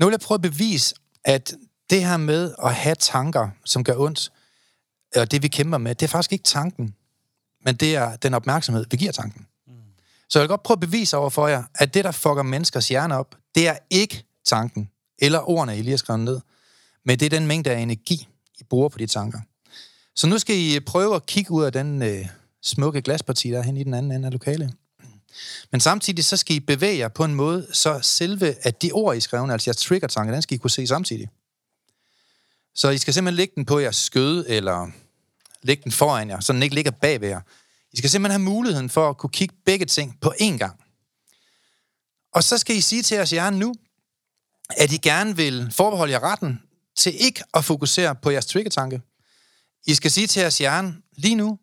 Nu 0.00 0.06
vil 0.06 0.12
jeg 0.12 0.20
prøve 0.20 0.36
at 0.36 0.42
bevise, 0.42 0.94
at 1.24 1.54
det 1.90 2.06
her 2.06 2.16
med 2.16 2.54
at 2.64 2.74
have 2.74 2.94
tanker, 2.94 3.48
som 3.64 3.84
gør 3.84 3.94
ondt, 3.96 4.32
og 5.16 5.30
det 5.30 5.42
vi 5.42 5.48
kæmper 5.48 5.78
med, 5.78 5.94
det 5.94 6.06
er 6.06 6.08
faktisk 6.08 6.32
ikke 6.32 6.44
tanken, 6.44 6.94
men 7.64 7.76
det 7.76 7.96
er 7.96 8.16
den 8.16 8.34
opmærksomhed, 8.34 8.84
vi 8.90 8.96
giver 8.96 9.12
tanken. 9.12 9.46
Mm. 9.66 9.72
Så 10.28 10.38
jeg 10.38 10.42
vil 10.42 10.48
godt 10.48 10.62
prøve 10.62 10.74
at 10.74 10.80
bevise 10.80 11.16
over 11.16 11.30
for 11.30 11.48
jer, 11.48 11.64
at 11.74 11.94
det, 11.94 12.04
der 12.04 12.12
fucker 12.12 12.42
menneskers 12.42 12.88
hjerne 12.88 13.16
op, 13.16 13.36
det 13.54 13.68
er 13.68 13.76
ikke 13.90 14.24
tanken, 14.44 14.90
eller 15.18 15.50
ordene, 15.50 15.78
I 15.78 15.82
lige 15.82 15.90
har 15.90 15.96
skrevet 15.96 16.20
ned, 16.20 16.40
men 17.04 17.20
det 17.20 17.26
er 17.26 17.30
den 17.30 17.46
mængde 17.46 17.70
af 17.70 17.78
energi, 17.78 18.28
I 18.58 18.64
bruger 18.64 18.88
på 18.88 18.98
de 18.98 19.06
tanker. 19.06 19.40
Så 20.14 20.26
nu 20.26 20.38
skal 20.38 20.56
I 20.56 20.80
prøve 20.80 21.14
at 21.14 21.26
kigge 21.26 21.50
ud 21.50 21.64
af 21.64 21.72
den 21.72 22.02
øh, 22.02 22.28
smukke 22.62 23.02
glasparti, 23.02 23.50
der 23.50 23.58
er 23.58 23.62
hen 23.62 23.76
i 23.76 23.84
den 23.84 23.94
anden 23.94 24.12
ende 24.12 24.26
af 24.26 24.32
lokalet. 24.32 24.74
Men 25.70 25.80
samtidig 25.80 26.24
så 26.24 26.36
skal 26.36 26.56
I 26.56 26.60
bevæge 26.60 26.98
jer 26.98 27.08
på 27.08 27.24
en 27.24 27.34
måde, 27.34 27.66
så 27.72 28.00
selve 28.02 28.54
at 28.60 28.82
de 28.82 28.92
ord, 28.92 29.16
I 29.16 29.20
skrev, 29.20 29.50
altså 29.50 29.70
jeres 29.70 29.76
trigger-tanker, 29.76 30.32
den 30.32 30.42
skal 30.42 30.54
I 30.54 30.58
kunne 30.58 30.70
se 30.70 30.86
samtidig. 30.86 31.28
Så 32.74 32.90
I 32.90 32.98
skal 32.98 33.14
simpelthen 33.14 33.36
lægge 33.36 33.52
den 33.56 33.64
på 33.64 33.78
jeres 33.78 33.96
skøde, 33.96 34.48
eller 34.48 34.90
lægge 35.62 35.82
den 35.82 35.92
foran 35.92 36.28
jer, 36.28 36.40
så 36.40 36.52
den 36.52 36.62
ikke 36.62 36.74
ligger 36.74 36.90
bag 36.90 37.20
ved 37.20 37.28
jer. 37.28 37.40
I 37.92 37.96
skal 37.96 38.10
simpelthen 38.10 38.40
have 38.40 38.50
muligheden 38.50 38.90
for 38.90 39.08
at 39.08 39.18
kunne 39.18 39.30
kigge 39.30 39.54
begge 39.64 39.86
ting 39.86 40.18
på 40.20 40.34
én 40.40 40.56
gang. 40.58 40.80
Og 42.32 42.44
så 42.44 42.58
skal 42.58 42.76
I 42.76 42.80
sige 42.80 43.02
til 43.02 43.14
jeres 43.14 43.30
hjerne 43.30 43.58
nu, 43.58 43.74
at 44.70 44.92
I 44.92 44.96
gerne 44.96 45.36
vil 45.36 45.72
forbeholde 45.72 46.12
jer 46.12 46.22
retten 46.22 46.62
til 46.96 47.22
ikke 47.24 47.42
at 47.54 47.64
fokusere 47.64 48.14
på 48.14 48.30
jeres 48.30 48.46
trigger-tanke. 48.46 49.00
I 49.86 49.94
skal 49.94 50.10
sige 50.10 50.26
til 50.26 50.40
jeres 50.40 50.58
hjerne 50.58 50.96
lige 51.16 51.34
nu, 51.34 51.58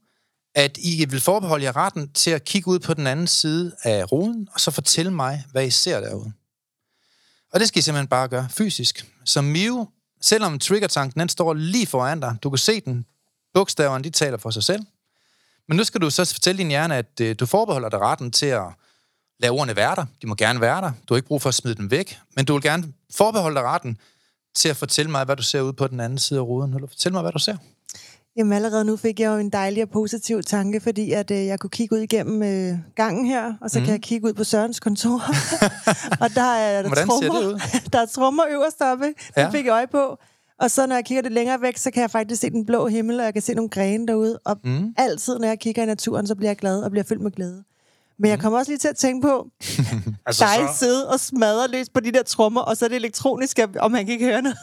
at 0.58 0.78
I 0.78 1.06
vil 1.10 1.22
forbeholde 1.22 1.66
jer 1.66 1.76
retten 1.76 2.10
til 2.10 2.32
at 2.32 2.44
kigge 2.44 2.68
ud 2.68 2.80
på 2.80 2.94
den 2.94 3.08
anden 3.08 3.28
side 3.28 3.76
af 3.84 4.12
roden, 4.12 4.48
og 4.54 4.60
så 4.60 4.72
fortælle 4.72 5.14
mig, 5.14 5.46
hvad 5.52 5.66
I 5.66 5.70
ser 5.70 6.00
derude. 6.00 6.32
Og 7.54 7.60
det 7.60 7.68
skal 7.68 7.80
I 7.80 7.82
simpelthen 7.82 8.08
bare 8.08 8.28
gøre 8.28 8.48
fysisk. 8.50 9.06
Så 9.26 9.42
Miu, 9.42 9.88
selvom 10.22 10.60
triggertanken 10.60 11.20
den 11.20 11.30
står 11.30 11.54
lige 11.54 11.88
foran 11.88 12.20
dig, 12.20 12.36
du 12.44 12.50
kan 12.50 12.58
se 12.58 12.80
den, 12.80 13.06
bogstaverne 13.54 14.04
de 14.04 14.10
taler 14.10 14.38
for 14.38 14.50
sig 14.50 14.64
selv, 14.64 14.82
men 15.68 15.78
nu 15.78 15.84
skal 15.84 16.02
du 16.02 16.10
så 16.10 16.26
fortælle 16.34 16.60
din 16.60 16.68
hjerne, 16.68 16.96
at 16.96 17.22
øh, 17.22 17.36
du 17.40 17.46
forbeholder 17.46 17.90
dig 17.90 18.00
retten 18.00 18.32
til 18.32 18.46
at 18.46 18.66
lade 19.40 19.52
ordene 19.52 19.76
være 19.76 19.96
der. 19.96 20.06
De 20.22 20.28
må 20.28 20.36
gerne 20.36 20.62
være 20.62 20.82
der. 20.82 20.92
Du 21.08 21.14
har 21.14 21.18
ikke 21.18 21.28
brug 21.28 21.42
for 21.42 21.50
at 21.50 21.56
smide 21.56 21.76
dem 21.76 21.92
væk, 21.92 22.20
men 22.36 22.46
du 22.46 22.54
vil 22.54 22.62
gerne 22.62 22.94
forbeholde 23.16 23.56
dig 23.56 23.64
retten 23.64 23.98
til 24.56 24.70
at 24.70 24.78
fortælle 24.78 25.12
mig, 25.12 25.26
hvad 25.26 25.36
du 25.36 25.44
ser 25.44 25.62
ud 25.62 25.74
på 25.74 25.88
den 25.88 26.00
anden 26.00 26.20
side 26.20 26.40
af 26.40 26.44
ruden. 26.44 26.74
Vil 26.74 26.82
du 26.82 26.88
fortælle 26.88 27.14
mig, 27.14 27.22
hvad 27.22 27.32
du 27.32 27.40
ser? 27.40 27.58
Jamen 28.38 28.54
allerede 28.54 28.86
nu 28.86 28.96
fik 28.98 29.20
jeg 29.20 29.28
jo 29.28 29.38
en 29.38 29.50
dejlig 29.50 29.84
og 29.84 29.90
positiv 29.90 30.44
tanke, 30.44 30.80
fordi 30.80 31.12
at 31.12 31.32
øh, 31.32 31.46
jeg 31.46 31.60
kunne 31.60 31.70
kigge 31.70 31.96
ud 31.96 32.00
igennem 32.02 32.44
øh, 32.44 32.78
gangen 32.96 33.26
her, 33.26 33.54
og 33.62 33.70
så 33.70 33.80
mm. 33.80 33.86
kan 33.86 33.92
jeg 33.92 34.02
kigge 34.02 34.28
ud 34.28 34.34
på 34.34 34.44
Sørens 34.44 34.80
kontor. 34.80 35.22
og 36.24 36.36
der 36.36 36.42
er 36.42 36.82
der 36.82 36.90
Hvordan 36.90 37.08
ud? 37.32 37.62
der 37.94 38.00
er 38.02 38.06
trommer 38.06 38.44
øverst 38.50 38.82
oppe. 38.82 39.06
Det 39.06 39.16
Ja. 39.38 39.50
fik 39.50 39.66
jeg 39.66 39.72
øje 39.72 39.88
på. 39.88 40.18
Og 40.60 40.72
så 40.72 40.88
når 40.88 40.96
jeg 40.96 41.06
kigger 41.06 41.22
lidt 41.22 41.34
længere 41.34 41.62
væk, 41.62 41.78
så 41.78 41.92
kan 41.92 42.02
jeg 42.02 42.12
faktisk 42.12 42.42
se 42.42 42.50
den 42.50 42.66
blå 42.66 42.88
himmel, 42.88 43.20
og 43.20 43.26
jeg 43.26 43.34
kan 43.34 43.42
se 43.42 43.54
nogle 43.54 43.70
grene 43.70 44.08
derude. 44.08 44.40
Og 44.46 44.58
Mm. 44.64 44.94
altid, 44.98 45.40
når 45.40 45.48
jeg 45.48 45.60
kigger 45.60 45.84
i 45.84 45.86
naturen, 45.86 46.28
så 46.28 46.36
bliver 46.36 46.50
jeg 46.50 46.58
glad 46.58 46.80
og 46.82 46.92
bliver 46.92 47.04
fyldt 47.04 47.22
med 47.22 47.32
glæde. 47.32 47.64
Men 48.20 48.32
jeg 48.32 48.40
kommer 48.40 48.60
også 48.60 48.72
lige 48.72 48.80
til 48.80 48.88
at 48.88 48.96
tænke 48.96 49.28
på, 49.28 49.48
Altså, 50.26 50.46
dig 50.46 50.68
så, 50.74 50.80
sidde 50.80 51.10
og 51.10 51.20
smadre 51.20 51.68
løs 51.68 51.90
på 51.94 52.00
de 52.00 52.12
der 52.12 52.24
trommer, 52.24 52.62
og 52.62 52.78
så 52.78 52.86
er 52.86 52.90
det 52.90 52.96
elektronisk, 52.96 53.60
om 53.80 53.94
han 53.94 54.06
kan 54.06 54.14
ikke 54.14 54.26
høre 54.26 54.42
noget. 54.42 54.58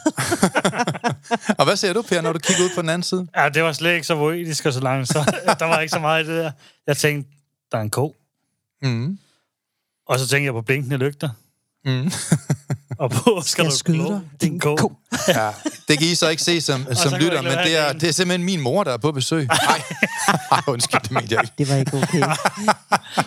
Og 1.59 1.65
hvad 1.65 1.75
ser 1.75 1.93
du, 1.93 2.01
Per, 2.01 2.21
når 2.21 2.33
du 2.33 2.39
kigger 2.39 2.63
ud 2.63 2.69
på 2.75 2.81
den 2.81 2.89
anden 2.89 3.03
side? 3.03 3.27
ja, 3.37 3.49
det 3.49 3.63
var 3.63 3.73
slet 3.73 3.93
ikke 3.93 4.07
så 4.07 4.15
poetisk 4.15 4.65
og 4.65 4.73
så 4.73 4.79
langt, 4.79 5.07
så 5.07 5.19
der 5.59 5.65
var 5.65 5.79
ikke 5.79 5.91
så 5.91 5.99
meget 5.99 6.23
i 6.23 6.27
det 6.27 6.43
der. 6.43 6.51
Jeg 6.87 6.97
tænkte, 6.97 7.31
der 7.71 7.77
er 7.77 7.81
en 7.81 7.89
ko. 7.89 8.15
Mm. 8.81 9.17
Og 10.07 10.19
så 10.19 10.27
tænkte 10.27 10.45
jeg 10.45 10.53
på 10.53 10.61
blinkende 10.61 10.97
lygter. 10.97 11.29
Mm. 11.85 12.11
Og 12.99 13.11
på, 13.11 13.41
skal, 13.45 13.63
jeg 13.63 13.71
du 13.71 13.77
skyde 13.77 13.97
glo- 14.05 14.11
dig, 14.11 14.21
din 14.41 14.59
ko. 14.59 14.75
ko? 14.75 14.93
Ja, 15.27 15.49
det 15.87 15.99
kan 15.99 16.07
I 16.07 16.15
så 16.15 16.29
ikke 16.29 16.43
se 16.43 16.61
som, 16.61 16.85
som 16.93 17.13
lytter, 17.19 17.41
men 17.41 17.51
det 17.51 17.77
er, 17.77 17.93
det 17.93 18.09
er 18.09 18.13
simpelthen 18.13 18.45
min 18.45 18.61
mor, 18.61 18.83
der 18.83 18.91
er 18.93 18.97
på 18.97 19.11
besøg. 19.11 19.47
Nej, 19.47 19.81
Ej, 20.51 20.61
undskyld, 20.67 20.99
det 21.01 21.11
mente 21.11 21.35
jeg 21.35 21.43
ikke. 21.43 21.53
Det 21.57 21.69
var 21.69 21.75
ikke 21.75 21.97
okay. 21.97 22.21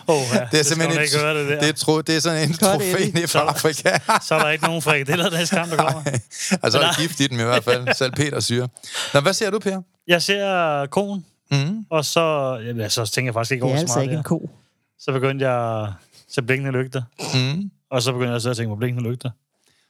Oh, 0.07 0.17
ja. 0.35 0.39
Det 0.39 0.41
er 0.43 0.47
skal 0.47 0.65
simpelthen 0.65 0.91
hun 0.97 0.99
et, 0.99 1.05
ikke 1.05 1.19
høre 1.19 1.39
det 1.41 1.49
der. 1.49 1.61
det 1.61 1.69
er, 1.69 1.73
tro, 1.73 2.01
det 2.01 2.17
er 2.17 2.21
sådan 2.21 2.49
en 2.49 2.55
trofæ 2.55 3.11
fra 3.21 3.27
Så- 3.27 3.39
Afrika. 3.39 3.99
Så 4.23 4.35
er 4.35 4.39
der 4.39 4.51
ikke 4.51 4.65
nogen 4.65 4.83
frikadeller 4.83 5.31
næste 5.31 5.57
gang, 5.57 5.71
der 5.71 5.77
kommer. 5.77 6.03
altså, 6.63 6.79
er 6.79 6.83
der 6.83 7.01
gift 7.01 7.21
i 7.21 7.27
dem 7.27 7.41
i 7.41 7.43
hvert 7.43 7.65
fald. 7.65 7.95
Salpetersyre. 7.99 8.69
Nå, 9.15 9.21
hvad 9.21 9.33
ser 9.33 9.51
du, 9.51 9.59
Per? 9.59 9.81
Jeg 10.09 10.23
ser 10.23 10.87
konen, 10.87 11.25
Mm. 11.51 11.85
og 11.91 12.05
så, 12.05 12.57
jamen, 12.67 12.91
så 12.91 13.07
tænker 13.07 13.29
jeg 13.29 13.35
faktisk 13.35 13.53
ikke 13.53 13.63
Det 13.63 13.67
er 13.67 13.71
over 13.71 13.77
så 13.77 13.81
altså 13.83 13.95
meget 13.95 14.05
ikke 14.05 14.13
en 14.13 14.17
der. 14.17 14.23
ko. 14.23 14.51
Så 15.01 15.13
begyndte 15.13 15.49
jeg 15.49 15.83
at 15.83 15.89
se 16.35 16.43
blinkende 16.43 16.73
lygter. 16.83 17.03
Mm. 17.35 17.71
Og 17.91 18.03
så 18.03 18.13
begyndte 18.13 18.33
jeg 18.33 18.41
så 18.41 18.51
at 18.51 18.57
tænke 18.57 18.69
på 18.69 18.77
blinkende 18.77 19.11
lygter. 19.11 19.31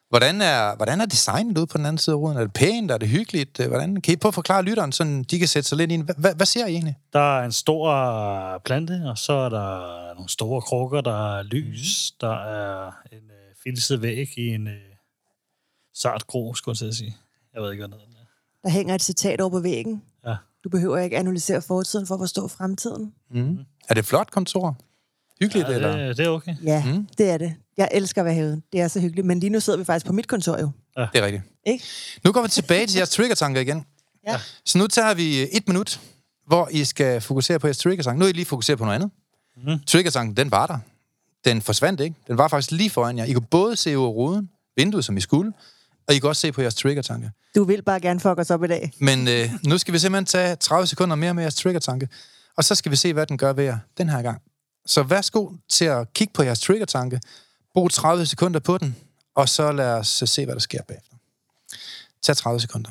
Hvordan 0.09 0.41
er, 0.41 0.77
hvordan 0.77 1.01
er 1.01 1.07
designet 1.07 1.59
ude 1.59 1.67
på 1.67 1.79
den 1.79 1.87
anden 1.87 1.99
side 1.99 2.15
af 2.15 2.19
ruden? 2.19 2.37
Er 2.37 2.41
det 2.41 2.53
pænt? 2.53 2.91
Er 2.91 2.99
det 2.99 3.09
hyggeligt? 3.09 3.61
Øh, 3.61 3.69
Hvordan? 3.69 4.01
Kan 4.01 4.13
I 4.13 4.17
prøve 4.17 4.31
at 4.31 4.35
forklare 4.35 4.63
lytteren, 4.63 4.93
så 4.93 5.25
de 5.31 5.39
kan 5.39 5.49
sætte 5.49 5.69
sig 5.69 5.79
lidt 5.79 5.91
ind? 5.93 6.03
Hvad, 6.19 6.35
hvad, 6.35 6.47
ser 6.47 6.67
I 6.67 6.71
egentlig? 6.71 6.99
Der 7.13 7.39
er 7.39 7.45
en 7.45 7.53
stor 7.53 8.59
plante, 8.65 9.03
og 9.07 9.19
så 9.19 9.33
er 9.33 9.49
der 9.49 10.15
nogle 10.15 10.29
store 10.29 10.61
krukker, 10.63 11.01
der 11.01 11.39
er 11.39 11.43
lys. 11.43 12.13
Der 12.21 12.35
er 12.45 12.87
en 13.13 13.19
øh, 13.19 13.55
filset 13.65 14.03
væg 14.03 14.29
i 14.39 14.49
en 14.49 14.67
øh, 14.67 14.75
sart 15.95 16.27
grå, 16.27 16.55
skulle 16.55 16.79
jeg 16.81 16.95
sige. 16.95 17.17
Jeg 17.55 17.63
ved 17.63 17.73
ikke, 17.73 17.81
hvad 17.81 17.89
den 17.89 17.99
hedder. 17.99 18.15
Der 18.63 18.71
hænger 18.71 18.95
et 18.95 19.03
citat 19.03 19.41
over 19.41 19.51
på 19.51 19.61
væggen. 19.61 20.03
Ja. 20.27 20.37
Du 20.65 20.69
behøver 20.69 20.99
ikke 20.99 21.17
analysere 21.19 21.63
fortiden 21.63 22.07
for 22.07 22.15
at 22.15 22.21
forstå 22.21 22.49
fremtiden. 22.49 23.15
Mm. 23.31 23.59
Er 23.89 23.95
det 23.95 23.99
et 23.99 24.05
flot 24.07 24.31
kontor? 24.31 24.77
Hyggeligt, 25.41 25.69
Ja, 25.69 25.75
eller? 25.75 25.97
det, 25.97 26.17
det 26.17 26.27
er 26.27 26.31
okay. 26.31 26.55
Ja, 26.65 26.85
mm. 26.87 27.09
det 27.19 27.31
er 27.31 27.39
det. 27.39 27.55
Jeg 27.79 27.89
elsker 27.93 28.23
at 28.23 28.27
være 28.27 28.35
herude. 28.35 28.63
Det 28.73 28.81
er 28.81 28.89
så 28.89 29.01
hyggeligt. 29.01 29.27
Men 29.27 29.41
lige 29.41 29.51
nu 29.51 29.61
sidder 29.61 29.79
vi 29.79 29.85
faktisk 29.85 30.07
på 30.07 30.13
mit 30.13 30.29
kontor 30.29 30.61
jo. 30.61 30.71
Det 30.97 31.09
er 31.15 31.23
rigtigt. 31.25 31.43
Ikke? 31.67 31.85
Nu 32.25 32.33
går 32.33 32.43
vi 32.43 32.49
tilbage 32.49 32.87
til 32.87 32.97
jeres 32.97 33.11
triggertanker 33.11 33.61
igen. 33.61 33.85
Ja. 34.27 34.41
Så 34.65 34.79
nu 34.79 34.87
tager 34.87 35.15
vi 35.15 35.43
øh, 35.43 35.49
et 35.53 35.69
minut, 35.69 36.01
hvor 36.47 36.69
I 36.73 36.85
skal 36.85 37.21
fokusere 37.21 37.59
på 37.59 37.67
jeres 37.67 37.79
triggertank. 37.79 38.19
Nu 38.19 38.25
er 38.25 38.29
I 38.29 38.33
lige 38.33 38.45
fokusere 38.45 38.77
på 38.77 38.85
noget 38.85 38.95
andet. 38.95 39.11
Mhm. 39.57 39.73
Mm. 39.73 39.79
Triggertanken, 39.87 40.37
den 40.37 40.51
var 40.51 40.67
der. 40.67 40.79
Den 41.45 41.63
forsvandt 41.63 42.01
ikke. 42.01 42.17
Den 42.27 42.39
var 42.39 42.49
faktisk 42.49 42.71
lige 42.71 42.91
foran 42.91 43.19
jer. 43.19 43.25
I 43.25 43.33
kunne 43.33 43.47
både 43.51 43.77
se 43.77 43.91
af 43.91 43.97
ruden, 43.97 44.51
vinduet, 44.77 45.05
som 45.05 45.17
I 45.17 45.21
skulle, 45.21 45.53
og 46.09 46.15
I 46.15 46.19
kan 46.19 46.29
også 46.29 46.41
se 46.41 46.53
på 46.53 46.61
jeres 46.61 46.75
triggertanke. 46.75 47.31
Du 47.55 47.65
vil 47.65 47.83
bare 47.83 48.01
gerne 48.01 48.21
fuck 48.21 48.39
os 48.39 48.51
op 48.51 48.65
i 48.65 48.67
dag. 48.67 48.93
Men 48.99 49.29
øh, 49.29 49.51
nu 49.65 49.79
skal 49.79 49.95
vi 49.95 49.99
simpelthen 49.99 50.25
tage 50.25 50.57
30 50.57 50.87
sekunder 50.87 51.17
mere 51.17 51.35
med 51.35 51.43
jeres 51.43 51.55
triggertanke, 51.55 52.09
og 52.57 52.65
så 52.65 52.75
skal 52.75 52.93
vi 52.93 52.97
se, 52.97 53.13
hvad 53.13 53.27
den 53.27 53.39
gør 53.39 53.53
ved 53.53 53.65
jer 53.65 53.79
den 53.99 54.09
her 54.09 54.23
gang. 54.23 54.43
Så 54.87 55.03
værsgo 55.03 55.51
til 55.69 55.85
at 55.85 56.13
kigge 56.15 56.33
på 56.35 56.43
jeres 56.43 56.61
triggertanke, 56.61 57.21
brug 57.75 57.91
30 57.91 58.27
sekunder 58.27 58.61
på 58.61 58.79
den, 58.79 58.97
og 59.35 59.49
så 59.49 59.73
lad 59.73 59.93
os 59.93 60.23
øh, 60.23 60.29
se, 60.29 60.45
hvad 60.45 60.55
der 60.55 60.61
sker 60.61 60.83
bagefter. 60.83 61.17
Tag 62.23 62.37
30 62.37 62.61
sekunder. 62.61 62.91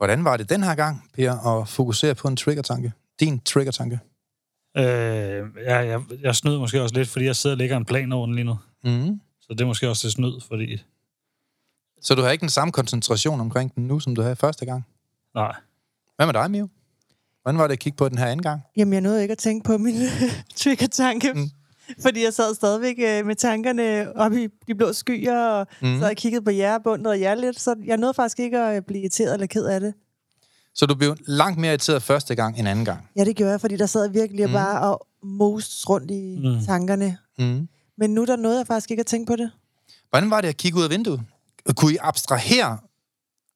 Hvordan 0.00 0.24
var 0.24 0.36
det 0.36 0.48
den 0.50 0.62
her 0.62 0.74
gang, 0.74 1.10
Per, 1.14 1.32
at 1.32 1.68
fokusere 1.68 2.14
på 2.14 2.28
en 2.28 2.36
triggertanke? 2.36 2.92
Din 3.20 3.40
triggertanke. 3.40 4.00
Øh, 4.76 4.84
ja, 5.64 5.76
jeg, 5.78 6.00
jeg 6.20 6.36
snyder 6.36 6.58
måske 6.58 6.82
også 6.82 6.94
lidt, 6.94 7.08
fordi 7.08 7.24
jeg 7.24 7.36
sidder 7.36 7.54
og 7.54 7.58
lægger 7.58 7.76
en 7.76 7.84
plan 7.84 8.12
over 8.12 8.26
den 8.26 8.34
lige 8.34 8.44
nu. 8.44 8.58
Mm. 8.84 9.20
Så 9.40 9.48
det 9.50 9.60
er 9.60 9.66
måske 9.66 9.88
også 9.88 10.06
lidt 10.06 10.14
snyd, 10.14 10.40
fordi... 10.48 10.82
Så 12.02 12.14
du 12.14 12.22
har 12.22 12.30
ikke 12.30 12.42
den 12.42 12.48
samme 12.50 12.72
koncentration 12.72 13.40
omkring 13.40 13.74
den 13.74 13.86
nu, 13.86 14.00
som 14.00 14.14
du 14.14 14.22
havde 14.22 14.36
første 14.36 14.66
gang? 14.66 14.86
Nej. 15.34 15.52
Hvad 16.16 16.26
med 16.26 16.34
dig, 16.34 16.50
Mio? 16.50 16.68
Hvordan 17.42 17.58
var 17.58 17.66
det 17.66 17.72
at 17.72 17.78
kigge 17.78 17.96
på 17.96 18.08
den 18.08 18.18
her 18.18 18.26
anden 18.26 18.42
gang? 18.42 18.62
Jamen, 18.76 18.92
jeg 18.92 19.00
nåede 19.00 19.22
ikke 19.22 19.32
at 19.32 19.38
tænke 19.38 19.64
på 19.64 19.78
min 19.78 19.94
trigger-tanke. 20.56 21.32
Mm. 21.32 21.50
Fordi 22.02 22.24
jeg 22.24 22.32
sad 22.34 22.54
stadigvæk 22.54 22.96
øh, 22.98 23.26
med 23.26 23.34
tankerne 23.36 24.16
oppe 24.16 24.44
i 24.44 24.48
de 24.66 24.74
blå 24.74 24.92
skyer, 24.92 25.38
og 25.46 25.66
Mm. 25.82 25.98
så 26.00 26.06
jeg 26.06 26.16
kiggede 26.16 26.44
på 26.44 26.50
jer, 26.50 26.78
bundet 26.78 27.20
jer 27.20 27.34
lidt, 27.34 27.60
så 27.60 27.74
jeg 27.84 27.96
nåede 27.96 28.14
faktisk 28.14 28.38
ikke 28.38 28.58
at 28.58 28.86
blive 28.86 29.00
irriteret 29.00 29.34
eller 29.34 29.46
ked 29.46 29.64
af 29.66 29.80
det. 29.80 29.94
Så 30.74 30.86
du 30.86 30.94
blev 30.94 31.16
langt 31.26 31.58
mere 31.58 31.70
irriteret 31.70 32.02
første 32.02 32.34
gang 32.34 32.58
end 32.58 32.68
anden 32.68 32.84
gang? 32.84 33.08
Ja, 33.16 33.24
det 33.24 33.36
gjorde 33.36 33.50
jeg, 33.52 33.60
fordi 33.60 33.76
der 33.76 33.86
sad 33.86 34.08
virkelig 34.10 34.46
Mm. 34.46 34.52
bare 34.52 34.80
og 34.80 35.06
most 35.22 35.88
rundt 35.88 36.10
i 36.10 36.40
Mm. 36.44 36.66
tankerne. 36.66 37.16
Mm. 37.38 37.68
Men 37.98 38.10
nu 38.10 38.24
der 38.24 38.36
nåede 38.36 38.58
jeg 38.58 38.66
faktisk 38.66 38.90
ikke 38.90 39.00
at 39.00 39.06
tænke 39.06 39.26
på 39.26 39.36
det. 39.36 39.50
Hvordan 40.10 40.30
var 40.30 40.40
det 40.40 40.48
at 40.48 40.56
kigge 40.56 40.78
ud 40.78 40.84
af 40.84 40.90
vinduet? 40.90 41.20
Kunne 41.76 41.92
I 41.92 41.96
abstrahere 42.00 42.78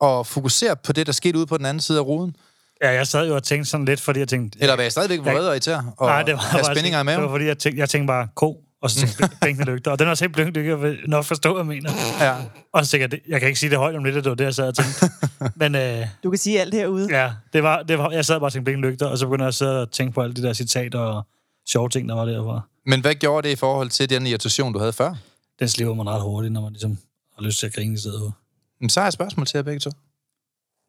og 0.00 0.26
fokusere 0.26 0.76
på 0.76 0.92
det, 0.92 1.06
der 1.06 1.12
skete 1.12 1.38
ude 1.38 1.46
på 1.46 1.58
den 1.58 1.66
anden 1.66 1.80
side 1.80 1.98
af 1.98 2.02
ruden? 2.02 2.36
Ja, 2.82 2.90
jeg 2.90 3.06
sad 3.06 3.26
jo 3.28 3.34
og 3.34 3.42
tænkte 3.42 3.70
sådan 3.70 3.84
lidt, 3.86 4.00
fordi 4.00 4.20
jeg 4.20 4.28
tænkte... 4.28 4.58
Eller 4.62 4.76
var 4.76 4.82
jeg 4.82 4.92
stadigvæk 4.92 5.20
vred 5.20 5.46
og 5.46 5.52
irriteret? 5.52 5.84
Og 5.96 6.06
Nej, 6.06 6.22
det 6.22 6.34
var 6.34 6.62
spændinger 6.62 6.98
i 6.98 7.00
ikke. 7.02 7.10
Det 7.10 7.16
var 7.16 7.20
maven? 7.20 7.30
fordi, 7.30 7.44
jeg 7.44 7.58
tænkte, 7.58 7.80
jeg 7.80 7.90
tænkte 7.90 8.06
bare 8.06 8.28
ko, 8.34 8.60
og 8.84 8.90
så 8.90 9.00
tænkte 9.00 9.16
jeg 9.20 9.30
blinkende 9.40 9.72
lygter. 9.72 9.90
Og 9.90 9.98
den 9.98 10.08
var 10.08 10.14
simpelthen 10.14 10.52
blinkende 10.52 10.72
lygter, 10.74 10.88
jeg 10.88 10.96
vil 11.02 11.10
nok 11.10 11.24
forstå, 11.24 11.52
hvad 11.52 11.60
jeg 11.60 11.66
mener. 11.66 11.90
Ja. 12.20 12.36
Og 12.72 12.84
så 12.84 12.90
tænkte 12.90 13.20
jeg, 13.24 13.30
jeg 13.32 13.40
kan 13.40 13.46
ikke 13.48 13.60
sige 13.60 13.70
det 13.70 13.78
højt 13.78 13.96
om 13.96 14.04
lidt, 14.04 14.16
at 14.16 14.24
det 14.24 14.30
var 14.30 14.36
det, 14.36 14.44
jeg 14.44 14.54
sad 14.54 14.68
og 14.68 14.74
tænkte. 14.74 15.10
Men 15.56 15.74
øh, 15.74 16.06
Du 16.22 16.30
kan 16.30 16.38
sige 16.38 16.60
alt 16.60 16.74
herude. 16.74 17.08
ja, 17.22 17.32
det 17.52 17.62
var, 17.62 17.82
det 17.82 17.98
var, 17.98 18.10
jeg 18.10 18.24
sad 18.24 18.40
bare 18.40 18.48
og 18.48 18.52
tænkte 18.52 18.64
blinkende 18.64 18.88
lygter, 18.90 19.06
og 19.06 19.18
så 19.18 19.26
begyndte 19.26 19.42
jeg 19.42 19.48
at 19.48 19.54
sidde 19.54 19.82
og 19.82 19.90
tænke 19.90 20.12
på 20.14 20.22
alle 20.22 20.34
de 20.34 20.42
der 20.42 20.52
citater 20.52 20.98
og 20.98 21.26
sjove 21.68 21.88
ting, 21.88 22.08
der 22.08 22.14
var 22.14 22.24
derfra. 22.24 22.60
Men 22.86 23.00
hvad 23.00 23.14
gjorde 23.14 23.48
det 23.48 23.52
i 23.52 23.56
forhold 23.56 23.90
til 23.90 24.10
den 24.10 24.26
irritation, 24.26 24.72
du 24.72 24.78
havde 24.78 24.92
før? 24.92 25.14
Den 25.58 25.68
sliver 25.68 25.94
man 25.94 26.08
ret 26.08 26.22
hurtigt, 26.22 26.52
når 26.52 26.60
man 26.60 26.72
ligesom 26.72 26.98
har 27.36 27.42
lyst 27.44 27.58
til 27.58 27.66
at 27.66 27.72
grine 27.74 27.94
i 27.94 27.98
stedet 27.98 28.20
for. 28.20 28.36
Men 28.80 28.90
så 28.90 29.00
har 29.00 29.04
jeg 29.04 29.08
et 29.08 29.14
spørgsmål 29.14 29.46
til 29.46 29.58
jer 29.58 29.62
begge 29.62 29.80
to. 29.80 29.90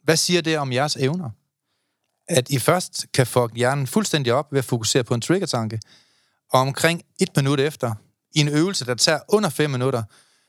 Hvad 0.03 0.15
siger 0.17 0.41
det 0.41 0.57
om 0.57 0.71
jeres 0.73 0.95
evner? 0.95 1.29
At 2.27 2.49
I 2.49 2.59
først 2.59 3.05
kan 3.13 3.27
få 3.27 3.49
hjernen 3.55 3.87
fuldstændig 3.87 4.33
op 4.33 4.51
ved 4.51 4.59
at 4.59 4.65
fokusere 4.65 5.03
på 5.03 5.13
en 5.13 5.21
triggertanke, 5.21 5.79
og 6.53 6.59
omkring 6.59 7.01
et 7.19 7.29
minut 7.35 7.59
efter, 7.59 7.93
i 8.35 8.39
en 8.39 8.47
øvelse, 8.47 8.85
der 8.85 8.95
tager 8.95 9.19
under 9.29 9.49
5 9.49 9.69
minutter, 9.69 10.03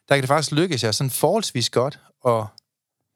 der 0.08 0.14
kan 0.14 0.22
det 0.22 0.28
faktisk 0.28 0.52
lykkes 0.52 0.84
jer 0.84 0.92
sådan 0.92 1.10
forholdsvis 1.10 1.70
godt 1.70 2.00
at 2.26 2.44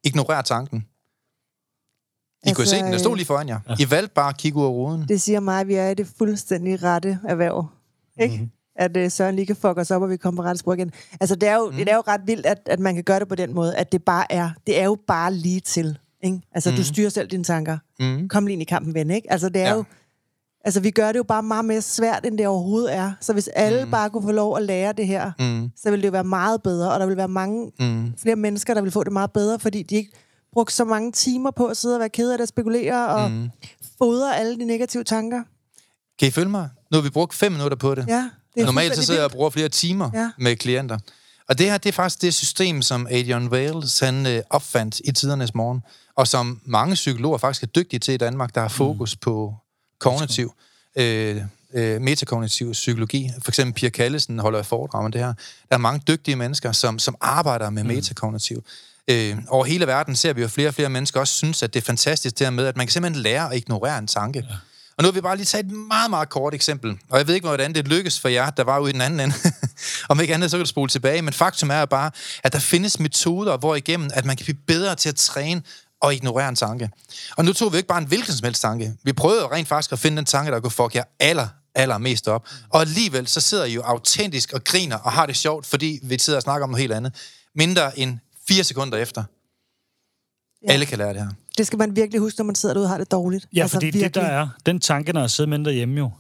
ignorere 0.05 0.43
tanken. 0.43 0.79
I 0.79 2.49
altså, 2.49 2.57
kunne 2.57 2.67
se 2.67 2.77
den, 2.77 2.93
der 2.93 2.99
stod 2.99 3.17
lige 3.17 3.27
foran 3.27 3.49
jer. 3.49 3.61
Ja. 3.69 3.75
I 3.79 3.91
valgte 3.91 4.15
bare 4.15 4.29
at 4.29 4.37
kigge 4.37 4.59
ud 4.59 4.65
af 4.65 4.69
ruden. 4.69 5.09
Det 5.09 5.21
siger 5.21 5.41
mig, 5.41 5.61
at 5.61 5.69
vi 5.69 5.75
er 5.75 5.89
i 5.89 5.95
det 5.95 6.09
fuldstændig 6.19 6.83
rette 6.83 7.19
erhverv. 7.29 7.67
Ikke? 8.21 8.35
Mhm. 8.35 8.43
Mm-hmm. 8.43 8.51
At 8.77 8.97
uh, 8.97 9.11
Søren 9.11 9.37
lige 9.37 9.47
kan 9.47 9.57
fuck 9.57 9.79
os 9.79 9.91
op, 9.91 10.03
og 10.03 10.11
vi 10.11 10.17
kommer 10.17 10.43
på 10.43 10.49
rette 10.49 10.59
spor 10.59 10.75
igen. 10.75 10.93
Altså, 11.21 11.35
det 11.35 11.49
er 11.49 11.57
jo, 11.57 11.71
mm. 11.71 11.77
det 11.77 11.89
er 11.89 11.95
jo 11.95 12.03
ret 12.09 12.21
vildt, 12.27 12.47
at, 12.47 12.59
at 12.67 12.81
man 12.81 12.95
kan 12.95 13.05
gøre 13.05 13.21
det 13.21 13.29
på 13.29 13.35
den 13.35 13.55
måde, 13.55 13.77
at 13.77 13.93
det 13.93 14.05
bare 14.05 14.33
er, 14.33 14.51
det 14.67 14.81
er 14.81 14.85
jo 14.85 14.99
bare 15.07 15.35
lige 15.35 15.61
til. 15.61 15.99
Ikke? 16.23 16.41
Altså, 16.53 16.71
mm. 16.71 16.77
du 16.77 16.85
styrer 16.85 17.09
selv 17.09 17.29
dine 17.29 17.45
tanker. 17.45 17.79
Mm. 18.01 18.29
Kom 18.29 18.47
lige 18.47 18.53
ind 18.53 18.63
i 18.63 18.65
kampen, 18.65 18.95
ven, 18.95 19.11
ikke? 19.11 19.33
Altså, 19.33 19.49
det 19.49 19.63
er 19.63 19.69
ja. 19.69 19.75
jo... 19.75 19.85
Altså, 20.65 20.81
vi 20.81 20.91
gør 20.91 21.13
det 21.13 21.19
jo 21.19 21.23
bare 21.23 21.43
meget 21.43 21.65
mere 21.65 21.83
svært, 21.83 22.27
end 22.27 22.39
det 22.39 22.47
overhovedet 22.47 22.95
er. 22.95 23.13
Så 23.21 23.33
hvis 23.33 23.49
alle 23.49 23.85
mm. 23.85 23.91
bare 23.91 24.11
kunne 24.11 24.23
få 24.23 24.33
lov 24.33 24.57
at 24.57 24.63
lære 24.63 24.93
det 24.93 25.07
her, 25.07 25.33
Mm. 25.39 25.71
så 25.77 25.91
ville 25.91 26.03
det 26.03 26.09
jo 26.09 26.13
være 26.13 26.25
meget 26.25 26.63
bedre, 26.63 26.93
og 26.93 27.01
der 27.01 27.07
ville 27.07 27.17
være 27.17 27.29
mange 27.29 27.73
Mm. 27.81 28.13
flere 28.23 28.37
mennesker, 28.37 28.75
der 28.75 28.81
ville 28.81 28.93
få 28.93 29.05
det 29.05 29.13
meget 29.13 29.31
bedre, 29.33 29.59
fordi 29.59 29.83
de 29.83 29.95
ikke 29.95 30.11
brugte 30.53 30.75
så 30.75 30.85
mange 30.85 31.13
timer 31.13 31.51
på 31.51 31.67
at 31.67 31.77
sidde 31.77 31.97
og 31.97 32.01
være 32.01 32.09
ked 32.09 32.31
af 32.33 32.39
det, 32.39 32.43
og 32.43 32.49
spekulere 32.49 33.09
og 33.09 33.31
mm. 33.31 33.51
fodre 33.99 34.37
alle 34.37 34.59
de 34.59 34.65
negative 34.65 35.05
tanker. 35.05 35.43
Kan 36.19 36.29
I 36.29 36.31
følge 36.31 36.49
mig? 36.51 36.69
Nu 36.93 36.97
har 36.97 37.03
vi 37.03 37.11
brugt 37.11 37.35
fem 37.35 37.53
minutter 37.53 37.77
på 37.77 37.95
det. 37.95 38.05
Ja, 38.09 38.31
det 38.55 38.61
er 38.61 38.67
Normalt 38.67 38.97
så 38.97 39.03
sidder 39.03 39.21
jeg 39.21 39.25
og 39.25 39.31
bruger 39.31 39.51
flere 39.51 39.69
timer 39.69 40.11
ja. 40.15 40.21
Ja. 40.21 40.31
med 40.39 40.57
klienter. 40.57 40.99
Og 41.49 41.59
det 41.59 41.71
her, 41.71 41.79
det 41.79 41.89
er 41.89 41.93
faktisk 41.93 42.23
det 42.23 42.35
system, 42.35 42.83
som 42.83 43.07
Adrian 43.11 43.49
Wales 43.49 44.01
han 44.01 44.27
øh, 44.27 44.43
opfandt 44.51 45.01
i 45.05 45.13
tidernes 45.13 45.55
morgen, 45.55 45.81
og 46.17 46.29
som 46.29 46.61
mange 46.65 46.95
psykologer 46.95 47.39
faktisk 47.39 47.63
er 47.63 47.67
dygtige 47.67 48.01
til 48.01 48.15
i 48.15 48.17
Danmark, 48.17 48.55
der 48.55 48.61
har 48.61 48.69
fokus 48.69 49.17
mm. 49.17 49.19
på 49.21 49.55
kognitiv, 50.01 50.55
øh, 50.97 51.43
øh, 51.75 52.01
metakognitiv 52.01 52.73
psykologi. 52.73 53.31
For 53.43 53.51
eksempel 53.51 53.75
Pia 53.75 53.89
Kallesen 53.89 54.39
holder 54.39 54.63
foredrag 54.63 55.05
om 55.05 55.13
det 55.13 55.21
her. 55.21 55.35
Der 55.69 55.75
er 55.75 55.79
mange 55.79 56.03
dygtige 56.09 56.37
mennesker, 56.37 56.73
som, 56.73 56.99
som 56.99 57.17
arbejder 57.21 57.71
med 57.71 57.83
mm. 57.83 57.89
metakognitiv. 57.89 58.65
Øh, 59.11 59.37
over 59.49 59.65
hele 59.65 59.87
verden 59.87 60.17
ser 60.17 60.33
vi 60.33 60.43
jo 60.43 60.49
flere 60.49 60.69
og 60.69 60.75
flere 60.75 60.89
mennesker 60.89 61.21
også 61.21 61.35
synes, 61.35 61.63
at 61.63 61.75
det 61.75 61.81
er 61.81 61.85
fantastisk 61.85 62.39
det 62.39 62.47
her 62.47 62.51
med, 62.51 62.67
at 62.67 62.77
man 62.77 62.87
kan 62.87 62.93
simpelthen 62.93 63.23
lære 63.23 63.51
at 63.51 63.57
ignorere 63.57 63.99
en 63.99 64.07
tanke. 64.07 64.45
Ja. 64.51 64.55
Og 64.97 65.03
nu 65.03 65.07
har 65.07 65.13
vi 65.13 65.21
bare 65.21 65.37
lige 65.37 65.47
taget 65.47 65.67
et 65.67 65.73
meget, 65.73 66.11
meget 66.11 66.29
kort 66.29 66.55
eksempel. 66.55 66.99
Og 67.09 67.19
jeg 67.19 67.27
ved 67.27 67.35
ikke, 67.35 67.47
hvordan 67.47 67.75
det 67.75 67.89
lykkes 67.89 68.21
for 68.21 68.29
jer, 68.29 68.51
der 68.51 68.65
var 68.65 68.79
ude 68.79 68.91
i 68.91 68.93
den 68.93 69.01
anden 69.01 69.21
ende. 69.21 69.35
Om 70.11 70.21
ikke 70.21 70.35
andet, 70.35 70.51
så 70.51 70.57
kan 70.57 70.65
du 70.65 70.69
spole 70.69 70.89
tilbage. 70.89 71.23
Men 71.23 71.33
faktum 71.33 71.71
er 71.71 71.85
bare, 71.85 72.11
at 72.45 72.53
der 72.53 72.59
findes 72.59 73.01
metoder, 73.01 73.57
hvor 73.57 73.75
igennem, 73.75 74.11
at 74.15 74.25
man 74.25 74.37
kan 74.37 74.45
blive 74.45 74.57
bedre 74.67 74.95
til 74.95 75.09
at 75.09 75.17
træne 75.17 75.63
og 76.01 76.15
ignorere 76.15 76.49
en 76.49 76.55
tanke. 76.57 76.91
Og 77.37 77.45
nu 77.45 77.53
tog 77.53 77.73
vi 77.73 77.77
ikke 77.77 77.89
bare 77.89 77.99
en 77.99 78.07
hvilken 78.07 78.35
som 78.35 78.45
helst 78.45 78.63
tanke. 78.63 78.95
Vi 79.03 79.13
prøvede 79.13 79.47
rent 79.47 79.69
faktisk 79.69 79.93
at 79.93 79.99
finde 79.99 80.17
den 80.17 80.25
tanke, 80.25 80.53
der 80.53 80.61
kunne 80.61 80.71
fuck 80.71 80.95
jer 80.95 81.05
aller, 81.21 81.49
aller 81.75 81.99
mest 81.99 82.29
op. 82.29 82.49
Og 82.71 82.81
alligevel, 82.81 83.27
så 83.27 83.41
sidder 83.41 83.65
I 83.65 83.73
jo 83.75 83.83
autentisk 83.83 84.53
og 84.53 84.65
griner 84.65 84.97
og 84.97 85.13
har 85.13 85.27
det 85.27 85.37
sjovt, 85.37 85.67
fordi 85.67 86.01
vi 86.03 86.19
sidder 86.19 86.37
og 86.39 86.43
snakker 86.43 86.65
om 86.65 86.71
noget 86.71 86.81
helt 86.81 86.93
andet. 86.93 87.15
Mindre 87.55 87.99
end 87.99 88.19
fire 88.49 88.65
sekunder 88.65 88.99
efter. 88.99 89.25
Ja. 90.63 90.67
Ja. 90.69 90.73
Alle 90.73 90.87
kan 90.87 90.99
lære 90.99 91.09
det 91.15 91.23
her. 91.23 91.31
Det 91.59 91.67
skal 91.67 91.79
man 91.79 91.97
virkelig 91.97 92.21
huske, 92.21 92.39
når 92.41 92.45
man 92.45 92.55
sidder 92.55 92.75
derude 92.75 92.87
og 92.87 92.91
har 92.91 92.99
det 92.99 93.11
dårligt. 93.11 93.49
Ja, 93.55 93.63
altså, 93.63 93.77
fordi 93.77 93.91
det 93.91 94.15
der 94.15 94.23
er, 94.23 94.49
den 94.67 94.81
tanke, 94.81 95.13
der 95.13 95.23
er 95.23 95.27
siddet 95.27 95.49
mindre 95.49 95.73
hjemme 95.73 95.99
jo. 95.99 96.11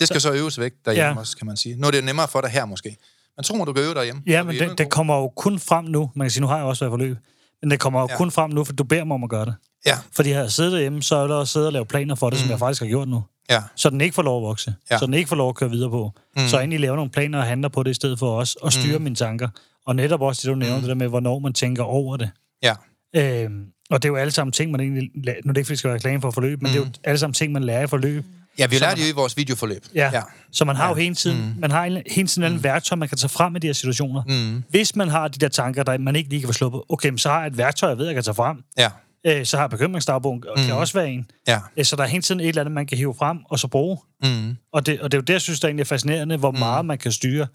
Det 0.00 0.08
skal 0.08 0.20
så 0.20 0.32
øves 0.32 0.58
væk 0.60 0.72
derhjemme 0.84 1.08
Ja. 1.12 1.18
også, 1.18 1.36
kan 1.36 1.46
man 1.46 1.56
sige. 1.56 1.76
Nu 1.76 1.86
er 1.86 1.90
det 1.90 2.04
nemmere 2.04 2.28
for 2.28 2.40
dig 2.40 2.50
her 2.50 2.64
måske. 2.64 2.96
Men 3.36 3.44
tror 3.44 3.64
du 3.64 3.72
kan 3.72 3.82
øve 3.84 3.94
derhjemme? 3.94 4.22
Ja, 4.26 4.40
Så 4.40 4.44
men 4.44 4.58
det, 4.58 4.78
det 4.78 4.90
kommer 4.90 5.16
jo 5.16 5.28
kun 5.28 5.58
frem 5.58 5.84
nu. 5.84 6.10
Man 6.14 6.24
kan 6.24 6.30
sige, 6.30 6.40
nu 6.40 6.46
har 6.46 6.56
jeg 6.56 6.64
også 6.64 6.84
været 6.84 6.90
i 6.90 6.92
forløb. 6.92 7.16
Men 7.62 7.70
det 7.70 7.80
kommer 7.80 8.00
jo 8.00 8.06
Ja. 8.10 8.16
kun 8.16 8.30
frem 8.30 8.50
nu, 8.50 8.64
for 8.64 8.72
du 8.72 8.84
beder 8.84 9.04
mig 9.04 9.14
om 9.14 9.24
at 9.24 9.30
gøre 9.30 9.44
det. 9.44 9.54
Ja, 9.86 9.94
Fordi 10.12 10.30
jeg 10.30 10.38
har 10.38 10.48
siddet 10.48 10.72
derhjemme, 10.72 11.02
så 11.02 11.16
er 11.16 11.26
der 11.26 11.34
også 11.34 11.52
siddet 11.52 11.66
og 11.66 11.72
lavet 11.72 11.88
planer 11.88 12.14
for 12.14 12.30
det, 12.30 12.36
mm. 12.38 12.40
som 12.40 12.50
jeg 12.50 12.58
faktisk 12.58 12.82
har 12.82 12.88
gjort 12.88 13.08
nu. 13.08 13.22
ja. 13.50 13.62
Så 13.76 13.90
den 13.90 14.00
ikke 14.00 14.14
får 14.14 14.22
lov 14.22 14.42
at 14.42 14.48
vokse. 14.48 14.74
Ja. 14.90 14.98
Så 14.98 15.06
den 15.06 15.14
ikke 15.14 15.28
får 15.28 15.36
lov 15.36 15.48
at 15.48 15.54
køre 15.54 15.70
videre 15.70 15.90
på. 15.90 16.12
Mm. 16.36 16.48
Så 16.48 16.56
jeg 16.56 16.62
egentlig 16.62 16.80
laver 16.80 16.96
nogle 16.96 17.10
planer 17.10 17.38
og 17.38 17.44
handler 17.44 17.68
på 17.68 17.82
det, 17.82 17.90
i 17.90 17.94
stedet 17.94 18.18
for 18.18 18.38
også 18.38 18.58
at 18.66 18.72
styre 18.72 18.98
mm. 18.98 19.04
mine 19.04 19.16
tanker. 19.16 19.48
Og 19.86 19.96
netop 19.96 20.22
også 20.22 20.40
det, 20.44 20.50
du 20.50 20.54
nævner, 20.54 20.76
mm. 20.76 20.80
det 20.82 20.88
der 20.88 20.94
med, 20.94 21.08
hvornår 21.08 21.38
man 21.38 21.52
tænker 21.52 21.82
over 21.82 22.16
det. 22.16 22.30
Ja, 22.62 22.74
Øhm, 23.16 23.64
og 23.90 24.02
det 24.02 24.08
er 24.08 24.12
jo 24.12 24.16
alle 24.16 24.30
sammen 24.30 24.52
ting, 24.52 24.70
man 24.70 24.80
egentlig... 24.80 25.10
Nu 25.14 25.20
er 25.24 25.32
det 25.52 25.56
ikke, 25.56 25.66
fordi 25.66 25.76
skal 25.76 25.88
være 25.88 25.94
reklame 25.96 26.20
for 26.20 26.30
forløb, 26.30 26.62
men 26.62 26.70
mm. 26.70 26.72
det 26.72 26.80
er 26.80 26.84
jo 26.84 26.90
alle 27.04 27.18
sammen 27.18 27.34
ting, 27.34 27.52
man 27.52 27.64
lærer 27.64 27.82
i 27.82 27.86
forløb. 27.86 28.24
Ja 28.58 28.66
vi 28.66 28.78
lærte 28.78 29.00
jo 29.02 29.06
i 29.08 29.12
vores 29.12 29.36
videoforløb. 29.36 29.84
Ja. 29.94 30.10
ja. 30.12 30.22
Så 30.52 30.64
man 30.64 30.76
har 30.76 30.88
jo 30.88 30.94
hele 30.94 31.14
tiden, 31.14 31.38
mm. 31.46 31.54
man 31.60 31.70
har 31.70 31.84
en- 31.84 32.02
hele 32.10 32.28
tiden 32.28 32.52
mm. 32.52 32.64
værktøj, 32.64 32.96
man 32.96 33.08
kan 33.08 33.18
tage 33.18 33.28
frem 33.28 33.56
i 33.56 33.58
de 33.58 33.66
her 33.66 33.72
situationer. 33.74 34.22
Mm. 34.26 34.62
Hvis 34.70 34.96
man 34.96 35.08
har 35.08 35.28
de 35.28 35.38
der 35.38 35.48
tanker, 35.48 35.82
der 35.82 35.98
man 35.98 36.16
ikke 36.16 36.30
lige 36.30 36.40
kan 36.40 36.48
få 36.48 36.52
sluppet, 36.52 36.82
okay, 36.88 37.16
så 37.16 37.28
har 37.28 37.38
jeg 37.40 37.46
et 37.46 37.56
værktøj, 37.58 37.88
jeg 37.88 37.98
ved, 37.98 38.06
jeg 38.06 38.14
kan 38.14 38.24
tage 38.24 38.34
frem. 38.34 38.56
Ja, 38.78 38.90
Øh, 39.26 39.46
så 39.46 39.56
har 39.56 39.64
jeg 39.64 39.70
bekymringsdagbogen, 39.70 40.44
og 40.48 40.56
kan 40.56 40.74
også 40.74 40.94
være 40.94 41.10
en. 41.10 41.30
ja. 41.48 41.58
Øh, 41.76 41.84
Så 41.84 41.96
der 41.96 42.02
er 42.02 42.06
hele 42.06 42.22
tiden 42.22 42.40
et 42.40 42.48
eller 42.48 42.60
andet, 42.62 42.72
man 42.72 42.86
kan 42.86 42.98
hive 42.98 43.14
frem 43.18 43.38
og 43.44 43.58
så 43.58 43.68
bruge. 43.68 43.98
Mm. 44.22 44.56
Og 44.72 44.86
det, 44.86 45.00
og 45.00 45.12
det 45.12 45.16
er 45.16 45.20
jo 45.20 45.22
det, 45.24 45.32
jeg 45.32 45.40
synes, 45.40 45.60
der 45.60 45.68
egentlig 45.68 45.82
er 45.82 45.86
fascinerende, 45.86 46.36
hvor 46.36 46.50
mm. 46.50 46.58
meget 46.58 46.84
man 46.84 46.98
kan 46.98 47.12
styre 47.12 47.46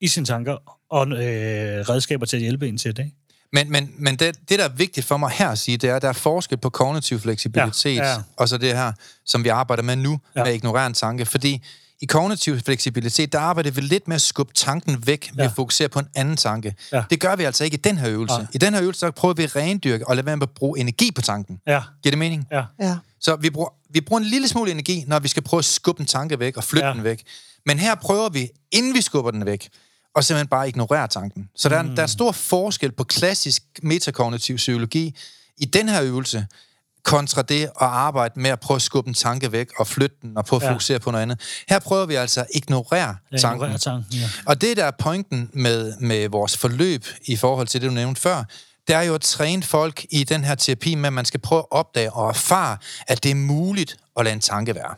i 0.00 0.08
sine 0.08 0.26
tanker 0.26 0.56
og 0.90 1.06
øh, 1.06 1.16
redskaber 1.88 2.26
til 2.26 2.36
at 2.36 2.42
hjælpe 2.42 2.68
en 2.68 2.78
til 2.78 2.96
det. 2.96 3.04
Ikke? 3.04 3.16
Men, 3.52 3.70
men, 3.72 3.90
men 3.98 4.16
det, 4.16 4.48
det, 4.48 4.58
der 4.58 4.64
er 4.64 4.68
vigtigt 4.68 5.06
for 5.06 5.16
mig 5.16 5.30
her 5.30 5.48
at 5.48 5.58
sige, 5.58 5.76
det 5.76 5.90
er, 5.90 5.96
at 5.96 6.02
der 6.02 6.08
er 6.08 6.12
forskel 6.12 6.58
på 6.58 6.70
kognitiv 6.70 7.20
fleksibilitet, 7.20 7.96
Ja, 7.96 8.10
ja. 8.10 8.16
og 8.36 8.48
så 8.48 8.58
det 8.58 8.76
her, 8.76 8.92
som 9.26 9.44
vi 9.44 9.48
arbejder 9.48 9.82
med 9.82 9.96
nu, 9.96 10.10
ja. 10.10 10.16
Ja. 10.40 10.44
med 10.44 10.50
at 10.52 10.56
ignorere 10.56 10.86
en 10.86 10.94
tanke. 10.94 11.26
Fordi 11.26 11.64
i 12.02 12.06
kognitiv 12.06 12.60
fleksibilitet, 12.60 13.32
der 13.32 13.38
arbejder 13.40 13.70
vi 13.70 13.80
lidt 13.80 14.08
med 14.08 14.14
at 14.14 14.22
skubbe 14.22 14.52
tanken 14.54 15.06
væk 15.06 15.30
ved 15.34 15.44
Ja. 15.44 15.50
at 15.50 15.56
fokusere 15.56 15.88
på 15.88 15.98
en 15.98 16.06
anden 16.14 16.36
tanke. 16.36 16.74
Ja. 16.92 17.02
Det 17.10 17.20
gør 17.20 17.36
vi 17.36 17.44
altså 17.44 17.64
ikke 17.64 17.74
i 17.74 17.80
den 17.80 17.98
her 17.98 18.08
øvelse. 18.10 18.36
Nej. 18.36 18.46
I 18.52 18.58
den 18.58 18.74
her 18.74 18.82
øvelse, 18.82 18.98
så 19.00 19.10
prøver 19.10 19.34
vi 19.34 19.42
at 19.42 19.56
rendyrke 19.56 20.08
og 20.08 20.16
lade 20.16 20.26
være 20.26 20.36
med 20.36 20.42
at 20.46 20.50
bruge 20.50 20.78
energi 20.78 21.10
på 21.12 21.22
tanken. 21.22 21.60
Ja, 21.66 21.82
Giver 22.02 22.10
det 22.10 22.18
mening? 22.18 22.46
ja. 22.52 22.62
Ja. 22.80 22.96
Så 23.20 23.36
vi 23.36 23.50
bruger, 23.50 23.68
vi 23.90 24.00
bruger 24.00 24.20
en 24.20 24.26
lille 24.26 24.48
smule 24.48 24.70
energi, 24.70 25.04
når 25.06 25.18
vi 25.18 25.28
skal 25.28 25.42
prøve 25.42 25.58
at 25.58 25.64
skubbe 25.64 26.00
en 26.00 26.06
tanke 26.06 26.38
væk 26.38 26.56
og 26.56 26.64
flytte 26.64 26.84
ja. 26.86 26.90
Ja. 26.90 26.94
den 26.96 27.04
væk. 27.04 27.22
Men 27.66 27.78
her 27.78 27.94
prøver 27.94 28.28
vi, 28.28 28.48
inden 28.72 28.94
vi 28.94 29.00
skubber 29.00 29.30
den 29.30 29.46
væk, 29.46 29.68
og 30.14 30.24
simpelthen 30.24 30.48
bare 30.48 30.68
ignorere 30.68 31.08
tanken. 31.08 31.48
Så 31.56 31.68
der, 31.68 31.76
er, 31.76 31.82
Mm. 31.82 31.96
der 31.96 32.02
er 32.02 32.06
stor 32.06 32.32
forskel 32.32 32.92
på 32.92 33.04
klassisk 33.04 33.62
metakognitiv 33.82 34.56
psykologi 34.56 35.16
i 35.58 35.64
den 35.64 35.88
her 35.88 36.02
øvelse, 36.02 36.46
kontra 37.04 37.42
det 37.42 37.62
at 37.64 37.70
arbejde 37.78 38.40
med 38.40 38.50
at 38.50 38.60
prøve 38.60 38.76
at 38.76 38.82
skubbe 38.82 39.08
en 39.08 39.14
tanke 39.14 39.52
væk 39.52 39.68
og 39.78 39.86
flytte 39.86 40.16
den 40.22 40.36
og 40.36 40.44
prøve 40.44 40.62
at 40.62 40.66
Ja. 40.66 40.72
fokusere 40.72 40.98
på 40.98 41.10
noget 41.10 41.22
andet. 41.22 41.40
Her 41.68 41.78
prøver 41.78 42.06
vi 42.06 42.14
altså 42.14 42.40
at 42.40 42.46
ignorere 42.54 43.16
Jeg 43.32 43.40
tanken. 43.40 43.56
ignorerer 43.58 43.78
tanken. 43.78 44.12
Ja. 44.12 44.28
Og 44.46 44.60
det, 44.60 44.76
der 44.76 44.84
er 44.84 44.90
pointen 44.98 45.50
med, 45.52 45.96
med 46.00 46.28
vores 46.28 46.56
forløb 46.56 47.04
i 47.26 47.36
forhold 47.36 47.66
til 47.66 47.80
det, 47.80 47.88
du 47.90 47.94
nævnte 47.94 48.20
før, 48.20 48.44
det 48.88 48.96
er 48.96 49.00
jo 49.02 49.14
at 49.14 49.20
træne 49.20 49.62
folk 49.62 50.06
i 50.10 50.24
den 50.24 50.44
her 50.44 50.54
terapi 50.54 50.94
med, 50.94 51.06
at 51.06 51.12
man 51.12 51.24
skal 51.24 51.40
prøve 51.40 51.58
at 51.58 51.66
opdage 51.70 52.12
og 52.12 52.28
erfare, 52.28 52.76
at 53.06 53.22
det 53.24 53.30
er 53.30 53.34
muligt 53.34 53.96
at 54.16 54.24
lade 54.24 54.34
en 54.34 54.40
tanke 54.40 54.74
være. 54.74 54.94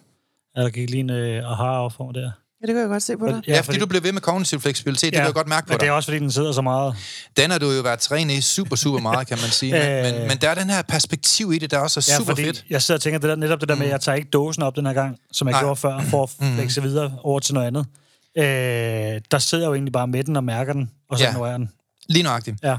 Ja, 0.57 0.63
der 0.63 0.71
gik 0.71 0.91
lige 0.91 1.01
en 1.01 1.11
øh, 1.11 1.51
aha 1.53 1.63
op 1.63 1.93
for 1.93 2.13
der. 2.13 2.31
Ja, 2.63 2.67
det 2.67 2.75
kan 2.75 2.81
jeg 2.81 2.89
godt 2.89 3.03
se 3.03 3.17
på 3.17 3.27
dig. 3.27 3.43
Ja, 3.49 3.61
fordi 3.61 3.79
du 3.79 3.87
bliver 3.87 4.03
ved 4.03 4.13
med 4.13 4.21
kognitiv 4.21 4.61
fleksibilitet, 4.61 5.13
det 5.13 5.19
kan 5.19 5.25
jeg 5.27 5.35
godt 5.35 5.49
mærke 5.49 5.67
på 5.67 5.73
men 5.73 5.81
det 5.81 5.87
er 5.87 5.91
dig. 5.91 5.97
også, 5.97 6.07
fordi 6.07 6.19
den 6.19 6.31
sidder 6.33 6.53
så 6.53 6.63
meget. 6.63 6.95
Den 7.37 7.51
har 7.51 7.59
du 7.59 7.71
jo 7.71 7.83
været 7.83 7.99
trænet 8.01 8.35
i 8.35 8.41
super, 8.41 8.77
super 8.77 8.99
meget, 9.01 9.29
kan 9.29 9.39
man 9.41 9.51
sige. 9.51 9.73
Men, 9.73 10.15
men, 10.19 10.29
men 10.29 10.39
der 10.39 10.51
er 10.51 10.55
den 10.55 10.71
her 10.71 10.83
perspektiv 10.83 11.53
i 11.53 11.59
det, 11.59 11.71
der 11.71 11.79
også 11.79 12.01
er 12.01 12.07
Ja, 12.13 12.17
super 12.19 12.31
fordi 12.33 12.45
fedt. 12.45 12.65
jeg 12.71 12.83
sidder 12.83 12.99
og 12.99 13.03
tænker 13.03 13.19
det 13.19 13.29
der, 13.29 13.37
netop 13.37 13.61
det 13.61 13.69
der 13.69 13.75
med, 13.75 13.87
at 13.87 13.93
jeg 13.93 14.01
tager 14.01 14.17
ikke 14.17 14.31
dåsen 14.31 14.63
op 14.63 14.77
den 14.77 14.87
her 14.87 14.93
gang, 14.93 15.17
som 15.33 15.49
jeg 15.49 15.53
Nej. 15.53 15.61
Gjorde 15.63 15.77
før, 15.77 16.01
for 16.11 16.23
at 16.23 16.31
flexe 16.57 16.83
videre 16.83 17.13
over 17.23 17.41
til 17.41 17.55
noget 17.55 17.67
andet. 17.67 17.87
Øh, 18.39 19.21
der 19.31 19.39
sidder 19.39 19.65
jeg 19.65 19.69
jo 19.69 19.75
egentlig 19.75 19.93
bare 19.93 20.07
med 20.07 20.25
den 20.25 20.37
og 20.37 20.45
mærker 20.45 20.73
den, 20.73 20.91
og 21.11 21.19
så 21.19 21.25
Ja. 21.25 21.29
ja. 21.31 21.35
ignorerer 21.35 21.57
den. 21.59 21.71
Lige 22.09 22.23
nøjagtigt. 22.23 22.57
Ja. 22.63 22.77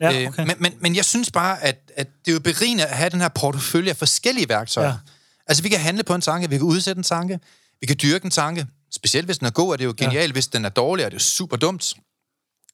Ja, 0.00 0.08
okay. 0.28 0.40
Øh, 0.40 0.46
men, 0.46 0.56
men, 0.58 0.72
men 0.80 0.96
jeg 0.96 1.04
synes 1.04 1.30
bare, 1.30 1.62
at, 1.64 1.76
at 1.96 2.06
det 2.24 2.30
er 2.30 2.34
jo 2.34 2.40
berigende 2.40 2.84
at 2.86 2.96
have 2.96 3.10
den 3.10 3.20
her 3.20 3.28
portefølje 3.28 3.90
af 3.90 3.96
forskellige 3.96 4.48
værktøjer. 4.48 4.86
Ja. 4.88 4.92
Ja. 4.92 4.98
Altså, 5.46 5.62
vi 5.62 5.68
kan 5.68 5.78
handle 5.80 6.02
på 6.02 6.14
en 6.14 6.20
tanke, 6.20 6.50
vi 6.50 6.56
kan 6.56 6.66
udsætte 6.66 6.98
en 6.98 7.02
tanke, 7.02 7.38
vi 7.80 7.86
kan 7.86 7.96
dyrke 8.02 8.24
en 8.24 8.30
tanke. 8.30 8.66
Specielt 8.96 9.26
hvis 9.26 9.38
den 9.38 9.46
er 9.46 9.50
god, 9.50 9.72
er 9.72 9.76
det 9.76 9.84
jo 9.84 9.94
genialt. 9.96 10.28
Ja. 10.28 10.32
Hvis 10.32 10.46
den 10.46 10.64
er 10.64 10.68
dårlig, 10.68 11.02
er 11.04 11.08
det 11.08 11.14
jo 11.14 11.20
super 11.20 11.56
dumt. 11.56 11.94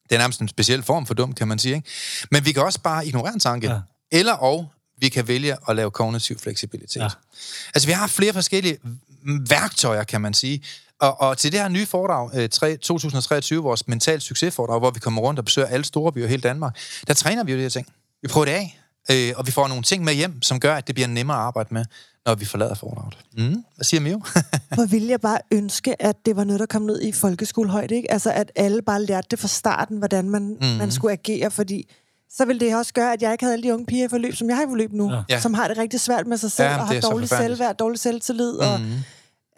Det 0.09 0.15
er 0.15 0.19
nærmest 0.19 0.41
en 0.41 0.47
speciel 0.47 0.83
form 0.83 1.05
for 1.05 1.13
dum, 1.13 1.33
kan 1.33 1.47
man 1.47 1.59
sige. 1.59 1.75
Ikke? 1.75 1.89
Men 2.31 2.45
vi 2.45 2.51
kan 2.51 2.63
også 2.63 2.79
bare 2.81 3.07
ignorere 3.07 3.33
en 3.33 3.39
tanke. 3.39 3.71
Ja. 3.71 3.79
Eller 4.11 4.33
og 4.33 4.71
vi 4.97 5.09
kan 5.09 5.27
vælge 5.27 5.57
at 5.69 5.75
lave 5.75 5.91
kognitiv 5.91 6.39
fleksibilitet. 6.39 7.01
Ja. 7.01 7.07
Altså, 7.75 7.87
vi 7.87 7.91
har 7.93 8.07
flere 8.07 8.33
forskellige 8.33 8.77
værktøjer, 9.49 10.03
kan 10.03 10.21
man 10.21 10.33
sige. 10.33 10.63
Og, 10.99 11.21
og 11.21 11.37
til 11.37 11.51
det 11.51 11.59
her 11.59 11.67
nye 11.69 11.85
foredrag, 11.85 12.29
øh, 12.33 12.49
tre- 12.49 12.77
2023, 12.77 13.63
vores 13.63 13.87
mental 13.87 14.21
succesforedrag, 14.21 14.79
hvor 14.79 14.91
vi 14.91 14.99
kommer 14.99 15.21
rundt 15.21 15.39
og 15.39 15.45
besøger 15.45 15.67
alle 15.67 15.85
store 15.85 16.11
byer 16.11 16.25
i 16.25 16.29
hele 16.29 16.41
Danmark, 16.41 16.77
der 17.07 17.13
træner 17.13 17.43
vi 17.43 17.51
jo 17.51 17.57
de 17.57 17.61
her 17.61 17.69
ting. 17.69 17.87
Vi 18.21 18.27
prøver 18.27 18.45
det 18.45 18.51
af, 18.51 18.79
øh, 19.11 19.33
og 19.35 19.47
vi 19.47 19.51
får 19.51 19.67
nogle 19.67 19.83
ting 19.83 20.03
med 20.03 20.13
hjem, 20.13 20.41
som 20.41 20.59
gør, 20.59 20.75
at 20.75 20.87
det 20.87 20.95
bliver 20.95 21.07
nemmere 21.07 21.37
at 21.37 21.43
arbejde 21.43 21.73
med, 21.73 21.85
når 22.25 22.35
vi 22.35 22.45
forlader 22.45 22.73
foredraget. 22.73 23.17
Mm. 23.37 23.63
Hvad 23.75 23.83
siger 23.83 24.01
Mio? 24.01 24.21
Hvor 24.75 24.85
ville 24.85 25.09
jeg 25.09 25.21
bare 25.21 25.39
ønske, 25.51 26.01
at 26.01 26.25
det 26.25 26.35
var 26.35 26.43
noget, 26.43 26.59
der 26.59 26.65
kom 26.65 26.81
ned 26.81 27.01
i 27.01 27.11
folkeskolehøjde, 27.11 27.95
ikke? 27.95 28.11
Altså, 28.11 28.31
at 28.31 28.51
alle 28.55 28.81
bare 28.81 29.03
lærte 29.03 29.27
det 29.31 29.39
fra 29.39 29.47
starten, 29.47 29.97
hvordan 29.97 30.29
man, 30.29 30.57
mm. 30.61 30.67
man 30.67 30.91
skulle 30.91 31.11
agere, 31.13 31.51
fordi 31.51 31.89
så 32.29 32.45
ville 32.45 32.59
det 32.59 32.75
også 32.75 32.93
gøre, 32.93 33.13
at 33.13 33.21
jeg 33.21 33.31
ikke 33.31 33.43
havde 33.43 33.53
alle 33.53 33.63
de 33.63 33.73
unge 33.73 33.85
piger 33.85 34.05
i 34.05 34.09
forløb, 34.09 34.35
som 34.35 34.49
jeg 34.49 34.55
har 34.57 34.63
i 34.63 34.67
forløb 34.67 34.91
nu, 34.93 35.11
Ja. 35.29 35.39
som 35.39 35.53
har 35.53 35.67
det 35.67 35.77
rigtig 35.77 35.99
svært 35.99 36.27
med 36.27 36.37
sig 36.37 36.51
selv, 36.51 36.69
Ja, 36.69 36.77
og 36.81 36.87
har 36.87 36.99
dårlig 36.99 37.29
selvværd, 37.29 37.77
dårlig 37.77 37.99
selvtillid, 37.99 38.53
mm. 38.53 38.59
og 38.59 38.79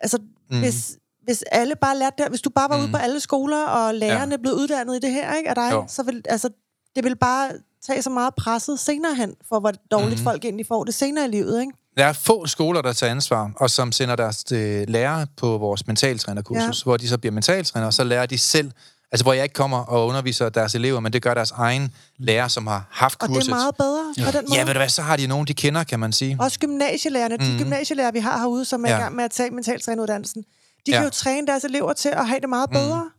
altså, 0.01 0.17
mm. 0.51 0.59
hvis, 0.59 0.97
hvis 1.23 1.43
alle 1.51 1.75
bare 1.75 1.97
lærte 1.97 2.15
det, 2.23 2.29
hvis 2.29 2.41
du 2.41 2.49
bare 2.49 2.69
var 2.69 2.77
mm. 2.77 2.83
ude 2.83 2.91
på 2.91 2.97
alle 2.97 3.19
skoler, 3.19 3.65
og 3.65 3.95
lærerne 3.95 4.31
ja. 4.31 4.37
blev 4.37 4.53
uddannet 4.53 4.95
i 4.95 4.99
det 4.99 5.11
her, 5.11 5.33
ikke, 5.35 5.49
af 5.49 5.55
dig, 5.55 5.69
Jo. 5.71 5.85
så 5.87 6.03
vil, 6.03 6.21
altså, 6.29 6.49
det 6.95 7.03
vil 7.03 7.15
bare 7.15 7.49
tage 7.87 8.01
så 8.01 8.09
meget 8.09 8.35
presset 8.35 8.79
senere 8.79 9.15
hen, 9.15 9.33
for 9.49 9.59
hvor 9.59 9.73
dårligt 9.91 10.19
mm. 10.19 10.23
folk 10.23 10.45
egentlig 10.45 10.65
får 10.67 10.83
det 10.83 10.93
senere 10.93 11.25
i 11.25 11.31
livet, 11.31 11.61
ikke? 11.61 11.73
Der 11.97 12.05
er 12.05 12.13
få 12.13 12.45
skoler, 12.47 12.81
der 12.81 12.93
tager 12.93 13.11
ansvar, 13.11 13.51
og 13.55 13.69
som 13.69 13.91
sender 13.91 14.15
deres 14.15 14.43
øh, 14.53 14.83
lærere 14.87 15.27
på 15.37 15.57
vores 15.57 15.87
mentaltrænerkursus, 15.87 16.79
ja. 16.81 16.83
hvor 16.83 16.97
de 16.97 17.07
så 17.07 17.17
bliver 17.17 17.31
mentaltræner, 17.33 17.87
og 17.87 17.93
så 17.93 18.03
lærer 18.03 18.25
de 18.25 18.37
selv, 18.37 18.71
altså 19.11 19.23
hvor 19.23 19.33
jeg 19.33 19.43
ikke 19.43 19.53
kommer 19.53 19.77
og 19.77 20.07
underviser 20.07 20.49
deres 20.49 20.75
elever, 20.75 20.99
men 20.99 21.13
det 21.13 21.21
gør 21.21 21.33
deres 21.33 21.51
egen 21.51 21.93
lærer, 22.17 22.47
som 22.47 22.67
har 22.67 22.87
haft 22.91 23.21
Og 23.21 23.27
kurset. 23.27 23.43
det 23.45 23.51
er 23.51 23.55
meget 23.55 23.75
bedre 23.77 24.13
ja. 24.17 24.25
på 24.25 24.31
den 24.37 24.45
måde. 24.49 24.57
Ja, 24.59 24.65
ved 24.65 24.73
du 24.73 24.79
hvad, 24.79 24.89
så 24.89 25.01
har 25.01 25.15
de 25.17 25.27
nogen, 25.27 25.47
de 25.47 25.53
kender, 25.53 25.83
kan 25.83 25.99
man 25.99 26.13
sige. 26.13 26.37
Også 26.39 26.59
gymnasielærerne, 26.59 27.37
de 27.37 27.57
gymnasielærer, 27.57 28.11
vi 28.11 28.19
har 28.19 28.37
herude, 28.39 28.65
som 28.65 28.85
er 28.85 28.89
Ja. 28.89 28.97
i 28.97 29.01
gang 29.01 29.15
med 29.15 29.23
at 29.23 29.31
tage 29.31 29.51
mentaltræneruddannelsen, 29.51 30.43
de 30.85 30.91
Ja. 30.91 30.97
kan 30.97 31.03
jo 31.03 31.09
træne 31.09 31.47
deres 31.47 31.63
elever 31.63 31.93
til 31.93 32.09
at 32.09 32.27
have 32.27 32.39
det 32.39 32.49
meget 32.49 32.69
bedre. 32.69 33.09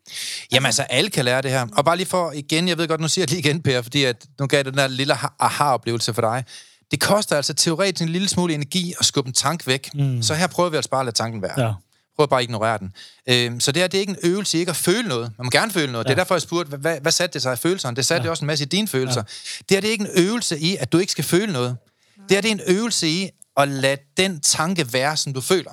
Jamen 0.53 0.67
altså, 0.67 0.83
alle 0.83 1.11
kan 1.11 1.25
lære 1.25 1.43
det 1.43 1.51
her. 1.51 1.67
Og 1.77 1.85
bare 1.85 1.97
lige 1.97 2.07
for 2.07 2.33
igen, 2.33 2.69
jeg 2.69 2.79
ved 2.79 2.89
godt, 2.89 3.01
nu 3.01 3.09
siger 3.09 3.23
jeg 3.23 3.29
det 3.29 3.37
lige 3.37 3.49
igen, 3.51 3.63
Per, 3.63 3.83
fordi 3.83 4.05
at 4.05 4.27
nu 4.41 4.47
gav 4.47 4.59
jeg 4.59 4.65
den 4.65 4.75
der 4.75 4.87
lille 4.89 5.15
aha- 5.15 5.35
aha-oplevelse 5.41 6.15
for 6.15 6.21
dig. 6.21 6.45
Det 6.91 7.01
koster 7.01 7.37
altså 7.37 7.55
teoretisk 7.55 8.03
en 8.03 8.09
lille 8.09 8.29
smule 8.29 8.55
energi 8.55 8.95
at 9.01 9.07
skubbe 9.07 9.29
en 9.29 9.35
tank 9.35 9.67
væk. 9.67 9.91
Mm. 9.95 10.23
Så 10.23 10.35
her 10.35 10.47
prøver 10.47 10.71
vi 10.71 10.77
altså 10.77 10.91
bare 10.91 11.01
at 11.01 11.07
lade 11.07 11.17
tanken 11.17 11.43
være. 11.43 11.61
Ja. 11.67 11.73
Prøv 12.17 12.29
bare 12.29 12.41
at 12.41 12.45
ignorere 12.45 12.79
den. 12.79 12.93
Øhm, 13.29 13.61
så 13.61 13.73
det 13.73 13.83
her, 13.83 13.87
det 13.87 13.99
er 13.99 14.01
ikke 14.01 14.11
en 14.11 14.17
øvelse 14.23 14.57
i 14.57 14.61
ikke 14.61 14.71
at 14.71 14.77
føle 14.77 15.09
noget. 15.09 15.33
Man 15.39 15.45
må 15.45 15.51
gerne 15.51 15.73
føle 15.73 15.93
noget. 15.93 16.05
Ja. 16.05 16.09
Det 16.09 16.15
er 16.15 16.21
derfor, 16.21 16.35
jeg 16.35 16.43
spurgte, 16.43 16.69
hvad, 16.69 16.79
hvad, 16.79 17.01
hvad 17.01 17.13
satte 17.13 17.35
det 17.35 17.43
sig 17.43 17.53
i 17.53 17.57
følelserne? 17.57 17.97
Det 17.97 18.07
satte 18.07 18.21
ja. 18.21 18.23
det 18.23 18.31
også 18.31 18.45
en 18.45 18.47
masse 18.47 18.65
i 18.65 18.69
dine 18.69 18.89
følelser. 18.89 19.21
Ja. 19.21 19.59
Det 19.59 19.71
her, 19.71 19.81
det 19.81 19.89
er 19.89 19.93
ikke 19.93 20.05
en 20.05 20.11
øvelse 20.25 20.59
i, 20.59 20.77
at 20.77 20.93
du 20.93 20.99
ikke 20.99 21.13
skal 21.13 21.25
føle 21.25 21.53
noget. 21.53 21.77
Det 22.29 22.37
her, 22.37 22.41
det 22.41 22.49
er 22.49 22.53
en 22.53 22.61
øvelse 22.67 23.09
i 23.09 23.31
at 23.57 23.69
lade 23.69 23.97
den 24.17 24.41
tanke 24.41 24.93
være, 24.93 25.17
som 25.17 25.33
du 25.35 25.41
føler. 25.41 25.71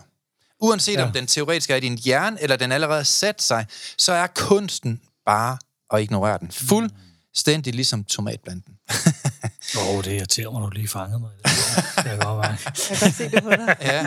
Uanset 0.62 0.97
ja. 0.97 1.03
Om 1.03 1.12
den 1.12 1.28
teoretisk 1.28 1.70
er 1.70 1.76
i 1.76 1.80
din 1.80 1.97
hjerne, 1.97 2.41
eller 2.41 2.55
den 2.55 2.72
allerede 2.72 2.97
har 2.97 3.03
sat 3.03 3.41
sig, 3.41 3.66
så 3.97 4.14
er 4.14 4.28
kunsten 4.28 5.01
bare 5.26 5.57
at 5.93 6.01
ignorere 6.01 6.38
den. 6.38 6.51
Fuldstændig 6.51 7.74
ligesom 7.74 8.03
tomatplanten. 8.03 8.74
Åh, 9.78 9.95
oh, 9.95 10.03
det 10.03 10.12
irriterer 10.12 10.51
mig, 10.51 10.62
du 10.62 10.70
lige 10.70 10.88
fangede 10.88 11.20
mig. 11.20 11.30
i 11.30 11.41
Det 11.43 11.51
Det 11.95 12.03
kan 12.03 12.12
jeg 12.12 12.20
godt 12.20 12.38
være. 12.38 12.49
Jeg 12.49 12.74
kan 12.88 12.97
godt 12.99 13.16
se 13.16 13.30
det 13.30 13.43
på 13.43 13.49
dig. 13.49 13.76
ja. 13.91 14.05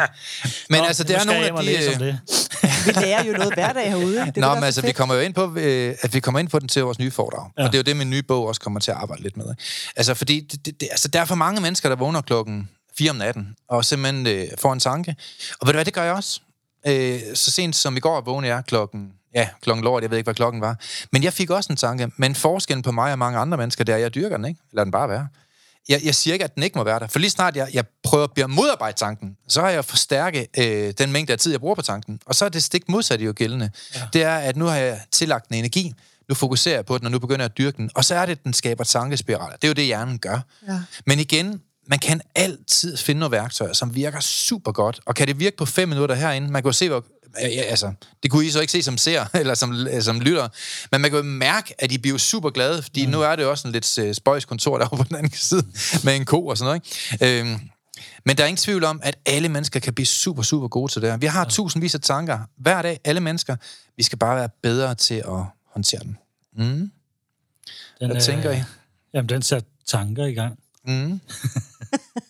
Men 0.70 0.80
Nå, 0.80 0.84
altså, 0.84 1.05
det 1.05 1.16
er 1.16 1.24
nogle 1.24 1.46
af 1.46 1.64
de... 1.64 1.92
øh, 1.92 1.98
det. 1.98 2.18
Vi 2.86 2.92
lærer 3.00 3.24
jo 3.24 3.32
noget 3.32 3.55
hver 3.55 3.72
dag 3.72 3.88
herude. 3.90 4.26
Det 4.26 4.36
Nå, 4.36 4.55
men 4.55 4.64
altså, 4.64 4.80
så 4.80 4.80
vi 4.80 4.88
fedt. 4.88 4.96
kommer 4.96 5.14
jo 5.14 5.20
ind 5.20 5.34
på, 5.34 5.55
øh, 5.57 5.96
at 6.00 6.14
vi 6.14 6.20
kommer 6.20 6.40
ind 6.40 6.48
på 6.48 6.59
den 6.59 6.68
til 6.68 6.82
vores 6.82 6.98
nye 6.98 7.11
foredrag. 7.11 7.50
Ja. 7.59 7.64
Og 7.64 7.72
det 7.72 7.74
er 7.74 7.78
jo 7.78 7.82
det, 7.82 7.96
min 7.96 8.11
nye 8.11 8.22
bog 8.22 8.46
også 8.46 8.61
kommer 8.61 8.80
til 8.80 8.90
at 8.90 8.96
arbejde 8.96 9.22
lidt 9.22 9.36
med. 9.36 9.44
Ikke? 9.50 9.62
Altså, 9.96 10.14
fordi 10.14 10.40
det, 10.40 10.66
det, 10.66 10.80
det, 10.80 10.88
altså, 10.90 11.09
der 11.09 11.20
er 11.20 11.24
for 11.24 11.34
mange 11.34 11.61
mennesker, 11.61 11.88
der 11.88 11.96
vågner 11.96 12.20
klokken 12.20 12.68
4 12.99 13.11
om 13.11 13.16
natten, 13.16 13.57
og 13.68 13.84
simpelthen 13.84 14.26
øh, 14.26 14.49
får 14.59 14.72
en 14.72 14.80
tanke. 14.80 15.16
Og 15.61 15.66
ved 15.66 15.72
du 15.72 15.76
hvad, 15.76 15.84
det 15.84 15.95
gør 15.95 16.03
jeg 16.03 16.14
også. 16.14 16.40
Øh, 16.86 17.20
så 17.34 17.51
sent 17.51 17.76
som 17.76 17.97
i 17.97 18.01
går 18.01 18.20
vågnede 18.20 18.55
jeg 18.55 18.64
klokken, 18.66 19.12
ja, 19.34 19.49
klokken 19.62 19.84
lort, 19.84 20.03
jeg 20.03 20.11
ved 20.11 20.18
ikke, 20.18 20.26
hvad 20.26 20.34
klokken 20.34 20.61
var. 20.61 20.76
Men 21.12 21.22
jeg 21.22 21.32
fik 21.32 21.51
også 21.51 21.72
en 21.72 21.76
tanke. 21.76 22.11
Men 22.16 22.34
forskellen 22.34 22.82
på 22.82 22.92
mig 22.92 23.12
og 23.12 23.18
mange 23.18 23.38
andre 23.38 23.59
mennesker, 23.59 23.84
er, 23.88 23.95
at 23.95 24.01
jeg 24.01 24.14
dyrker 24.14 24.36
den, 24.36 24.47
ikke? 24.47 24.61
Lad 24.72 24.84
den 24.84 24.92
bare 24.92 25.09
være. 25.09 25.28
Jeg, 25.88 26.01
jeg 26.05 26.14
siger 26.14 26.34
ikke, 26.34 26.45
at 26.45 26.55
den 26.55 26.62
ikke 26.62 26.78
må 26.78 26.84
være 26.84 26.99
der. 26.99 27.07
For 27.07 27.18
lige 27.18 27.30
snart 27.30 27.57
jeg, 27.57 27.68
jeg 27.72 27.84
prøver 28.03 28.26
at 28.45 28.51
modarbejde 28.51 28.97
tanken, 28.97 29.36
så 29.49 29.61
har 29.61 29.70
jeg 29.70 29.84
forstærket 29.84 30.47
øh, 30.59 30.95
den 30.99 31.12
mængde 31.12 31.32
af 31.32 31.38
tid, 31.38 31.51
jeg 31.51 31.61
bruger 31.61 31.74
på 31.74 31.82
tanken. 31.82 32.20
Og 32.26 32.34
så 32.34 32.45
er 32.45 32.49
det 32.49 32.62
stik 32.62 32.88
modsatte 32.88 33.24
jo 33.24 33.32
gældende. 33.36 33.70
Ja. 33.95 34.01
Det 34.12 34.22
er, 34.22 34.36
at 34.36 34.57
nu 34.57 34.64
har 34.64 34.76
jeg 34.76 35.01
tillagt 35.12 35.49
den 35.49 35.57
energi, 35.57 35.92
nu 36.28 36.34
fokuserer 36.34 36.74
jeg 36.74 36.86
på 36.86 36.99
den, 36.99 37.07
og 37.07 37.12
nu 37.12 37.18
begynder 37.18 37.45
jeg 37.45 37.51
at 37.51 37.59
dyrke 37.59 37.76
den. 37.76 37.90
Og 37.95 38.05
så 38.05 38.14
er 38.14 38.26
det, 38.26 38.32
at 38.32 38.45
den 38.45 38.53
skaber 38.53 38.84
tankespiraler. 38.84 39.57
Det 39.57 39.64
er 39.64 39.68
jo 39.68 39.74
det, 39.74 39.84
hjernen 39.84 40.18
gør. 40.18 40.40
Ja. 40.68 40.80
Men 41.07 41.18
igen, 41.18 41.61
man 41.87 41.99
kan 41.99 42.20
altid 42.35 42.97
finde 42.97 43.18
nogle 43.18 43.32
værktøjer, 43.32 43.72
som 43.72 43.95
virker 43.95 44.20
super 44.20 44.72
godt. 44.72 45.01
Og 45.07 45.14
kan 45.14 45.28
det 45.28 45.41
virke 45.41 45.57
på 45.57 45.64
fem 45.64 45.89
minutter 45.89 46.14
herinde? 46.14 46.51
Man 46.51 46.62
kan 46.62 46.68
jo 46.68 46.72
se, 46.72 46.89
hvor... 46.89 47.05
Ja, 47.41 47.49
ja, 47.49 47.62
altså, 47.62 47.93
det 48.22 48.30
kunne 48.30 48.47
I 48.47 48.51
så 48.51 48.61
ikke 48.61 48.72
se 48.72 48.82
som 48.82 48.99
ser, 48.99 49.26
eller 49.41 49.55
som, 49.55 49.87
som 50.01 50.20
lytter. 50.20 50.49
Men 50.93 51.01
man 51.01 51.11
kan 51.11 51.18
jo 51.18 51.24
mærke, 51.24 51.74
at 51.78 51.93
I 51.93 51.99
bliver 51.99 52.18
super 52.18 52.51
glade, 52.51 52.82
fordi 52.82 53.07
mm. 53.07 53.12
nu 53.12 53.22
er 53.22 53.37
det 53.37 53.47
også 53.47 53.68
en 53.68 53.72
lidt 53.72 53.99
uh, 53.99 54.12
spøjs 54.12 54.45
kontor 54.45 54.78
derovre 54.78 54.97
på 54.97 55.05
den 55.09 55.16
anden 55.16 55.32
side, 55.51 55.66
med 56.05 56.16
en 56.16 56.24
ko 56.24 56.47
og 56.47 56.59
sådan 56.59 56.66
noget. 56.68 56.82
Ikke? 57.20 57.41
Øhm, 57.41 57.61
men 58.24 58.37
der 58.37 58.43
er 58.43 58.47
ingen 58.47 58.57
tvivl 58.57 58.85
om, 58.85 59.01
at 59.03 59.16
alle 59.26 59.49
mennesker 59.49 59.80
kan 59.80 59.95
blive 59.95 60.07
super, 60.07 60.43
super 60.43 60.68
gode 60.68 60.93
til 60.93 61.03
det 61.03 61.11
her. 61.11 61.16
Vi 61.16 61.26
har 61.26 61.45
tusindvis 61.45 61.95
af 61.95 62.01
tanker 62.01 62.39
hver 62.57 62.82
dag, 62.82 63.01
alle 63.05 63.20
mennesker. 63.20 63.57
Vi 63.97 64.03
skal 64.03 64.18
bare 64.18 64.37
være 64.37 64.49
bedre 64.62 64.95
til 64.95 65.14
at 65.14 65.45
håndtere 65.72 66.01
dem. 66.03 66.16
Mm. 66.57 66.64
Den, 66.64 66.91
Hvad 68.07 68.16
øh, 68.16 68.22
tænker 68.22 68.51
I? 68.51 68.62
Jamen, 69.14 69.28
den 69.28 69.43
sætter 69.43 69.68
tanker 69.87 70.24
i 70.24 70.32
gang. 70.32 70.59
Mm. 70.87 71.20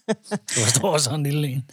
Der 0.08 0.66
står 0.66 0.98
sådan 0.98 1.20
en 1.20 1.26
lille 1.26 1.48
en. 1.48 1.64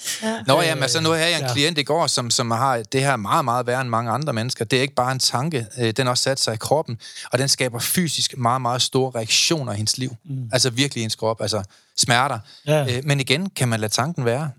Nå 0.48 0.62
ja, 0.62 0.76
men 0.76 0.84
altså, 0.84 1.02
nu 1.02 1.10
havde 1.10 1.30
jeg 1.30 1.36
en 1.36 1.42
ja. 1.42 1.48
ja. 1.48 1.54
klient 1.54 1.78
i 1.78 1.84
går, 1.84 2.08
som, 2.08 2.30
som 2.30 2.52
har 2.52 2.84
det 2.92 3.02
her 3.02 3.16
meget, 3.16 3.46
meget 3.46 3.68
værre 3.68 3.82
end 3.82 3.90
mange 3.90 4.12
andre 4.12 4.34
mennesker. 4.34 4.66
Det 4.66 4.78
er 4.78 4.82
ikke 4.82 4.96
bare 4.96 5.12
en 5.12 5.20
tanke, 5.20 5.68
øh, 5.78 5.92
den 5.92 6.06
har 6.06 6.12
også 6.12 6.24
sat 6.24 6.40
sig 6.40 6.54
i 6.54 6.58
kroppen, 6.58 6.98
og 7.32 7.40
den 7.40 7.48
skaber 7.48 7.80
fysisk 7.80 8.38
meget, 8.38 8.62
meget 8.62 8.82
store 8.82 9.12
reaktioner 9.16 9.74
i 9.74 9.76
hendes 9.76 9.98
liv. 9.98 10.16
Mm. 10.26 10.50
Altså 10.54 10.70
virkelig 10.70 11.02
i 11.02 11.04
hendes 11.04 11.16
krop, 11.16 11.42
altså 11.42 11.64
smerter. 11.98 12.40
Ja. 12.68 12.98
Øh, 12.98 13.06
men 13.06 13.20
igen, 13.20 13.50
kan 13.50 13.68
man 13.68 13.80
lade 13.80 13.94
tanken 13.94 14.26
være, 14.26 14.52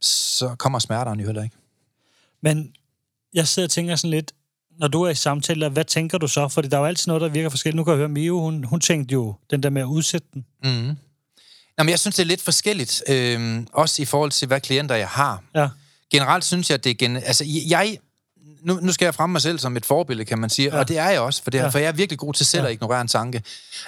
så 0.00 0.54
kommer 0.58 0.78
smerterne 0.78 1.22
jo 1.22 1.26
heller 1.26 1.42
ikke. 1.42 1.56
Men 2.42 2.72
jeg 3.34 3.48
sidder 3.48 3.66
og 3.66 3.70
tænker 3.70 3.96
sådan 3.96 4.10
lidt, 4.10 4.32
når 4.78 4.88
du 4.88 5.02
er 5.02 5.10
i 5.10 5.14
samtaler, 5.14 5.68
hvad 5.68 5.84
tænker 5.84 6.18
du 6.18 6.28
så? 6.28 6.48
Fordi 6.48 6.68
der 6.68 6.76
er 6.76 6.80
jo 6.80 6.86
altid 6.86 7.10
noget, 7.10 7.20
der 7.20 7.28
virker 7.28 7.48
forskelligt. 7.48 7.76
Nu 7.76 7.84
kan 7.84 7.90
jeg 7.90 7.98
høre, 7.98 8.08
Mio, 8.08 8.40
hun, 8.40 8.64
hun 8.64 8.80
tænkte 8.80 9.12
jo 9.12 9.34
den 9.50 9.62
der 9.62 9.70
med 9.70 9.82
at 9.82 9.86
udsætte 9.86 10.26
den. 10.34 10.44
Mm. 10.64 10.96
Nå, 11.78 11.84
men 11.84 11.90
jeg 11.90 11.98
synes, 11.98 12.16
det 12.16 12.22
er 12.22 12.26
lidt 12.26 12.42
forskelligt, 12.42 13.02
øh, 13.08 13.62
også 13.72 14.02
i 14.02 14.04
forhold 14.04 14.30
til, 14.30 14.48
hvad 14.48 14.60
klienter 14.60 14.94
jeg 14.94 15.08
har. 15.08 15.42
Ja. 15.54 15.68
generelt 16.12 16.44
synes 16.44 16.70
jeg, 16.70 16.74
at 16.74 16.84
det 16.84 16.90
er... 16.90 16.94
Gen... 16.94 17.16
Altså, 17.16 17.44
jeg... 17.68 17.98
Nu, 18.62 18.78
nu 18.82 18.92
skal 18.92 19.06
jeg 19.06 19.14
fremme 19.14 19.32
mig 19.32 19.42
selv 19.42 19.58
som 19.58 19.76
et 19.76 19.86
forbillede, 19.86 20.24
kan 20.24 20.38
man 20.38 20.50
sige, 20.50 20.68
ja. 20.72 20.78
og 20.78 20.88
det 20.88 20.98
er 20.98 21.08
jeg 21.10 21.20
også, 21.20 21.42
for, 21.42 21.50
det, 21.50 21.58
ja. 21.58 21.68
for 21.68 21.78
jeg 21.78 21.88
er 21.88 21.92
virkelig 21.92 22.18
god 22.18 22.34
til 22.34 22.46
selv 22.46 22.62
Ja. 22.62 22.68
at 22.68 22.72
ignorere 22.72 23.00
en 23.00 23.08
tanke. 23.08 23.42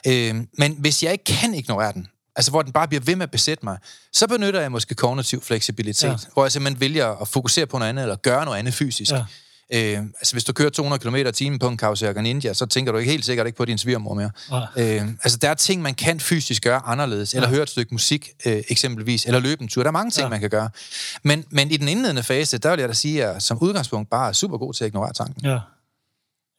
Øh, 0.06 0.34
men 0.58 0.76
hvis 0.78 1.02
jeg 1.02 1.12
ikke 1.12 1.24
kan 1.24 1.54
ignorere 1.54 1.92
den, 1.92 2.08
altså 2.36 2.50
hvor 2.50 2.62
den 2.62 2.72
bare 2.72 2.88
bliver 2.88 3.00
ved 3.00 3.16
med 3.16 3.22
at 3.22 3.30
besætte 3.30 3.64
mig, 3.64 3.78
så 4.12 4.26
benytter 4.26 4.60
jeg 4.60 4.72
måske 4.72 4.94
kognitiv 4.94 5.42
fleksibilitet, 5.42 6.08
ja. 6.08 6.16
hvor 6.32 6.44
jeg 6.44 6.52
simpelthen 6.52 6.80
vælger 6.80 7.06
at 7.22 7.28
fokusere 7.28 7.66
på 7.66 7.78
noget 7.78 7.88
andet, 7.88 8.02
eller 8.02 8.16
gøre 8.16 8.44
noget 8.44 8.58
andet 8.58 8.74
fysisk. 8.74 9.10
Ja. 9.12 9.24
Ja. 9.72 9.92
Øh, 9.92 9.98
altså 9.98 10.34
hvis 10.34 10.44
du 10.44 10.52
kører 10.52 10.70
200 10.70 11.00
km 11.02 11.14
i 11.16 11.32
timen 11.32 11.58
på 11.58 11.68
en 11.68 11.76
Kawasaki 11.76 12.20
Ninja, 12.20 12.54
så 12.54 12.66
tænker 12.66 12.92
du 12.92 12.98
ikke 12.98 13.10
helt 13.10 13.24
sikkert 13.24 13.46
ikke 13.46 13.56
på 13.56 13.64
din 13.64 13.78
svigermor 13.78 14.14
mere. 14.14 14.30
Nej. 14.50 14.66
Øh, 14.76 15.08
altså 15.22 15.38
der 15.38 15.48
er 15.50 15.54
ting, 15.54 15.82
man 15.82 15.94
kan 15.94 16.20
fysisk 16.20 16.62
gøre 16.62 16.80
anderledes, 16.86 17.34
eller 17.34 17.48
Ja. 17.48 17.54
høre 17.54 17.62
et 17.62 17.70
stykke 17.70 17.94
musik 17.94 18.30
øh, 18.46 18.62
eksempelvis, 18.68 19.24
eller 19.26 19.40
løbe 19.40 19.62
en 19.62 19.68
tur. 19.68 19.82
Der 19.82 19.88
er 19.88 19.92
mange 19.92 20.10
ting, 20.10 20.20
Ja. 20.20 20.24
ja. 20.26 20.30
man 20.30 20.40
kan 20.40 20.50
gøre. 20.50 20.70
Men, 21.22 21.44
men 21.50 21.70
i 21.70 21.76
den 21.76 21.88
indledende 21.88 22.22
fase, 22.22 22.58
der 22.58 22.70
vil 22.70 22.78
jeg 22.80 22.88
da 22.88 22.94
sige, 22.94 23.24
at 23.24 23.32
jeg 23.34 23.42
som 23.42 23.58
udgangspunkt 23.58 24.10
bare 24.10 24.28
er 24.28 24.32
super 24.32 24.58
god 24.58 24.74
til 24.74 24.84
at 24.84 24.88
ignorere 24.88 25.12
tanken. 25.12 25.44
Ja. 25.44 25.58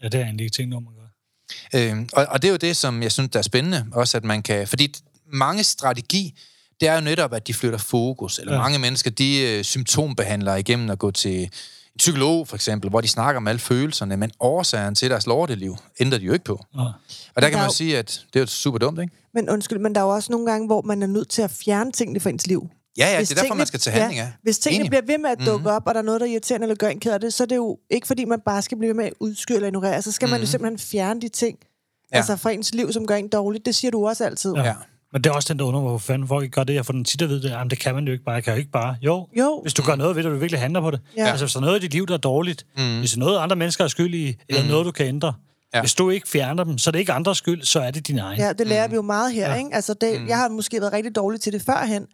Ja, 0.03 0.07
det 0.07 0.19
er 0.19 0.23
egentlig 0.25 0.59
ikke 0.59 0.75
over, 0.75 0.81
man 0.83 0.93
gør. 0.93 1.99
Øh, 1.99 2.05
og, 2.13 2.25
og 2.29 2.41
det 2.41 2.47
er 2.47 2.51
jo 2.51 2.57
det, 2.57 2.77
som 2.77 3.03
jeg 3.03 3.11
synes, 3.11 3.29
der 3.31 3.39
er 3.39 3.43
spændende, 3.43 3.85
også 3.93 4.17
at 4.17 4.23
man 4.23 4.43
kan... 4.43 4.67
Fordi 4.67 4.93
mange 5.33 5.63
strategi, 5.63 6.39
det 6.79 6.87
er 6.89 6.95
jo 6.95 7.01
netop, 7.01 7.33
at 7.33 7.47
de 7.47 7.53
flytter 7.53 7.77
fokus. 7.79 8.39
Eller 8.39 8.53
Ja. 8.53 8.57
ja. 8.57 8.63
mange 8.63 8.79
mennesker, 8.79 9.09
de 9.11 9.39
øh, 9.41 9.63
symptombehandler 9.63 10.55
igennem 10.55 10.89
at 10.89 10.99
gå 10.99 11.11
til 11.11 11.49
en 11.93 11.97
psykolog, 11.97 12.47
for 12.47 12.55
eksempel, 12.55 12.89
hvor 12.89 13.01
de 13.01 13.07
snakker 13.07 13.37
om 13.37 13.47
alle 13.47 13.59
følelserne, 13.59 14.17
men 14.17 14.31
årsagen 14.39 14.95
til 14.95 15.09
deres 15.09 15.27
lorteliv 15.27 15.75
ændrer 15.99 16.19
de 16.19 16.25
jo 16.25 16.33
ikke 16.33 16.45
på. 16.45 16.65
Ja. 16.75 16.79
Og 16.79 16.91
der 17.35 17.41
kan 17.41 17.41
der 17.41 17.47
er 17.57 17.61
man 17.61 17.65
jo- 17.69 17.73
sige, 17.73 17.97
at 17.97 18.25
det 18.33 18.39
er 18.39 18.43
jo 18.43 18.47
super 18.47 18.77
dumt, 18.79 18.99
ikke? 19.01 19.13
Men 19.33 19.49
undskyld, 19.49 19.79
men 19.79 19.95
der 19.95 20.01
er 20.01 20.05
jo 20.05 20.09
også 20.11 20.31
nogle 20.31 20.51
gange, 20.51 20.65
hvor 20.67 20.81
man 20.81 21.03
er 21.03 21.07
nødt 21.07 21.29
til 21.29 21.41
at 21.41 21.51
fjerne 21.51 21.91
tingene 21.91 22.19
fra 22.19 22.29
ens 22.29 22.47
liv. 22.47 22.69
Ja, 22.97 23.05
ja, 23.11 23.17
Hvis 23.17 23.27
det 23.29 23.35
er 23.35 23.41
derfor, 23.41 23.45
tingene- 23.45 23.57
man 23.57 23.67
skal 23.67 23.79
tage 23.79 23.93
handling 23.99 24.19
af. 24.19 24.23
Ja, 24.25 24.31
hvis 24.43 24.59
tingene 24.59 24.79
Enig. 24.81 24.89
bliver 24.89 25.01
ved 25.07 25.17
med 25.17 25.29
at 25.29 25.37
dukke 25.39 25.51
mm-hmm. 25.51 25.67
op, 25.67 25.83
og 25.85 25.93
der 25.93 25.99
er 26.01 26.05
noget, 26.05 26.21
der 26.21 26.27
er 26.27 26.31
irriterende 26.31 26.65
eller 26.65 26.75
gør 26.75 26.87
en 26.87 26.99
ked 26.99 27.11
af 27.11 27.19
det, 27.19 27.33
så 27.33 27.43
er 27.43 27.47
det 27.47 27.55
jo 27.55 27.77
ikke, 27.89 28.07
fordi 28.07 28.25
man 28.25 28.39
bare 28.45 28.61
skal 28.61 28.77
blive 28.77 28.87
ved 28.89 28.95
med 28.95 29.05
at 29.05 29.13
udskyde 29.19 29.55
eller 29.55 29.67
ignorere. 29.67 30.01
Så 30.01 30.11
skal 30.11 30.25
mm-hmm. 30.25 30.31
man 30.33 30.41
jo 30.41 30.47
simpelthen 30.47 30.79
fjerne 30.79 31.21
de 31.21 31.29
ting 31.29 31.57
ja. 31.61 31.67
Ja. 32.13 32.17
altså 32.17 32.35
fra 32.35 32.51
ens 32.51 32.73
liv, 32.73 32.93
som 32.93 33.07
gør 33.07 33.15
en 33.15 33.27
dårligt. 33.27 33.65
Det 33.65 33.75
siger 33.75 33.91
du 33.91 34.07
også 34.07 34.25
altid. 34.25 34.53
Ja. 34.55 34.73
Men 35.13 35.21
det 35.23 35.29
er 35.29 35.33
også 35.33 35.53
den, 35.53 35.59
der 35.59 35.65
undrer 35.65 35.81
mig, 35.81 35.89
hvor 35.89 35.97
fanden 35.97 36.27
folk 36.27 36.43
ikke 36.43 36.53
gør 36.53 36.63
det. 36.63 36.73
Jeg 36.73 36.85
får 36.85 36.93
den 36.93 37.05
tit 37.05 37.21
at 37.21 37.29
vide, 37.29 37.41
det, 37.43 37.49
jamen, 37.49 37.69
det 37.69 37.79
kan 37.79 37.95
man 37.95 38.05
jo 38.05 38.11
ikke 38.11 38.23
bare. 38.23 38.35
Jeg 38.35 38.43
kan 38.43 38.53
jo 38.53 38.59
ikke 38.59 38.71
bare. 38.71 38.95
Jo, 39.01 39.27
Jo. 39.39 39.59
hvis 39.61 39.73
du 39.73 39.81
gør 39.83 39.95
noget 39.95 40.15
ved 40.15 40.23
det, 40.23 40.29
og 40.31 40.35
du 40.35 40.39
virkelig 40.39 40.61
handler 40.61 40.81
på 40.81 40.91
det. 40.91 40.99
Ja. 41.17 41.25
Altså, 41.29 41.45
hvis 41.45 41.53
der 41.53 41.59
er 41.59 41.65
noget 41.65 41.77
i 41.79 41.81
dit 41.81 41.93
liv, 41.93 42.07
der 42.07 42.13
er 42.13 42.17
dårligt, 42.17 42.65
mm. 42.77 42.99
hvis 42.99 43.11
der 43.11 43.17
er 43.17 43.19
noget, 43.25 43.39
andre 43.39 43.55
mennesker 43.55 43.83
er 43.83 43.87
skyld 43.87 44.13
i, 44.15 44.35
eller 44.49 44.63
mm. 44.63 44.69
noget, 44.69 44.85
du 44.85 44.91
kan 44.91 45.05
ændre, 45.05 45.33
ja. 45.73 45.79
Hvis 45.79 45.93
du 45.93 46.09
ikke 46.09 46.27
fjerner 46.29 46.63
dem, 46.63 46.77
så 46.77 46.89
er 46.89 46.91
det 46.91 46.99
ikke 46.99 47.11
andres 47.13 47.37
skyld, 47.37 47.63
så 47.63 47.79
er 47.79 47.91
det 47.91 48.07
din 48.07 48.19
egen. 48.19 48.39
Ja, 48.39 48.53
det 48.53 48.67
lærer 48.67 48.87
mm. 48.87 48.91
vi 48.91 48.95
jo 48.95 49.01
meget 49.01 49.33
her, 49.33 49.49
Ja. 49.51 49.55
ikke? 49.57 49.69
Altså, 49.73 49.93
det, 49.93 50.21
mm. 50.21 50.27
jeg 50.27 50.37
har 50.37 50.49
måske 50.49 50.81
været 50.81 50.93
rigtig 50.93 51.15
dårlig 51.15 51.41
til 51.41 51.53
det 51.53 51.61
førhen, 51.61 52.07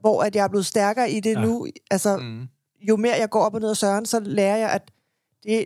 hvor 0.00 0.22
at 0.22 0.36
jeg 0.36 0.44
er 0.44 0.48
blevet 0.48 0.66
stærkere 0.66 1.10
i 1.10 1.20
det 1.20 1.34
Ja. 1.34 1.40
nu. 1.40 1.66
Altså, 1.90 2.16
mm. 2.16 2.48
jo 2.88 2.96
mere 2.96 3.14
jeg 3.20 3.30
går 3.30 3.44
op 3.44 3.54
og 3.54 3.60
ned 3.60 3.70
ad 3.70 3.74
søren, 3.74 4.06
så 4.06 4.20
lærer 4.20 4.56
jeg, 4.56 4.70
at 4.70 4.82
det, 5.44 5.64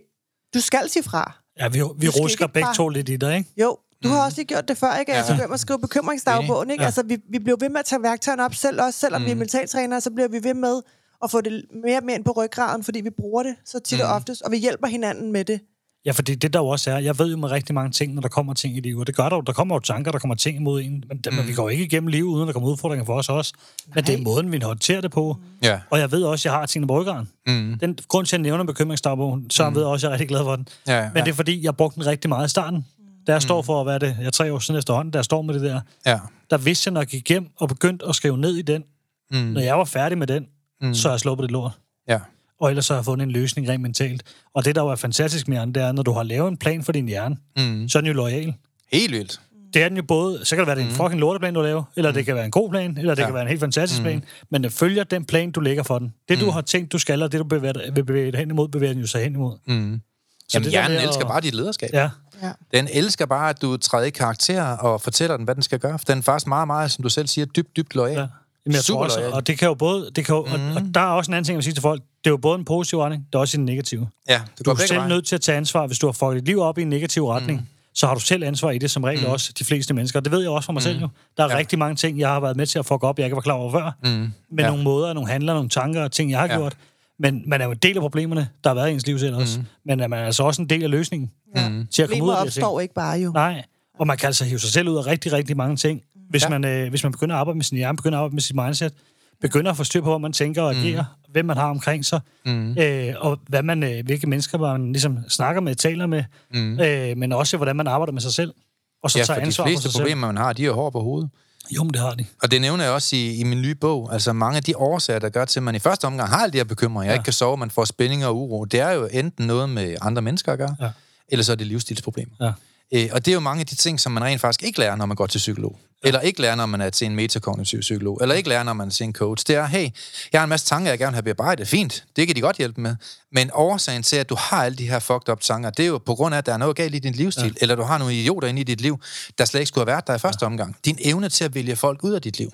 du 0.54 0.60
skal 0.60 0.88
sige 0.90 1.02
fra. 1.02 1.32
Ja, 1.60 1.68
vi, 1.68 1.82
vi 1.96 2.08
rusker 2.08 2.46
begge 2.46 2.66
bare- 2.66 2.74
to 2.74 2.88
lidt 2.88 3.08
i 3.08 3.16
dig, 3.16 3.36
ikke? 3.36 3.50
Jo, 3.60 3.76
du 4.04 4.08
har 4.08 4.24
også 4.24 4.36
lige 4.38 4.46
gjort 4.46 4.68
det 4.68 4.78
før, 4.78 4.96
ikke? 4.96 5.12
Altså, 5.12 5.32
Ja. 5.32 5.38
ja. 5.48 5.54
at 5.54 5.60
skrive 5.60 5.78
bekymringsdagbogen, 5.78 6.70
ikke? 6.70 6.82
Ja. 6.82 6.86
Altså, 6.86 7.02
vi, 7.06 7.16
vi 7.30 7.38
bliver 7.38 7.56
ved 7.60 7.68
med 7.68 7.78
at 7.78 7.84
tage 7.84 8.02
værktøjerne 8.02 8.44
op 8.44 8.54
selv, 8.54 8.80
også 8.82 8.98
selvom 8.98 9.20
mm. 9.20 9.26
vi 9.26 9.30
er 9.30 9.34
mentaltrænere, 9.34 10.00
så 10.00 10.10
bliver 10.10 10.28
vi 10.28 10.44
ved 10.44 10.54
med 10.54 10.80
at 11.24 11.30
få 11.30 11.40
det 11.40 11.64
mere 11.84 11.98
og 11.98 12.04
mere 12.04 12.16
ind 12.16 12.24
på 12.24 12.32
ryggraden, 12.36 12.84
fordi 12.84 13.00
vi 13.00 13.10
bruger 13.10 13.42
det 13.42 13.54
så 13.64 13.78
tit 13.80 13.98
mm. 13.98 14.04
og 14.04 14.10
oftest, 14.14 14.42
og 14.42 14.52
vi 14.52 14.56
hjælper 14.56 14.86
hinanden 14.86 15.32
med 15.32 15.44
det. 15.44 15.60
Ja, 16.06 16.10
fordi 16.12 16.34
det 16.34 16.52
der 16.52 16.58
jo 16.58 16.66
også 16.66 16.90
er, 16.90 16.98
jeg 16.98 17.18
ved 17.18 17.30
jo 17.30 17.36
med 17.36 17.50
rigtig 17.50 17.74
mange 17.74 17.90
ting, 17.90 18.14
når 18.14 18.22
der 18.22 18.28
kommer 18.28 18.54
ting 18.54 18.76
i 18.76 18.80
livet, 18.80 19.00
og 19.00 19.06
det 19.06 19.16
gør 19.16 19.28
der 19.28 19.36
jo, 19.36 19.40
der 19.42 19.52
kommer 19.52 19.74
jo 19.74 19.78
tanker, 19.78 20.12
der 20.12 20.18
kommer 20.18 20.34
ting 20.34 20.56
imod 20.56 20.82
en, 20.82 21.04
men, 21.08 21.20
mm. 21.26 21.34
men 21.34 21.48
vi 21.48 21.52
går 21.54 21.70
ikke 21.70 21.84
igennem 21.84 22.06
livet, 22.06 22.26
uden 22.26 22.42
at 22.42 22.46
der 22.46 22.52
kommer 22.52 22.68
udfordringer 22.68 23.04
for 23.04 23.14
os 23.14 23.28
også. 23.28 23.52
Men 23.94 24.04
det 24.04 24.14
er 24.14 24.18
måden, 24.22 24.52
vi 24.52 24.58
håndterer 24.62 25.00
det 25.00 25.10
på. 25.10 25.36
Ja. 25.62 25.80
Og 25.90 25.98
jeg 25.98 26.12
ved 26.12 26.22
også, 26.22 26.48
at 26.48 26.52
jeg 26.52 26.60
har 26.60 26.66
tingene 26.66 26.88
på 26.88 27.00
ryggraden. 27.00 27.28
Mm. 27.46 27.78
Den 27.80 27.98
grund 28.08 28.26
til, 28.26 28.36
at 28.36 28.38
jeg 28.38 28.42
nævner 28.42 28.64
bekymringsdagbogen, 28.64 29.50
så 29.50 29.68
mm. 29.68 29.74
ved 29.74 29.82
jeg 29.82 29.88
også, 29.88 30.06
at 30.06 30.10
jeg 30.10 30.14
er 30.16 30.20
rigtig 30.20 30.28
glad 30.28 30.40
for 30.42 30.56
den. 30.56 30.68
Ja, 30.86 31.00
Men 31.02 31.10
ja. 31.16 31.24
det 31.24 31.30
er 31.30 31.34
fordi, 31.34 31.64
jeg 31.64 31.76
brugte 31.76 31.94
den 32.00 32.06
rigtig 32.06 32.28
meget 32.28 32.46
i 32.46 32.50
starten. 32.50 32.86
Da 33.26 33.32
jeg 33.32 33.42
står 33.42 33.62
for, 33.62 33.84
hvad 33.84 33.94
er 33.94 33.98
det, 33.98 34.16
jeg 34.20 34.26
er 34.26 34.30
tre 34.30 34.52
år 34.52 34.58
siden 34.58 34.78
efterhånden, 34.78 35.10
da 35.12 35.18
jeg 35.18 35.24
står 35.24 35.42
med 35.42 35.54
det 35.54 35.62
der, 35.62 35.80
Ja. 36.06 36.18
der 36.50 36.58
vidste 36.58 36.88
jeg, 36.88 36.92
når 36.92 37.00
jeg 37.00 37.08
gik 37.08 37.28
hjem 37.28 37.46
og 37.56 37.68
begyndte 37.68 38.06
at 38.08 38.14
skrive 38.14 38.38
ned 38.38 38.54
i 38.56 38.62
den, 38.62 38.84
Mm. 39.30 39.36
når 39.38 39.60
jeg 39.60 39.78
var 39.78 39.84
færdig 39.84 40.18
med 40.18 40.26
den, 40.26 40.46
mm. 40.80 40.94
så 40.94 41.08
har 41.08 41.12
jeg 41.14 41.20
sluppet 41.20 41.42
det 41.44 41.50
lort. 41.50 41.72
Ja. 42.08 42.18
Og 42.60 42.68
ellers 42.70 42.86
så 42.86 42.92
har 42.94 42.98
jeg 42.98 43.04
fundet 43.04 43.24
en 43.26 43.30
løsning 43.32 43.68
rent 43.68 43.82
mentalt. 43.82 44.22
Og 44.54 44.64
det, 44.64 44.74
der 44.74 44.82
jo 44.82 44.88
er 44.88 44.96
fantastisk 44.96 45.48
med 45.48 45.56
hjernen, 45.56 45.74
det 45.74 45.82
er, 45.82 45.92
når 45.92 46.02
du 46.02 46.12
har 46.12 46.22
lavet 46.22 46.48
en 46.48 46.56
plan 46.56 46.82
for 46.84 46.92
din 46.92 47.08
hjerne, 47.08 47.36
Mm. 47.56 47.88
så 47.88 47.98
er 47.98 48.00
den 48.00 48.08
jo 48.08 48.12
lojal. 48.16 48.54
Helt 48.92 49.12
vildt. 49.12 49.40
Det 49.74 49.82
er 49.82 49.88
den 49.88 49.96
jo 49.96 50.02
både, 50.02 50.44
så 50.44 50.56
kan 50.56 50.60
det 50.60 50.66
være, 50.66 50.76
det 50.76 50.82
er 50.84 50.88
en 50.88 50.94
fucking 50.94 51.20
lorteplan, 51.20 51.54
du 51.54 51.62
laver, 51.62 51.82
eller 51.96 52.12
det 52.12 52.24
kan 52.26 52.34
være 52.34 52.44
en 52.44 52.50
god 52.50 52.70
plan, 52.70 52.98
eller 52.98 53.14
det 53.14 53.22
Ja. 53.22 53.26
kan 53.26 53.34
være 53.34 53.42
en 53.42 53.48
helt 53.48 53.60
fantastisk 53.60 54.02
plan, 54.02 54.24
men 54.50 54.62
den 54.62 54.70
følger 54.70 55.04
den 55.04 55.24
plan, 55.24 55.50
du 55.50 55.60
lægger 55.60 55.82
for 55.82 55.98
den. 55.98 56.14
Det, 56.28 56.40
du 56.40 56.50
har 56.50 56.60
tænkt, 56.60 56.92
du 56.92 56.98
skal, 56.98 57.22
og 57.22 57.32
det, 57.32 57.38
du 57.38 57.44
bevæger 57.44 57.92
vil 57.92 58.04
bevæge 58.04 58.32
dig 58.32 58.40
hen 58.40 58.50
imod, 58.50 58.68
bevæger 58.68 58.92
den 58.92 59.00
jo 59.00 59.06
sig 59.06 59.22
hen 59.22 59.34
imod. 59.34 59.56
Mm. 59.66 60.00
Så 60.48 60.50
Jamen, 60.54 60.64
det 60.64 60.70
hjernen 60.72 60.96
at- 60.96 61.04
elsker 61.04 61.24
bare 61.24 61.40
dit 61.40 61.54
lederskab. 61.54 61.90
Ja, 61.92 62.10
Ja. 62.42 62.52
Den 62.74 62.88
elsker 62.92 63.26
bare, 63.26 63.50
at 63.50 63.62
du 63.62 63.76
træder 63.76 64.04
i 64.04 64.10
karakter 64.10 64.62
og 64.64 65.00
fortæller 65.00 65.36
den, 65.36 65.44
hvad 65.44 65.54
den 65.54 65.62
skal 65.62 65.78
gøre. 65.78 65.98
For 65.98 66.04
den 66.04 66.18
er 66.18 66.22
faktisk 66.22 66.46
meget, 66.46 66.66
meget, 66.66 66.90
som 66.90 67.02
du 67.02 67.08
selv 67.08 67.26
siger, 67.26 67.44
dybt, 67.44 67.76
dybt 67.76 67.94
lojal. 67.94 68.12
ja. 68.14 68.18
Jamen, 68.20 68.28
jeg 68.66 68.74
tror 68.74 68.82
Super 68.82 69.04
også, 69.04 69.18
loyal. 69.18 69.32
og 69.32 69.46
det 69.46 69.58
kan 69.58 69.68
jo 69.68 69.74
både, 69.74 70.10
det 70.16 70.26
kan 70.26 70.34
jo, 70.34 70.44
mm. 70.44 70.52
og, 70.52 70.58
og 70.76 70.82
der 70.94 71.00
er 71.00 71.04
også 71.04 71.30
en 71.30 71.34
anden 71.34 71.44
ting, 71.44 71.52
jeg 71.54 71.56
vil 71.56 71.64
sige 71.64 71.74
til 71.74 71.82
folk, 71.82 72.00
det 72.02 72.26
er 72.26 72.30
jo 72.30 72.36
både 72.36 72.58
en 72.58 72.64
positiv 72.64 72.98
retning, 72.98 73.26
det 73.26 73.34
er 73.34 73.38
også 73.38 73.58
en 73.58 73.64
negativ. 73.64 74.06
Ja, 74.28 74.40
det 74.58 74.66
Du 74.66 74.70
er 74.70 74.74
selv 74.76 74.96
veje. 74.98 75.08
nødt 75.08 75.26
til 75.26 75.34
at 75.34 75.40
tage 75.40 75.56
ansvar, 75.56 75.86
hvis 75.86 75.98
du 75.98 76.06
har 76.06 76.12
fået 76.12 76.36
dit 76.36 76.44
liv 76.44 76.60
op 76.60 76.78
i 76.78 76.82
en 76.82 76.88
negativ 76.88 77.28
retning. 77.28 77.60
Mm. 77.60 77.66
Så 77.94 78.06
har 78.06 78.14
du 78.14 78.20
selv 78.20 78.44
ansvar 78.44 78.70
i 78.70 78.78
det, 78.78 78.90
som 78.90 79.04
regel 79.04 79.20
mm. 79.26 79.32
også 79.32 79.52
de 79.58 79.64
fleste 79.64 79.94
mennesker. 79.94 80.20
Det 80.20 80.32
ved 80.32 80.40
jeg 80.40 80.50
også 80.50 80.66
fra 80.66 80.72
mig 80.72 80.80
mm. 80.80 80.82
selv 80.82 81.00
jo. 81.00 81.08
Der 81.36 81.44
er 81.44 81.50
Ja. 81.50 81.56
rigtig 81.56 81.78
mange 81.78 81.96
ting, 81.96 82.18
jeg 82.18 82.28
har 82.28 82.40
været 82.40 82.56
med 82.56 82.66
til 82.66 82.78
at 82.78 82.86
fuck 82.86 83.02
op, 83.04 83.18
jeg 83.18 83.26
ikke 83.26 83.34
var 83.36 83.42
klar 83.42 83.54
over 83.54 83.70
før. 83.72 83.90
Mm. 84.02 84.08
Med 84.10 84.64
Ja. 84.64 84.66
nogle 84.70 84.82
måder, 84.84 85.12
nogle 85.12 85.30
handler, 85.30 85.54
nogle 85.54 85.68
tanker 85.68 86.02
og 86.02 86.12
ting, 86.12 86.30
jeg 86.30 86.40
har 86.40 86.46
ja. 86.46 86.56
gjort. 86.56 86.76
Men 87.18 87.42
man 87.46 87.60
er 87.60 87.64
jo 87.64 87.70
en 87.70 87.78
del 87.78 87.96
af 87.96 88.00
problemerne, 88.00 88.48
der 88.64 88.70
har 88.70 88.74
været 88.74 88.90
i 88.90 88.92
ens 88.92 89.06
liv 89.06 89.18
selv 89.18 89.34
også. 89.36 89.58
Mm. 89.60 89.66
Men 89.84 90.00
er 90.00 90.06
man 90.08 90.18
er 90.18 90.24
altså 90.26 90.42
også 90.42 90.62
en 90.62 90.68
del 90.68 90.82
af 90.82 90.90
løsningen 90.90 91.30
Ja. 91.56 91.68
Mm. 91.68 91.86
til 91.86 92.02
at 92.02 92.08
komme 92.08 92.24
ud 92.24 92.28
Problemer 92.28 92.36
af 92.36 92.42
de 92.42 92.46
her 92.46 92.50
ting. 92.50 92.64
opstår 92.64 92.80
ikke 92.80 92.94
bare 92.94 93.18
jo. 93.20 93.30
Nej, 93.32 93.64
og 93.98 94.06
man 94.06 94.16
kan 94.16 94.26
altså 94.26 94.44
hive 94.44 94.58
sig 94.58 94.70
selv 94.70 94.88
ud 94.88 94.96
af 94.96 95.06
rigtig, 95.06 95.32
rigtig 95.32 95.56
mange 95.56 95.76
ting. 95.76 96.02
Hvis, 96.30 96.44
Ja. 96.44 96.48
man, 96.48 96.64
øh, 96.64 96.88
hvis 96.90 97.02
man 97.02 97.12
begynder 97.12 97.34
at 97.34 97.38
arbejde 97.40 97.56
med 97.56 97.64
sin 97.64 97.78
hjerne, 97.78 97.96
begynder 97.96 98.18
at 98.18 98.22
arbejde 98.22 98.34
med 98.34 98.42
sit 98.42 98.56
mindset, 98.56 98.92
begynder 99.40 99.70
at 99.70 99.76
få 99.76 99.84
styr 99.84 100.00
på, 100.00 100.08
hvor 100.08 100.18
man 100.18 100.32
tænker 100.32 100.62
og 100.62 100.70
agerer, 100.70 101.04
mm. 101.26 101.32
hvem 101.32 101.44
man 101.44 101.56
har 101.56 101.70
omkring 101.70 102.04
sig, 102.04 102.20
Mm. 102.46 102.78
øh, 102.78 103.14
og 103.18 103.38
hvad 103.48 103.62
man, 103.62 103.82
øh, 103.82 104.04
hvilke 104.04 104.26
mennesker 104.26 104.58
man 104.58 104.92
ligesom 104.92 105.18
snakker 105.28 105.60
med, 105.60 105.74
taler 105.74 106.06
med, 106.06 106.24
Mm. 106.54 106.80
øh, 106.80 107.16
men 107.16 107.32
også 107.32 107.56
hvordan 107.56 107.76
man 107.76 107.86
arbejder 107.86 108.12
med 108.12 108.20
sig 108.20 108.32
selv, 108.32 108.54
og 109.02 109.10
så 109.10 109.18
Ja, 109.18 109.24
tager 109.24 109.34
for 109.36 109.40
de 109.40 109.46
ansvar 109.46 109.64
for 109.64 109.68
fleste 109.68 109.82
sig 109.82 109.92
selv. 109.92 110.02
problemer, 110.02 110.26
man 110.26 110.36
har, 110.36 110.52
de 110.52 110.66
er 110.66 110.72
hår 110.72 110.90
på 110.90 111.00
hovedet. 111.00 111.30
Jo, 111.70 111.82
men 111.84 111.92
det 111.92 112.00
har 112.00 112.14
de. 112.14 112.24
Og 112.42 112.50
det 112.50 112.60
nævner 112.60 112.84
jeg 112.84 112.92
også 112.92 113.16
i, 113.16 113.34
i 113.36 113.44
min 113.44 113.62
nye 113.62 113.74
bog. 113.74 114.12
Altså 114.12 114.32
mange 114.32 114.56
af 114.56 114.62
de 114.62 114.76
årsager, 114.76 115.18
der 115.18 115.28
gør 115.28 115.44
til, 115.44 115.58
at 115.58 115.62
man 115.62 115.74
i 115.74 115.78
første 115.78 116.04
omgang 116.04 116.28
har 116.30 116.36
alle 116.42 116.52
de 116.52 116.56
her 116.58 116.64
bekymringer. 116.64 117.02
Jeg 117.04 117.10
Ja. 117.10 117.14
ikke 117.14 117.24
kan 117.24 117.32
sove, 117.32 117.56
man 117.56 117.70
får 117.70 117.84
spænding 117.84 118.26
og 118.26 118.36
uro. 118.36 118.64
Det 118.64 118.80
er 118.80 118.90
jo 118.90 119.08
enten 119.12 119.46
noget 119.46 119.68
med 119.68 119.96
andre 120.00 120.22
mennesker 120.22 120.52
at 120.52 120.58
gøre, 120.58 120.76
Ja. 120.80 120.88
eller 121.28 121.42
så 121.42 121.52
er 121.52 121.56
det 121.56 121.66
livsstilsproblemer. 121.66 122.32
Ja. 122.40 122.52
Øh, 122.94 123.08
og 123.12 123.24
det 123.24 123.30
er 123.30 123.34
jo 123.34 123.40
mange 123.40 123.60
af 123.60 123.66
de 123.66 123.74
ting, 123.74 124.00
som 124.00 124.12
man 124.12 124.24
rent 124.24 124.40
faktisk 124.40 124.62
ikke 124.62 124.78
lærer, 124.78 124.96
når 124.96 125.06
man 125.06 125.16
går 125.16 125.26
til 125.26 125.38
psykolog. 125.38 125.78
Eller 126.04 126.20
ikke 126.20 126.40
lærer, 126.40 126.54
når 126.54 126.66
man 126.66 126.80
er 126.80 126.90
til 126.90 127.06
en 127.06 127.16
metakognitiv 127.16 127.80
psykolog. 127.80 128.18
Eller 128.22 128.34
ikke 128.34 128.48
lærer, 128.48 128.62
når 128.62 128.72
man 128.72 128.88
er 128.88 128.92
til 128.92 129.04
en 129.04 129.12
coach. 129.12 129.44
Det 129.46 129.56
er, 129.56 129.66
hey, 129.66 129.90
jeg 130.32 130.40
har 130.40 130.44
en 130.44 130.48
masse 130.48 130.66
tanker, 130.66 130.90
jeg 130.90 130.98
gerne 130.98 131.10
vil 131.10 131.14
have 131.14 131.22
bearbejdet. 131.22 131.68
Fint, 131.68 132.04
det 132.16 132.26
kan 132.26 132.36
de 132.36 132.40
godt 132.40 132.56
hjælpe 132.56 132.80
med. 132.80 132.96
Men 133.32 133.50
årsagen 133.52 134.02
til, 134.02 134.16
at 134.16 134.28
du 134.28 134.34
har 134.34 134.64
alle 134.64 134.78
de 134.78 134.88
her 134.88 134.98
fucked 134.98 135.28
up 135.28 135.40
tanker, 135.40 135.70
det 135.70 135.82
er 135.82 135.86
jo 135.86 135.98
på 135.98 136.14
grund 136.14 136.34
af, 136.34 136.38
at 136.38 136.46
der 136.46 136.52
er 136.52 136.56
noget 136.56 136.76
galt 136.76 136.94
i 136.94 136.98
din 136.98 137.12
livsstil. 137.12 137.44
Ja. 137.44 137.50
Eller 137.60 137.74
du 137.74 137.82
har 137.82 137.98
nogle 137.98 138.14
idioter 138.14 138.48
inde 138.48 138.60
i 138.60 138.64
dit 138.64 138.80
liv, 138.80 139.00
der 139.38 139.44
slet 139.44 139.60
ikke 139.60 139.68
skulle 139.68 139.82
have 139.82 139.92
været 139.92 140.06
der 140.06 140.14
i 140.14 140.18
første 140.18 140.42
ja. 140.42 140.46
omgang. 140.46 140.76
Din 140.84 140.98
evne 141.00 141.28
til 141.28 141.44
at 141.44 141.54
vælge 141.54 141.76
folk 141.76 142.04
ud 142.04 142.12
af 142.12 142.22
dit 142.22 142.38
liv. 142.38 142.52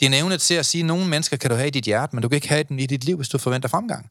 Din 0.00 0.14
evne 0.14 0.38
til 0.38 0.54
at 0.54 0.66
sige, 0.66 0.80
at 0.80 0.86
nogle 0.86 1.06
mennesker 1.06 1.36
kan 1.36 1.50
du 1.50 1.56
have 1.56 1.66
i 1.66 1.70
dit 1.70 1.84
hjerte, 1.84 2.16
men 2.16 2.22
du 2.22 2.28
kan 2.28 2.36
ikke 2.36 2.48
have 2.48 2.62
dem 2.62 2.78
i 2.78 2.86
dit 2.86 3.04
liv, 3.04 3.16
hvis 3.16 3.28
du 3.28 3.38
forventer 3.38 3.68
fremgang. 3.68 4.10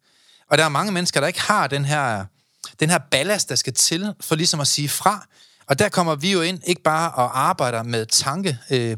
Og 0.50 0.58
der 0.58 0.66
er 0.66 0.70
mange 0.70 0.92
mennesker, 0.92 1.20
der 1.20 1.28
ikke 1.28 1.42
har 1.42 1.68
den 1.68 1.86
her, 1.86 2.26
den 2.80 2.90
her 2.90 2.98
ballast, 3.12 3.50
der 3.50 3.56
skal 3.56 3.74
til, 3.74 4.14
for 4.22 4.36
ligesom 4.36 4.60
at 4.60 4.68
sige 4.68 4.90
fra. 4.90 5.28
Og 5.70 5.80
der 5.80 5.89
kommer 5.89 6.15
vi 6.15 6.32
jo 6.32 6.41
ind, 6.41 6.59
ikke 6.63 6.82
bare 6.82 7.11
og 7.11 7.39
arbejder 7.39 7.84
med 7.84 8.05
tanke 8.05 8.57
øh, 8.72 8.97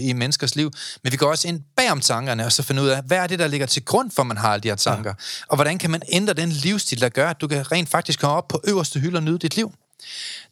i 0.00 0.12
menneskers 0.12 0.56
liv, 0.56 0.72
men 1.02 1.12
vi 1.12 1.16
går 1.16 1.30
også 1.30 1.48
ind 1.48 1.60
bagom 1.76 2.00
tankerne, 2.00 2.44
og 2.44 2.52
så 2.52 2.62
finde 2.62 2.82
ud 2.82 2.88
af, 2.88 3.02
hvad 3.02 3.18
er 3.18 3.26
det, 3.26 3.38
der 3.38 3.46
ligger 3.46 3.66
til 3.66 3.84
grund 3.84 4.10
for, 4.10 4.22
at 4.22 4.26
man 4.26 4.36
har 4.36 4.52
alle 4.52 4.62
de 4.62 4.68
her 4.68 4.76
tanker? 4.76 5.10
Ja. 5.10 5.46
Og 5.48 5.56
hvordan 5.56 5.78
kan 5.78 5.90
man 5.90 6.02
ændre 6.08 6.34
den 6.34 6.48
livsstil, 6.48 7.00
der 7.00 7.08
gør, 7.08 7.28
at 7.28 7.40
du 7.40 7.48
kan 7.48 7.72
rent 7.72 7.88
faktisk 7.88 8.20
komme 8.20 8.36
op 8.36 8.48
på 8.48 8.60
øverste 8.64 9.00
hylde 9.00 9.16
og 9.16 9.22
nyde 9.22 9.38
dit 9.38 9.56
liv? 9.56 9.72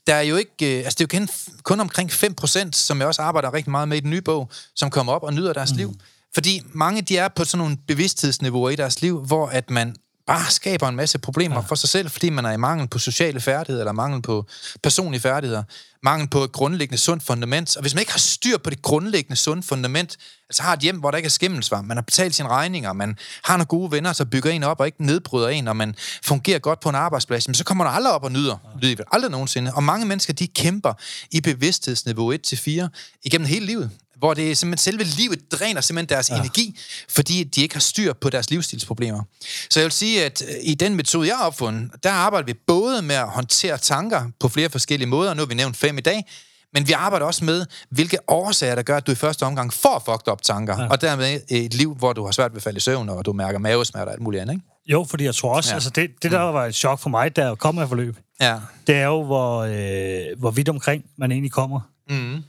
Der 0.07 0.15
er 0.15 0.23
jo 0.23 0.37
ikke, 0.37 0.79
øh, 0.79 0.85
altså 0.85 0.97
det 0.99 1.15
er 1.15 1.19
jo 1.19 1.27
kun, 1.27 1.29
kun 1.63 1.81
omkring 1.81 2.11
5%, 2.11 2.73
som 2.73 2.99
jeg 2.99 3.07
også 3.07 3.23
arbejder 3.23 3.55
rigtig 3.55 3.71
meget 3.71 3.89
med 3.89 3.97
i 3.97 4.01
den 4.01 4.11
nye 4.11 4.23
bog, 4.23 4.51
som 4.77 4.91
kommer 4.91 5.13
op 5.13 5.23
og 5.23 5.35
nyder 5.35 5.53
deres 5.53 5.73
mm. 5.73 5.77
liv. 5.77 5.95
Fordi 6.35 6.63
mange, 6.73 7.03
de 7.03 7.17
er 7.19 7.29
på 7.29 7.45
sådan 7.45 7.59
nogle 7.59 7.77
bevidsthedsniveauer 7.89 8.71
i 8.71 8.77
deres 8.77 9.03
liv, 9.03 9.25
hvor 9.27 9.47
at 9.47 9.71
man 9.71 9.97
bare 10.27 10.51
skaber 10.51 10.89
en 10.89 10.97
masse 10.97 11.19
problemer 11.19 11.57
ja. 11.57 11.61
for 11.61 11.75
sig 11.75 11.89
selv, 11.89 12.11
fordi 12.11 12.31
man 12.31 12.45
er 12.45 12.53
i 12.53 12.57
mangel 12.57 12.89
på 12.89 12.99
sociale 12.99 13.41
færdigheder, 13.41 13.83
eller 13.83 13.93
mangel 13.93 14.23
på 14.23 14.47
personlige 14.83 15.21
færdigheder, 15.21 15.63
mangel 16.03 16.29
på 16.29 16.45
et 16.45 16.53
grundlæggende 16.53 16.99
sundt 16.99 17.23
fundament. 17.23 17.77
Og 17.77 17.83
hvis 17.83 17.95
man 17.95 18.01
ikke 18.01 18.13
har 18.13 18.19
styr 18.19 18.59
på 18.59 18.71
det 18.71 18.83
grundlæggende 18.83 19.37
sundt 19.37 19.65
fundament, 19.65 20.17
altså 20.49 20.63
har 20.63 20.73
et 20.73 20.81
hjem, 20.81 20.99
hvor 20.99 21.11
der 21.11 21.17
ikke 21.19 21.27
er 21.27 21.31
skimmelsvamp, 21.31 21.89
man 21.89 21.97
har 21.97 22.03
betalt 22.03 22.35
sine 22.35 22.49
regninger, 22.49 22.93
man 22.93 23.17
har 23.45 23.57
nogle 23.57 23.67
gode 23.67 23.93
venner, 23.93 24.13
så 24.13 24.25
bygger 24.25 24.51
en 24.51 24.63
op 24.63 24.81
og 24.81 24.87
ikke 24.87 25.05
nedbryder 25.05 25.49
en, 25.49 25.69
og 25.69 25.77
man 25.77 25.95
fungerer 26.23 26.59
godt 26.59 26.81
på 26.81 26.89
en 26.89 26.95
arbejdsplads, 26.95 27.49
men 27.49 27.55
så 27.55 27.65
kommer 27.65 27.85
der 27.85 27.91
aldrig 27.91 28.13
op 28.13 28.25
og 28.25 28.33
nyder 28.33 28.57
livet. 28.83 29.01
Aldrig 29.13 29.31
nogensinde. 29.31 29.73
Og 29.75 29.83
mange 29.83 30.07
mennesker, 30.07 30.33
de 30.33 30.47
kæmper 30.47 30.93
i 31.31 31.41
bevidsthedsniveau 31.41 32.35
1-4 32.35 33.19
igennem 33.25 33.47
hele 33.47 33.67
livet 33.67 33.91
hvor 34.19 34.35
det 34.35 34.51
er 34.51 34.55
simpelthen 34.55 34.93
selve 34.93 35.05
livet 35.05 35.53
dræner 35.53 35.81
simpelthen 35.81 36.09
deres 36.17 36.31
ja. 36.31 36.37
energi, 36.37 36.79
fordi 37.09 37.45
de 37.45 37.63
ikke 37.63 37.75
har 37.75 37.81
styr 37.81 38.13
på 38.13 38.31
deres 38.31 38.51
livsstilsproblemer. 38.51 39.23
Så 39.71 39.81
jeg 39.81 39.85
vil 39.85 39.93
sige, 39.93 40.25
at 40.25 40.43
øh, 40.49 40.55
i 40.63 40.75
den 40.75 40.95
metode, 40.95 41.29
jeg 41.29 41.37
har 41.37 41.47
opfundet, 41.47 41.91
der 42.03 42.11
arbejder 42.11 42.47
vi 42.47 42.55
både 42.67 43.03
med 43.03 43.15
at 43.15 43.29
håndtere 43.29 43.79
tanker 43.79 44.27
på 44.41 44.49
flere 44.49 44.71
forskellige 44.71 45.09
måder, 45.09 45.35
nu 45.35 45.41
har 45.41 45.47
vi 45.47 45.55
nævnt 45.55 45.77
fem 45.77 45.99
i 45.99 46.01
dag, 46.01 46.25
men 46.73 46.89
vi 46.89 46.93
arbejder 46.93 47.27
også 47.27 47.45
med, 47.45 47.67
hvilke 47.91 48.19
årsager, 48.29 48.75
der 48.75 48.83
gør, 48.83 48.97
at 48.97 49.07
du 49.07 49.13
i 49.13 49.15
første 49.15 49.43
omgang 49.43 49.73
får 49.73 50.03
fucked 50.05 50.33
up 50.33 50.43
tanker, 50.43 50.83
ja. 50.83 50.89
og 50.89 51.01
dermed 51.01 51.41
et 51.49 51.75
liv, 51.75 51.95
hvor 51.95 52.13
du 52.13 52.25
har 52.25 52.33
svært 52.33 52.51
ved 52.53 52.57
at 52.57 52.63
falde 52.63 52.77
i 52.77 52.81
søvn, 52.81 53.09
og 53.09 53.25
du 53.25 53.33
mærker 53.33 53.59
mavesmerter 53.59 54.07
og 54.07 54.13
alt 54.13 54.23
muligt 54.23 54.41
andet, 54.41 54.55
ikke? 54.55 54.67
Jo, 54.87 55.07
fordi 55.11 55.25
jeg 55.25 55.35
tror 55.35 55.55
også, 55.55 55.71
Ja. 55.71 55.75
altså 55.75 55.91
det, 55.91 56.11
det 56.23 56.31
der 56.33 56.39
var 56.41 56.67
et 56.67 56.75
chok 56.75 57.01
for 57.01 57.11
mig, 57.11 57.37
der 57.37 57.55
kom 57.55 57.79
af 57.79 57.89
forløb, 57.89 58.17
Ja. 58.41 58.59
det 58.87 58.95
er 58.95 59.05
jo, 59.05 59.25
hvor, 59.25 59.59
øh, 59.61 60.39
hvor 60.39 60.51
vidt 60.51 60.69
omkring 60.69 61.05
man 61.19 61.33
egentlig 61.33 61.53
kommer. 61.53 61.81
Mm. 62.11 62.43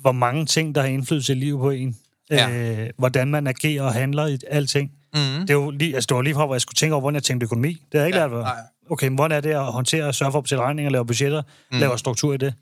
Hvor 0.00 0.12
mange 0.12 0.46
ting, 0.46 0.74
der 0.74 0.80
har 0.80 0.88
indflydelse 0.88 1.32
i 1.32 1.36
livet 1.36 1.60
på 1.60 1.70
en. 1.70 1.96
Ja. 2.30 2.50
Øh, 2.50 2.90
hvordan 2.98 3.28
man 3.28 3.46
agerer 3.46 3.82
og 3.82 3.92
handler 3.92 4.26
i 4.26 4.38
alting. 4.50 4.90
Mm. 5.14 5.20
Det, 5.20 5.50
er 5.50 5.54
jo 5.54 5.70
lige, 5.70 5.94
altså, 5.94 6.06
det 6.08 6.14
var 6.16 6.22
lige 6.22 6.34
fra, 6.34 6.46
hvor 6.46 6.54
jeg 6.54 6.60
skulle 6.60 6.74
tænke 6.76 6.94
over, 6.94 7.00
hvordan 7.00 7.14
jeg 7.14 7.22
tænkte 7.22 7.44
økonomi. 7.44 7.68
Det 7.68 7.78
har 7.94 7.98
jeg 8.00 8.06
ikke 8.06 8.18
Ja, 8.18 8.26
lært 8.26 8.32
nej. 8.38 8.56
Okay, 8.90 9.08
men 9.08 9.14
hvordan 9.14 9.36
er 9.36 9.40
det 9.40 9.50
at 9.50 9.64
håndtere, 9.72 10.12
sørge 10.12 10.32
for 10.32 10.38
at 10.38 10.44
betale 10.44 10.62
regninger, 10.62 10.90
lave 10.90 11.06
budgetter, 11.06 11.42
mm. 11.72 11.78
lave 11.78 11.98
struktur 11.98 12.34
i 12.34 12.36
det? 12.36 12.54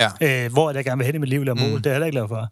Ja. 0.00 0.44
Øh, 0.44 0.52
hvor 0.52 0.64
er 0.68 0.72
det, 0.72 0.76
jeg 0.76 0.84
gerne 0.84 0.98
vil 0.98 1.06
hen 1.06 1.14
i 1.14 1.18
mit 1.18 1.28
liv, 1.28 1.44
lave 1.44 1.54
mål? 1.54 1.66
Det 1.68 1.72
har 1.86 1.90
jeg 1.90 1.94
heller 1.94 2.06
ikke 2.06 2.14
lavet 2.14 2.28
før. 2.30 2.46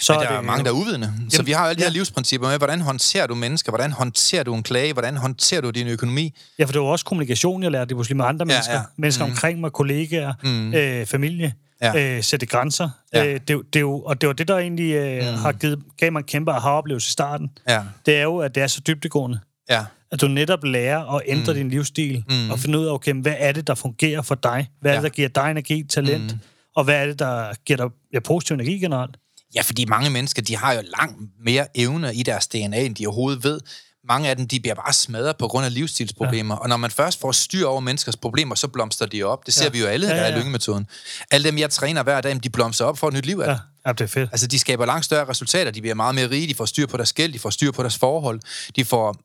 Så 0.00 0.12
Men 0.12 0.20
der 0.22 0.28
er, 0.28 0.36
det, 0.36 0.44
mange, 0.46 0.64
der 0.64 0.70
er 0.70 0.74
uvidende. 0.74 1.12
Så 1.30 1.36
Jamen, 1.36 1.46
vi 1.46 1.52
har 1.52 1.62
jo 1.64 1.68
alle 1.68 1.76
de 1.78 1.82
her 1.82 1.90
ja. 1.90 1.92
livsprincipper 1.92 2.48
med, 2.48 2.58
hvordan 2.58 2.80
håndterer 2.80 3.26
du 3.26 3.34
mennesker, 3.34 3.70
hvordan 3.72 3.92
håndterer 3.92 4.42
du 4.42 4.54
en 4.54 4.62
klage, 4.62 4.92
hvordan 4.92 5.16
håndterer 5.16 5.60
du 5.60 5.70
din 5.70 5.86
økonomi. 5.86 6.34
Ja, 6.58 6.64
for 6.64 6.72
det 6.72 6.80
var 6.80 6.86
også 6.86 7.04
kommunikation, 7.04 7.62
jeg 7.62 7.70
lærte 7.70 7.88
det 7.88 7.96
pludselig 7.96 8.16
med 8.16 8.24
andre 8.24 8.42
Ja, 8.48 8.54
mennesker. 8.54 8.74
ja. 8.74 8.80
Mennesker 8.96 9.24
Mm. 9.26 9.30
omkring 9.30 9.60
mig, 9.60 9.72
kollegaer, 9.72 10.32
Mm. 10.42 10.74
øh, 10.74 11.06
familie. 11.06 11.52
Ja. 11.82 12.16
Øh, 12.16 12.22
sætte 12.22 12.46
grænser. 12.46 12.88
Ja. 13.14 13.26
Øh, 13.26 13.34
det, 13.34 13.48
det 13.48 13.76
er 13.76 13.80
jo, 13.80 14.00
og 14.00 14.20
det 14.20 14.26
var 14.26 14.32
det, 14.32 14.48
der 14.48 14.58
egentlig 14.58 14.92
øh, 14.94 15.16
Mm. 15.32 15.38
har 15.38 15.52
givet, 15.52 15.82
gav 15.98 16.12
mig 16.12 16.18
en 16.20 16.24
kæmpe 16.24 16.52
aha-oplevelse 16.52 17.08
i 17.08 17.12
starten. 17.12 17.50
Ja, 17.68 17.82
Det 18.06 18.16
er 18.16 18.22
jo, 18.22 18.38
at 18.38 18.54
det 18.54 18.62
er 18.62 18.66
så 18.66 18.80
dybdegående. 18.86 19.40
ja, 19.70 19.84
At 20.12 20.20
du 20.20 20.28
netop 20.28 20.64
lærer 20.64 21.14
at 21.16 21.22
ændre 21.26 21.52
Mm. 21.52 21.58
din 21.58 21.68
livsstil, 21.70 22.24
Mm. 22.30 22.50
og 22.50 22.58
finde 22.58 22.78
ud 22.78 22.86
af, 22.86 22.92
okay, 22.92 23.12
hvad 23.14 23.34
er 23.38 23.52
det, 23.52 23.66
der 23.66 23.74
fungerer 23.74 24.22
for 24.22 24.34
dig? 24.34 24.68
Hvad 24.80 24.90
er 24.90 24.94
Ja. 24.94 25.00
det, 25.00 25.10
der 25.10 25.14
giver 25.14 25.28
dig 25.28 25.50
energi, 25.50 25.82
talent? 25.82 26.32
Mm. 26.32 26.38
Og 26.76 26.84
hvad 26.84 27.02
er 27.02 27.06
det, 27.06 27.18
der 27.18 27.52
giver 27.64 27.76
dig 27.76 27.86
ja, 28.12 28.20
positiv 28.20 28.54
energi 28.54 28.78
generelt? 28.78 29.16
Ja, 29.54 29.62
fordi 29.62 29.84
mange 29.84 30.10
mennesker, 30.10 30.42
de 30.42 30.56
har 30.56 30.72
jo 30.72 30.80
langt 30.98 31.16
mere 31.44 31.66
evner 31.74 32.10
i 32.10 32.22
deres 32.22 32.46
DNA, 32.46 32.80
end 32.84 32.94
de 32.94 33.06
overhovedet 33.06 33.44
ved. 33.44 33.60
Mange 34.08 34.28
af 34.28 34.36
dem, 34.36 34.48
de 34.48 34.60
bliver 34.60 34.74
bare 34.74 34.92
smadret 34.92 35.36
på 35.36 35.48
grund 35.48 35.66
af 35.66 35.74
livsstilsproblemer. 35.74 36.54
Ja. 36.54 36.58
Og 36.60 36.68
når 36.68 36.76
man 36.76 36.90
først 36.90 37.20
får 37.20 37.32
styr 37.32 37.66
over 37.66 37.80
menneskers 37.80 38.16
problemer, 38.16 38.54
så 38.54 38.68
blomstrer 38.68 39.06
de 39.06 39.22
op. 39.22 39.46
Det 39.46 39.54
ser 39.54 39.62
ja. 39.62 39.66
Ja. 39.66 39.70
vi 39.72 39.80
jo 39.80 39.86
alle, 39.86 40.06
Ja, 40.06 40.12
der 40.14 40.20
ja, 40.20 40.26
er 40.26 40.32
ja. 40.32 40.38
lyngemetoden. 40.38 40.86
Alle 41.30 41.50
dem, 41.50 41.58
jeg 41.58 41.70
træner 41.70 42.02
hver 42.02 42.20
dag, 42.20 42.40
de 42.42 42.50
blomstrer 42.50 42.86
op 42.86 42.98
for 42.98 43.08
et 43.08 43.14
nyt 43.14 43.26
liv. 43.26 43.38
Ja, 43.44 43.50
Ja. 43.50 43.58
ja 43.86 43.92
det 43.92 44.00
er 44.00 44.06
fedt. 44.06 44.28
Altså, 44.32 44.46
de 44.46 44.58
skaber 44.58 44.86
langt 44.86 45.04
større 45.04 45.28
resultater. 45.28 45.70
De 45.70 45.80
bliver 45.80 45.94
meget 45.94 46.14
mere 46.14 46.30
rige. 46.30 46.48
De 46.48 46.54
får 46.54 46.64
styr 46.64 46.86
på 46.86 46.96
deres 46.96 47.12
gæld. 47.12 47.32
De 47.32 47.38
får 47.38 47.50
styr 47.50 47.70
på 47.72 47.82
deres 47.82 47.98
forhold. 47.98 48.40
De 48.76 48.84
får 48.84 49.16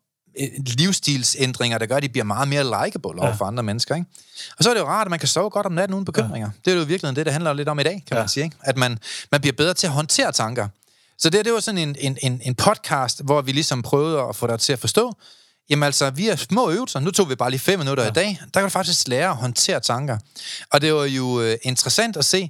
øh, 0.42 0.48
livsstilsændringer, 0.66 1.78
der 1.78 1.86
gør, 1.86 1.96
at 1.98 2.04
de 2.04 2.10
bliver 2.10 2.24
meget 2.26 2.48
mere 2.48 2.64
likeable 2.64 3.10
over 3.22 3.28
Ja. 3.28 3.34
for 3.34 3.46
andre 3.46 3.64
mennesker. 3.64 3.96
Ikke? 3.96 4.08
Og 4.58 4.64
så 4.64 4.70
er 4.70 4.74
det 4.74 4.82
jo 4.82 4.88
rart, 4.88 5.08
at 5.08 5.10
man 5.10 5.20
kan 5.20 5.28
sove 5.28 5.50
godt 5.50 5.66
om 5.66 5.72
natten 5.72 5.94
uden 5.94 6.06
bekymringer. 6.06 6.48
Ja. 6.66 6.72
Det 6.72 6.78
er 6.78 6.80
jo 6.82 6.84
virkelig 6.86 7.16
det, 7.16 7.26
det 7.26 7.34
handler 7.34 7.54
lidt 7.54 7.70
om 7.70 7.80
i 7.80 7.84
dag, 7.84 8.04
kan 8.08 8.18
ja. 8.18 8.22
man 8.22 8.30
sige. 8.30 8.44
Ikke? 8.44 8.56
At 8.62 8.78
man, 8.78 9.00
man 9.32 9.42
bliver 9.42 9.54
bedre 9.54 9.74
til 9.74 9.88
at 9.88 9.94
håndtere 9.94 10.32
tanker. 10.32 10.68
Så 11.22 11.30
det, 11.30 11.46
det 11.46 11.54
var 11.54 11.60
sådan 11.60 11.78
en, 11.78 11.96
en, 12.00 12.18
en, 12.22 12.42
en 12.44 12.56
podcast, 12.56 13.22
hvor 13.24 13.42
vi 13.42 13.52
ligesom 13.52 13.82
prøvede 13.82 14.22
at 14.22 14.36
få 14.36 14.48
dig 14.48 14.60
til 14.60 14.74
at 14.74 14.80
forstå, 14.80 15.14
jamen 15.70 15.84
altså, 15.84 16.10
vi 16.10 16.28
er 16.28 16.36
små 16.36 16.70
øvelser. 16.72 17.00
Nu 17.00 17.12
tog 17.12 17.30
vi 17.30 17.36
bare 17.36 17.50
lige 17.50 17.60
fem 17.60 17.80
minutter 17.80 18.04
ja. 18.04 18.10
i 18.10 18.14
dag. 18.14 18.40
Der 18.54 18.60
kan 18.60 18.64
du 18.64 18.70
faktisk 18.70 19.08
lære 19.08 19.30
at 19.30 19.36
håndtere 19.36 19.80
tanker. 19.80 20.18
Og 20.72 20.82
det 20.82 20.94
var 20.94 21.06
jo 21.06 21.42
øh, 21.42 21.58
interessant 21.64 22.18
at 22.18 22.26
se 22.26 22.50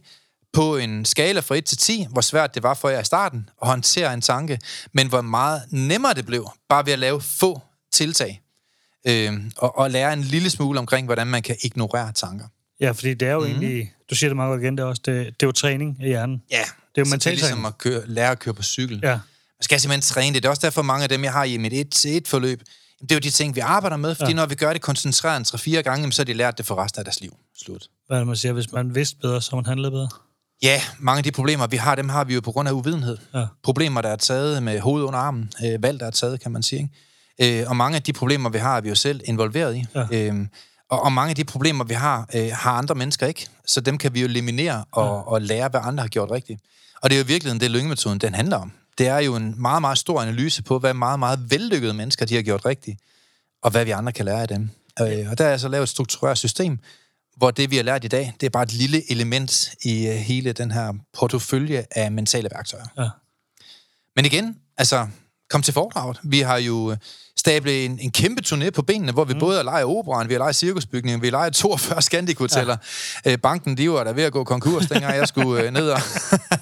på 0.53 0.77
en 0.77 1.05
skala 1.05 1.39
fra 1.39 1.55
1 1.55 1.65
til 1.65 1.77
10, 1.77 2.07
hvor 2.09 2.21
svært 2.21 2.55
det 2.55 2.63
var 2.63 2.73
for 2.73 2.89
jer 2.89 2.99
i 2.99 3.05
starten 3.05 3.49
at 3.61 3.67
håndtere 3.67 4.13
en 4.13 4.21
tanke, 4.21 4.59
men 4.93 5.07
hvor 5.07 5.21
meget 5.21 5.61
nemmere 5.69 6.13
det 6.13 6.25
blev, 6.25 6.51
bare 6.69 6.85
ved 6.85 6.93
at 6.93 6.99
lave 6.99 7.21
få 7.21 7.61
tiltag. 7.93 8.41
Øh, 9.07 9.33
og, 9.57 9.77
og 9.77 9.91
lære 9.91 10.13
en 10.13 10.21
lille 10.21 10.49
smule 10.49 10.79
omkring, 10.79 11.05
hvordan 11.05 11.27
man 11.27 11.41
kan 11.41 11.55
ignorere 11.63 12.11
tanker. 12.11 12.45
Ja, 12.81 12.91
fordi 12.91 13.13
det 13.13 13.27
er 13.27 13.31
jo 13.33 13.39
mm. 13.39 13.45
egentlig, 13.45 13.93
du 14.09 14.15
siger 14.15 14.29
det 14.29 14.35
meget 14.35 14.49
godt 14.49 14.61
igen, 14.61 14.77
det 14.77 14.83
er, 14.83 14.87
også, 14.87 15.01
det, 15.05 15.25
det 15.25 15.43
er 15.43 15.47
jo 15.47 15.51
træning 15.51 15.97
af 16.01 16.07
hjernen. 16.07 16.41
Ja, 16.51 16.57
Det 16.57 16.61
er 16.61 16.65
jo 16.65 16.65
så 16.65 16.91
det 16.95 17.01
er 17.01 17.09
mental 17.09 17.33
ligesom 17.33 17.65
at 17.65 17.77
køre, 17.77 18.01
lære 18.07 18.31
at 18.31 18.39
køre 18.39 18.53
på 18.53 18.63
cykel. 18.63 18.99
Ja, 19.03 19.09
Man 19.09 19.19
skal 19.61 19.79
simpelthen 19.79 20.01
træne 20.01 20.33
det. 20.33 20.43
Det 20.43 20.47
er 20.47 20.49
også 20.49 20.61
derfor, 20.65 20.81
mange 20.81 21.03
af 21.03 21.09
dem, 21.09 21.23
jeg 21.23 21.33
har 21.33 21.43
i 21.43 21.57
mit 21.57 21.73
et 21.73 21.89
til 21.89 22.17
et 22.17 22.27
forløb, 22.27 22.61
jamen, 22.99 23.07
det 23.09 23.11
er 23.11 23.15
jo 23.15 23.19
de 23.19 23.29
ting, 23.29 23.55
vi 23.55 23.59
arbejder 23.59 23.97
med, 23.97 24.15
fordi 24.15 24.31
ja. 24.31 24.35
Når 24.35 24.45
vi 24.45 24.55
gør 24.55 24.73
det 24.73 24.81
koncentreret 24.81 25.53
en 25.53 25.75
3-4 25.77 25.81
gange, 25.81 26.11
så 26.11 26.21
har 26.21 26.25
de 26.25 26.33
lært 26.33 26.57
det 26.57 26.65
for 26.65 26.83
resten 26.83 26.99
af 26.99 27.05
deres 27.05 27.21
liv. 27.21 27.35
Slut. 27.63 27.87
hvad 28.07 28.19
det, 28.19 28.27
man 28.27 28.35
siger? 28.35 28.53
Hvis 28.53 28.71
man 28.71 28.95
vidste 28.95 29.17
bedre, 29.21 29.41
så 29.41 29.55
man 29.55 29.65
handlede 29.65 29.91
bedre. 29.91 30.09
Ja, 30.63 30.81
mange 30.99 31.17
af 31.17 31.23
de 31.23 31.31
problemer, 31.31 31.67
vi 31.67 31.77
har, 31.77 31.95
dem 31.95 32.09
har 32.09 32.23
vi 32.23 32.33
jo 32.33 32.41
på 32.41 32.51
grund 32.51 32.67
af 32.69 32.73
uvidenhed. 32.73 33.17
Ja. 33.33 33.45
Problemer, 33.63 34.01
der 34.01 34.09
er 34.09 34.15
taget 34.15 34.63
med 34.63 34.79
hovedet 34.79 35.05
under 35.07 35.19
armen. 35.19 35.51
Øh, 35.65 35.83
valg, 35.83 35.99
der 35.99 36.05
er 36.05 36.11
taget, 36.11 36.39
kan 36.41 36.51
man 36.51 36.63
sige. 36.63 36.89
Ikke? 37.39 37.61
Øh, 37.61 37.69
og 37.69 37.75
mange 37.75 37.95
af 37.95 38.03
de 38.03 38.13
problemer, 38.13 38.49
vi 38.49 38.57
har, 38.57 38.77
er 38.77 38.81
vi 38.81 38.89
jo 38.89 38.95
selv 38.95 39.21
involveret 39.25 39.75
i. 39.75 39.85
Ja. 39.95 40.05
Øh, 40.11 40.45
og, 40.91 41.03
og 41.03 41.11
mange 41.11 41.29
af 41.29 41.35
de 41.35 41.43
problemer, 41.43 41.83
vi 41.83 41.93
har, 41.93 42.29
øh, 42.35 42.51
har 42.53 42.71
andre 42.71 42.95
mennesker 42.95 43.27
ikke. 43.27 43.47
Så 43.65 43.81
dem 43.81 43.97
kan 43.97 44.13
vi 44.13 44.21
jo 44.21 44.27
eliminere 44.27 44.85
og, 44.91 45.05
ja. 45.05 45.11
og 45.11 45.41
lære, 45.41 45.69
hvad 45.69 45.81
andre 45.83 46.01
har 46.01 46.07
gjort 46.07 46.31
rigtigt. 46.31 46.61
Og 47.01 47.09
det 47.09 47.15
er 47.15 47.19
jo 47.19 47.25
virkelig 47.27 47.61
det, 47.61 47.71
lyngemetoden 47.71 48.19
den 48.19 48.33
handler 48.33 48.57
om. 48.57 48.71
Det 48.97 49.07
er 49.07 49.19
jo 49.19 49.35
en 49.35 49.61
meget, 49.61 49.81
meget 49.81 49.97
stor 49.97 50.21
analyse 50.21 50.63
på, 50.63 50.79
hvad 50.79 50.93
meget, 50.93 51.19
meget 51.19 51.51
vellykkede 51.51 51.93
mennesker 51.93 52.25
de 52.25 52.35
har 52.35 52.41
gjort 52.41 52.65
rigtigt, 52.65 52.99
og 53.61 53.71
hvad 53.71 53.85
vi 53.85 53.91
andre 53.91 54.11
kan 54.11 54.25
lære 54.25 54.41
af 54.41 54.47
dem. 54.47 54.69
Øh, 55.01 55.29
og 55.31 55.37
der 55.37 55.45
er 55.45 55.51
altså 55.51 55.67
lavet 55.67 55.83
et 55.83 55.89
struktureret 55.89 56.37
system, 56.37 56.79
hvor 57.37 57.51
det, 57.51 57.71
vi 57.71 57.75
har 57.75 57.83
lært 57.83 58.03
i 58.03 58.07
dag, 58.07 58.33
det 58.39 58.45
er 58.45 58.49
bare 58.49 58.63
et 58.63 58.73
lille 58.73 59.11
element 59.11 59.69
i 59.83 60.07
øh, 60.07 60.13
hele 60.13 60.53
den 60.53 60.71
her 60.71 60.93
portefølje 61.13 61.85
af 61.91 62.11
mentale 62.11 62.49
værktøjer. 62.55 62.85
Ja. 62.97 63.09
Men 64.15 64.25
igen, 64.25 64.57
altså, 64.77 65.07
kom 65.49 65.61
til 65.61 65.73
foredraget. 65.73 66.19
Vi 66.23 66.39
har 66.39 66.57
jo 66.57 66.95
stablet 67.41 67.85
en, 67.85 67.99
en 68.01 68.11
kæmpe 68.11 68.41
turné 68.45 68.69
på 68.69 68.81
benene, 68.81 69.11
hvor 69.11 69.23
vi 69.23 69.33
mm. 69.33 69.39
både 69.39 69.55
har 69.55 69.63
lejet 69.63 69.85
operan, 69.85 70.29
vi 70.29 70.33
har 70.33 70.39
lejet 70.39 70.55
cirkusbygningen, 70.55 71.21
vi 71.21 71.27
har 71.27 71.31
lejet 71.31 71.53
42 71.53 72.01
Scandic-hoteller. 72.01 72.77
Ja. 73.25 73.31
Øh, 73.31 73.37
banken, 73.37 73.77
de 73.77 73.91
var 73.91 74.03
der 74.03 74.13
ved 74.13 74.23
at 74.23 74.31
gå 74.31 74.43
konkurs, 74.43 74.85
dengang 74.85 75.15
jeg 75.15 75.27
skulle 75.27 75.63
øh, 75.63 75.73
ned 75.73 75.89
og... 75.89 76.01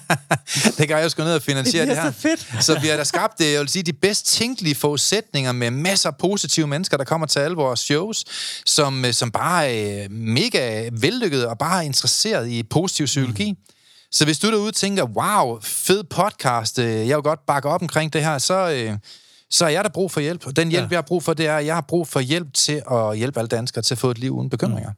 dengang 0.78 1.02
jeg 1.02 1.10
skulle 1.10 1.26
ned 1.26 1.34
og 1.34 1.42
finansiere 1.42 1.86
Det 1.86 1.96
det, 1.96 2.02
her. 2.02 2.12
så 2.12 2.18
fedt. 2.18 2.64
Så 2.64 2.78
vi 2.80 2.88
har 2.88 2.96
da 2.96 3.04
skabt, 3.04 3.40
øh, 3.40 3.52
jeg 3.52 3.60
vil 3.60 3.68
sige, 3.68 3.82
de 3.82 3.92
bedst 3.92 4.26
tænkelige 4.26 4.74
forudsætninger 4.74 5.52
med 5.52 5.70
masser 5.70 6.08
af 6.10 6.16
positive 6.16 6.66
mennesker, 6.66 6.96
der 6.96 7.04
kommer 7.04 7.26
til 7.26 7.38
alle 7.38 7.56
vores 7.56 7.80
shows, 7.80 8.24
som, 8.66 9.04
øh, 9.04 9.12
som 9.12 9.30
bare 9.30 9.72
er 9.72 10.04
øh, 10.04 10.10
mega 10.10 10.88
vellykkede 10.92 11.48
og 11.48 11.58
bare 11.58 11.78
er 11.78 11.86
interesseret 11.86 12.48
i 12.48 12.62
positiv 12.62 13.06
psykologi. 13.06 13.50
Mm. 13.50 13.58
Så 14.12 14.24
hvis 14.24 14.38
du 14.38 14.50
derude 14.50 14.72
tænker, 14.72 15.04
wow, 15.04 15.60
fed 15.62 16.04
podcast, 16.04 16.78
øh, 16.78 17.08
jeg 17.08 17.16
vil 17.16 17.22
godt 17.22 17.40
bakke 17.46 17.68
op 17.68 17.82
omkring 17.82 18.12
det 18.12 18.24
her, 18.24 18.38
så, 18.38 18.70
øh, 18.70 18.96
så 19.50 19.64
er 19.64 19.68
jeg 19.68 19.84
der 19.84 19.90
brug 19.90 20.10
for 20.10 20.20
hjælp. 20.20 20.46
Og 20.46 20.56
den 20.56 20.68
hjælp, 20.68 20.84
ja. 20.84 20.88
Jeg 20.90 20.96
har 20.96 21.02
brug 21.02 21.22
for, 21.22 21.34
det 21.34 21.46
er, 21.46 21.56
at 21.56 21.66
jeg 21.66 21.74
har 21.74 21.80
brug 21.80 22.08
for 22.08 22.20
hjælp 22.20 22.54
til 22.54 22.82
at 22.90 23.16
hjælpe 23.18 23.38
alle 23.40 23.48
danskere 23.48 23.82
til 23.82 23.94
at 23.94 23.98
få 23.98 24.10
et 24.10 24.18
liv 24.18 24.32
uden 24.32 24.50
bekymringer. 24.50 24.90
Mm. 24.90 24.96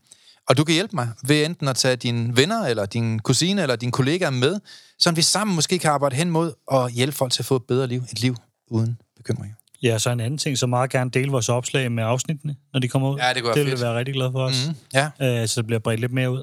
Og 0.48 0.56
du 0.56 0.64
kan 0.64 0.74
hjælpe 0.74 0.96
mig 0.96 1.08
ved 1.26 1.44
enten 1.46 1.68
at 1.68 1.76
tage 1.76 1.96
dine 1.96 2.36
venner, 2.36 2.66
eller 2.66 2.86
din 2.86 3.18
kusine, 3.18 3.62
eller 3.62 3.76
dine 3.76 3.92
kollegaer 3.92 4.30
med, 4.30 4.60
så 4.98 5.10
vi 5.10 5.22
sammen 5.22 5.54
måske 5.54 5.78
kan 5.78 5.90
arbejde 5.90 6.16
hen 6.16 6.30
mod 6.30 6.52
at 6.72 6.92
hjælpe 6.92 7.16
folk 7.16 7.32
til 7.32 7.42
at 7.42 7.46
få 7.46 7.56
et 7.56 7.62
bedre 7.68 7.86
liv. 7.86 8.02
Et 8.12 8.20
liv 8.20 8.36
uden 8.70 8.98
bekymringer. 9.16 9.56
Ja, 9.82 9.98
så 9.98 10.10
en 10.10 10.20
anden 10.20 10.38
ting, 10.38 10.58
så 10.58 10.66
meget 10.66 10.90
gerne 10.90 11.10
dele 11.10 11.30
vores 11.30 11.48
opslag 11.48 11.92
med 11.92 12.04
afsnittene, 12.04 12.56
når 12.72 12.80
de 12.80 12.88
kommer 12.88 13.10
ud. 13.10 13.18
Ja, 13.18 13.32
det 13.34 13.42
kunne 13.42 13.54
Det 13.54 13.66
vil 13.66 13.80
være 13.80 13.98
rigtig 13.98 14.14
glad 14.14 14.32
for 14.32 14.44
os. 14.44 14.68
Mm. 14.68 14.74
Ja, 14.94 15.10
Øh, 15.42 15.48
så 15.48 15.60
det 15.60 15.66
bliver 15.66 15.80
bredt 15.80 16.00
lidt 16.00 16.12
mere 16.12 16.30
ud. 16.30 16.38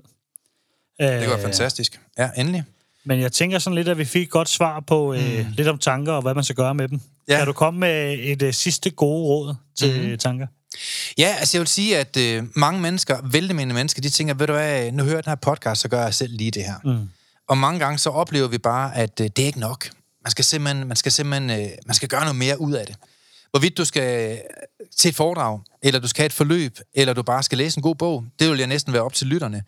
det 0.99 1.19
kunne 1.19 1.29
være 1.29 1.41
fantastisk. 1.41 1.99
Ja, 2.17 2.29
endelig. 2.37 2.63
Men 3.05 3.19
jeg 3.19 3.31
tænker 3.31 3.59
sådan 3.59 3.75
lidt, 3.75 3.87
at 3.87 3.97
vi 3.97 4.05
fik 4.05 4.23
et 4.23 4.29
godt 4.29 4.49
svar 4.49 4.79
på 4.79 5.13
øh, 5.13 5.45
lidt 5.53 5.67
om 5.67 5.77
tanker 5.77 6.13
og 6.13 6.21
hvad 6.21 6.35
man 6.35 6.43
skal 6.43 6.55
gøre 6.55 6.75
med 6.75 6.87
dem. 6.87 7.01
Ja. 7.29 7.37
Kan 7.37 7.47
du 7.47 7.53
komme 7.53 7.79
med 7.79 8.17
et 8.19 8.41
øh, 8.41 8.53
sidste 8.53 8.89
gode 8.89 9.23
råd 9.23 9.55
til 9.77 10.09
mm. 10.09 10.17
tanker? 10.17 10.47
Ja, 11.17 11.35
altså 11.39 11.57
jeg 11.57 11.59
vil 11.59 11.67
sige, 11.67 11.97
at 11.97 12.17
øh, 12.17 12.43
mange 12.55 12.81
mennesker, 12.81 13.17
vældig 13.23 13.55
mennesker, 13.55 14.01
de 14.01 14.09
tænker, 14.09 14.33
ved 14.33 14.47
du 14.47 14.53
hvad, 14.53 14.91
nu 14.91 15.03
hører 15.03 15.15
jeg 15.15 15.25
den 15.25 15.31
her 15.31 15.35
podcast, 15.35 15.81
så 15.81 15.87
gør 15.87 16.03
jeg 16.03 16.13
selv 16.13 16.33
lige 16.37 16.51
det 16.51 16.63
her. 16.63 16.75
Mm. 16.83 17.09
Og 17.49 17.57
mange 17.57 17.79
gange 17.79 17.97
så 17.97 18.09
oplever 18.09 18.47
vi 18.47 18.57
bare, 18.57 18.95
at 18.95 19.19
øh, 19.19 19.29
det 19.35 19.39
er 19.39 19.45
ikke 19.45 19.59
nok. 19.59 19.89
Man 20.23 20.31
skal 20.31 20.45
simpelthen, 20.45 20.87
man 20.87 20.97
skal 20.97 21.11
simpelthen 21.11 21.49
øh, 21.49 21.69
man 21.85 21.95
skal 21.95 22.09
gøre 22.09 22.21
noget 22.21 22.35
mere 22.35 22.61
ud 22.61 22.73
af 22.73 22.85
det. 22.85 22.95
Hvorvidt 23.51 23.77
du 23.77 23.85
skal 23.85 24.31
øh, 24.31 24.37
til 24.97 25.09
et 25.09 25.15
foredrag, 25.15 25.59
eller 25.83 25.99
du 25.99 26.07
skal 26.07 26.21
have 26.21 26.25
et 26.25 26.33
forløb, 26.33 26.79
eller 26.93 27.13
du 27.13 27.23
bare 27.23 27.43
skal 27.43 27.57
læse 27.57 27.77
en 27.77 27.81
god 27.81 27.95
bog, 27.95 28.25
det 28.39 28.49
vil 28.49 28.57
jeg 28.57 28.67
næsten 28.67 28.93
være 28.93 29.01
op 29.01 29.13
til 29.13 29.27
lytterne. 29.27 29.63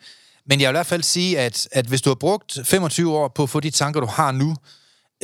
Men 0.46 0.60
jeg 0.60 0.68
vil 0.68 0.72
i 0.72 0.76
hvert 0.76 0.86
fald 0.86 1.02
sige, 1.02 1.38
at, 1.38 1.68
at 1.72 1.86
hvis 1.86 2.02
du 2.02 2.10
har 2.10 2.14
brugt 2.14 2.58
25 2.64 3.16
år 3.16 3.28
på 3.28 3.42
at 3.42 3.50
få 3.50 3.60
de 3.60 3.70
tanker, 3.70 4.00
du 4.00 4.06
har 4.06 4.32
nu, 4.32 4.56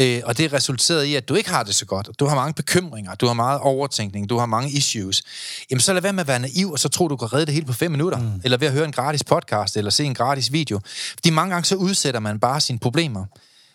øh, 0.01 0.23
og 0.25 0.39
det 0.39 0.45
er 0.45 0.53
resulteret 0.53 1.05
i, 1.05 1.15
at 1.15 1.29
du 1.29 1.35
ikke 1.35 1.51
har 1.51 1.63
det 1.63 1.75
så 1.75 1.87
godt, 1.87 2.09
du 2.19 2.27
har 2.27 2.35
mange 2.35 2.55
bekymringer, 2.55 3.15
du 3.15 3.27
har 3.27 3.35
meget 3.35 3.61
overtænkning, 3.61 4.31
du 4.31 4.39
har 4.39 4.47
mange 4.47 4.71
issues, 4.71 5.23
jamen 5.71 5.81
så 5.81 5.93
lad 5.93 6.03
være 6.03 6.13
med 6.13 6.21
at 6.21 6.29
være 6.29 6.39
naiv, 6.39 6.73
og 6.73 6.79
så 6.79 6.89
tro, 6.89 7.09
du 7.09 7.17
kan 7.17 7.33
redde 7.33 7.47
det 7.47 7.55
hele 7.55 7.67
på 7.67 7.73
fem 7.73 7.91
minutter, 7.91 8.19
mm. 8.19 8.41
eller 8.45 8.59
ved 8.59 8.67
at 8.67 8.73
høre 8.73 8.85
en 8.85 8.93
gratis 8.93 9.25
podcast, 9.25 9.77
eller 9.77 9.91
se 9.91 10.05
en 10.05 10.15
gratis 10.15 10.53
video. 10.53 10.81
Fordi 11.15 11.31
mange 11.31 11.53
gange 11.53 11.65
så 11.65 11.75
udsætter 11.75 12.21
man 12.21 12.41
bare 12.41 12.61
sine 12.61 12.79
problemer. 12.79 13.25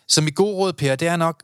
Så 0.08 0.20
mit 0.20 0.34
gode 0.34 0.54
råd, 0.54 0.72
Per, 0.72 0.96
det 0.96 1.08
er 1.08 1.16
nok, 1.16 1.42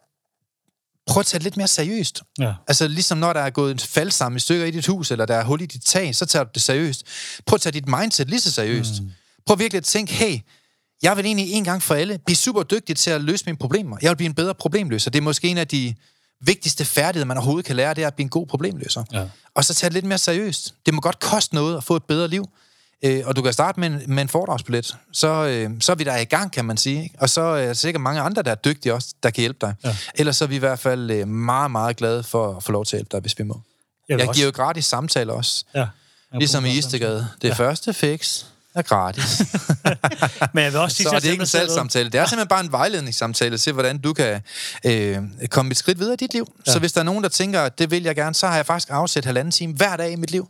prøv 1.07 1.21
at 1.21 1.27
tage 1.27 1.39
det 1.39 1.45
lidt 1.45 1.57
mere 1.57 1.69
seriøst. 1.69 2.23
Ja. 2.39 2.55
Altså 2.69 2.89
ligesom 2.89 3.19
når 3.19 3.33
der 3.33 3.41
er 3.41 3.51
gået 3.51 3.73
en 3.73 3.79
fald 3.79 4.11
sammen 4.11 4.37
i 4.37 4.41
stykker 4.41 4.67
i 4.67 4.71
dit 4.71 4.87
hus, 4.87 5.11
eller 5.11 5.27
der 5.27 5.35
er 5.35 5.45
hul 5.45 5.61
i 5.61 5.67
dit 5.67 5.83
tag, 5.85 6.15
så 6.15 6.27
tager 6.27 6.45
du 6.45 6.51
det 6.55 6.63
seriøst. 6.63 7.05
Prøv 7.47 7.55
at 7.55 7.61
tage 7.61 7.73
dit 7.73 7.89
mindset 7.89 8.29
lige 8.31 8.41
så 8.41 8.53
seriøst. 8.53 9.03
Mm. 9.03 9.11
Prøv 9.47 9.59
virkelig 9.59 9.79
at 9.79 9.85
tænke, 9.85 10.13
hey, 10.13 10.39
jeg 11.03 11.17
vil 11.17 11.27
egentlig 11.27 11.53
en 11.53 11.65
gang 11.65 11.83
for 11.83 11.95
alle 11.95 12.19
blive 12.19 12.37
super 12.37 12.63
dygtig 12.63 12.97
til 12.97 13.11
at 13.11 13.21
løse 13.21 13.45
mine 13.47 13.57
problemer. 13.59 13.97
Jeg 14.03 14.11
vil 14.11 14.17
blive 14.17 14.27
en 14.27 14.35
bedre 14.35 14.55
problemløser. 14.55 15.11
Det 15.11 15.19
er 15.19 15.23
måske 15.23 15.49
en 15.49 15.59
af 15.59 15.69
de 15.69 15.95
vigtigste 16.41 16.85
færdigheder, 16.85 17.27
man 17.27 17.37
overhovedet 17.37 17.65
kan 17.67 17.77
lære, 17.77 17.95
det 17.95 18.03
er 18.03 18.07
at 18.07 18.15
blive 18.15 18.25
en 18.25 18.29
god 18.31 18.47
problemløser. 18.47 19.05
Ja. 19.13 19.25
Og 19.55 19.65
så 19.65 19.75
tage 19.75 19.89
det 19.89 19.95
lidt 19.95 20.05
mere 20.05 20.19
seriøst. 20.19 20.75
Det 20.87 20.95
må 20.95 21.01
godt 21.01 21.19
koste 21.21 21.55
noget 21.55 21.77
at 21.77 21.85
få 21.85 21.97
et 21.97 22.05
bedre 22.05 22.29
liv. 22.29 22.49
Øh, 23.05 23.23
og 23.27 23.37
du 23.37 23.43
kan 23.43 23.53
starte 23.53 23.81
med 23.81 23.89
en, 23.91 24.03
med 24.15 24.23
en 24.23 24.29
foredragsbillet. 24.29 24.97
Så, 25.13 25.29
øh, 25.47 25.71
så 25.81 25.93
er 25.93 25.97
vi 25.97 26.05
der 26.05 26.17
i 26.17 26.25
gang, 26.25 26.53
kan 26.53 26.65
man 26.65 26.77
sige. 26.77 27.03
Ikke? 27.03 27.15
Og 27.19 27.31
så 27.31 27.41
er 27.41 27.67
der 27.67 27.73
sikkert 27.73 28.01
mange 28.03 28.21
andre, 28.21 28.43
der 28.43 28.51
er 28.51 28.55
dygtige 28.55 28.95
også, 28.95 29.15
der 29.23 29.31
kan 29.31 29.41
hjælpe 29.43 29.59
dig. 29.61 29.75
Ja. 29.85 29.97
Ellers 30.15 30.37
så 30.37 30.45
er 30.45 30.49
vi 30.49 30.57
i 30.57 30.59
hvert 30.59 30.79
fald 30.79 31.11
øh, 31.11 31.29
meget, 31.29 31.71
meget 31.71 31.97
glade 31.97 32.23
for 32.23 32.57
at 32.57 32.63
få 32.63 32.73
lov 32.73 32.85
til 32.85 32.97
at 32.97 32.99
hjælpe 33.01 33.09
dig, 33.13 33.21
hvis 33.21 33.39
vi 33.39 33.45
må. 33.45 33.61
Jeg, 34.09 34.19
Jeg 34.19 34.29
også- 34.29 34.39
giver 34.39 34.47
jo 34.47 34.53
gratis 34.57 34.85
samtaler 34.85 35.33
også. 35.33 35.65
Ja. 35.75 35.79
Jeg 35.79 35.89
Ligesom 36.39 36.65
i 36.65 36.71
Istegade. 36.79 37.29
Det 37.43 37.49
Ja. 37.49 37.55
første 37.55 37.93
fix 37.95 38.45
er 38.75 38.83
gratis. 38.83 39.43
Men 40.55 40.65
jeg 40.65 40.73
vil 40.73 40.81
også 40.81 40.97
sige, 40.97 41.09
så 41.09 41.15
er 41.15 41.21
det 41.21 41.29
ikke 41.29 41.41
en 41.41 41.47
salgssamtale. 41.47 42.11
Det 42.11 42.21
er 42.21 42.27
simpelthen 42.27 42.49
bare 42.49 42.65
en 42.65 42.73
vejledningssamtale 42.73 43.59
til, 43.59 43.73
hvordan 43.73 43.99
du 43.99 44.13
kan 44.13 44.43
øh, 44.87 45.19
komme 45.51 45.71
et 45.71 45.77
skridt 45.77 45.99
videre 45.99 46.15
i 46.15 46.17
dit 46.17 46.33
liv. 46.33 46.53
Ja. 46.67 46.73
Så 46.73 46.79
hvis 46.79 46.93
der 46.93 47.01
er 47.01 47.05
nogen, 47.05 47.23
der 47.23 47.29
tænker, 47.29 47.61
at 47.61 47.79
det 47.79 47.91
vil 47.91 48.03
jeg 48.03 48.17
gerne, 48.17 48.35
så 48.35 48.47
har 48.47 48.57
jeg 48.57 48.67
faktisk 48.67 48.89
afsat 48.91 49.25
halvanden 49.25 49.53
time 49.53 49.75
hver 49.75 49.97
dag 49.97 50.13
i 50.13 50.17
mit 50.17 50.31
liv. 50.31 50.49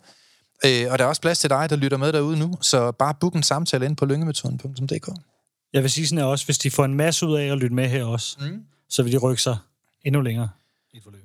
Øh, 0.64 0.86
og 0.90 0.98
der 0.98 1.04
er 1.04 1.08
også 1.08 1.20
plads 1.22 1.38
til 1.38 1.50
dig, 1.50 1.70
der 1.70 1.76
lytter 1.76 1.96
med 1.96 2.12
derude 2.12 2.38
nu. 2.38 2.58
Så 2.60 2.92
bare 2.92 3.14
book 3.20 3.34
en 3.34 3.42
samtale 3.42 3.86
ind 3.86 3.96
på 3.96 4.04
lyngemetoden.dk. 4.04 5.08
Jeg 5.72 5.82
vil 5.82 5.90
sige 5.90 6.06
sådan 6.06 6.18
her 6.18 6.24
også, 6.24 6.44
hvis 6.44 6.58
de 6.58 6.70
får 6.70 6.84
en 6.84 6.94
masse 6.94 7.26
ud 7.26 7.36
af 7.36 7.52
at 7.52 7.58
lytte 7.58 7.74
med 7.74 7.88
her 7.88 8.04
også, 8.04 8.36
mm. 8.40 8.64
så 8.88 9.02
vil 9.02 9.12
de 9.12 9.18
rykke 9.18 9.42
sig 9.42 9.56
endnu 10.04 10.20
længere 10.20 10.48
i 10.92 10.96
et 10.96 11.02
forløb. 11.02 11.19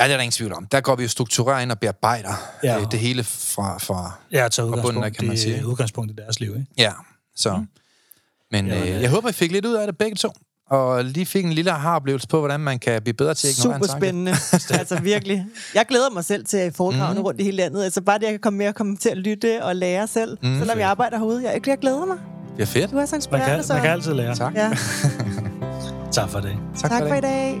Ja, 0.00 0.04
det 0.04 0.12
er 0.12 0.16
der 0.16 0.22
ingen 0.22 0.32
tvivl 0.32 0.52
om. 0.52 0.66
Der 0.66 0.80
går 0.80 0.96
vi 0.96 1.02
jo 1.02 1.08
struktureret 1.08 1.62
ind 1.62 1.72
og 1.72 1.78
bearbejder 1.78 2.32
Ja. 2.64 2.72
ja. 2.72 2.80
øh, 2.80 2.86
det 2.90 2.98
hele 3.00 3.24
fra... 3.24 3.78
fra 3.78 4.12
Jeg 4.30 4.50
tager 4.52 4.66
bunden 4.68 4.80
af, 4.80 4.86
udgangspunkt, 4.86 5.16
kan 5.16 5.26
man 5.26 5.34
i, 5.34 5.38
sige. 5.38 5.66
udgangspunkt 5.66 6.10
i 6.10 6.14
deres 6.14 6.40
liv, 6.40 6.50
ikke? 6.50 6.66
ja, 6.78 6.92
så... 7.36 7.56
Mm. 7.56 7.66
Men 8.52 8.66
Jamen, 8.66 8.88
øh, 8.88 8.96
øh, 8.96 9.02
jeg 9.02 9.10
håber, 9.10 9.28
I 9.28 9.32
fik 9.32 9.52
lidt 9.52 9.66
ud 9.66 9.74
af 9.74 9.86
det 9.86 9.98
begge 9.98 10.16
to. 10.16 10.32
Og 10.70 11.04
lige 11.04 11.26
fik 11.26 11.44
en 11.44 11.52
lille 11.52 11.70
aha-oplevelse 11.72 12.28
på, 12.28 12.38
hvordan 12.38 12.60
man 12.60 12.78
kan 12.78 13.02
blive 13.02 13.14
bedre 13.14 13.34
til 13.34 13.48
at 13.48 13.58
ignorere 13.58 13.78
Super 13.80 13.98
spændende. 13.98 14.30
altså 14.80 15.00
virkelig. 15.00 15.46
Jeg 15.74 15.86
glæder 15.88 16.10
mig 16.10 16.24
selv 16.24 16.44
til 16.44 16.72
foredragene 16.72 17.08
Mhm. 17.08 17.18
mm. 17.18 17.24
rundt 17.24 17.40
i 17.40 17.44
hele 17.44 17.56
landet. 17.56 17.84
Altså 17.84 18.00
bare 18.00 18.18
det, 18.18 18.24
jeg 18.24 18.32
kan 18.32 18.40
komme 18.40 18.56
med 18.56 18.68
og 18.68 18.74
komme 18.74 18.96
til 18.96 19.08
at 19.08 19.16
lytte 19.16 19.64
og 19.64 19.76
lære 19.76 20.06
selv, 20.06 20.38
mm, 20.42 20.58
selvom 20.58 20.78
jeg 20.78 20.88
arbejder 20.88 21.18
herude. 21.18 21.42
Jeg, 21.50 21.66
jeg 21.68 21.78
glæder 21.78 22.04
mig. 22.06 22.16
Det 22.56 22.62
er 22.62 22.66
fedt. 22.66 22.90
Du 22.90 22.96
er 22.98 23.06
så 23.06 23.12
Man 23.12 23.18
inspirerende, 23.18 23.54
kan, 23.54 23.64
så. 23.64 23.72
man 23.72 23.82
kan 23.82 23.90
altid 23.90 24.12
lære. 24.14 24.34
Tak. 24.34 24.54
Ja. 24.54 24.70
Tak 26.12 26.28
for 26.30 26.40
det. 26.40 26.56
Tak, 26.80 26.90
Tak 26.90 27.02
for 27.08 27.14
i 27.14 27.20
dag. 27.20 27.60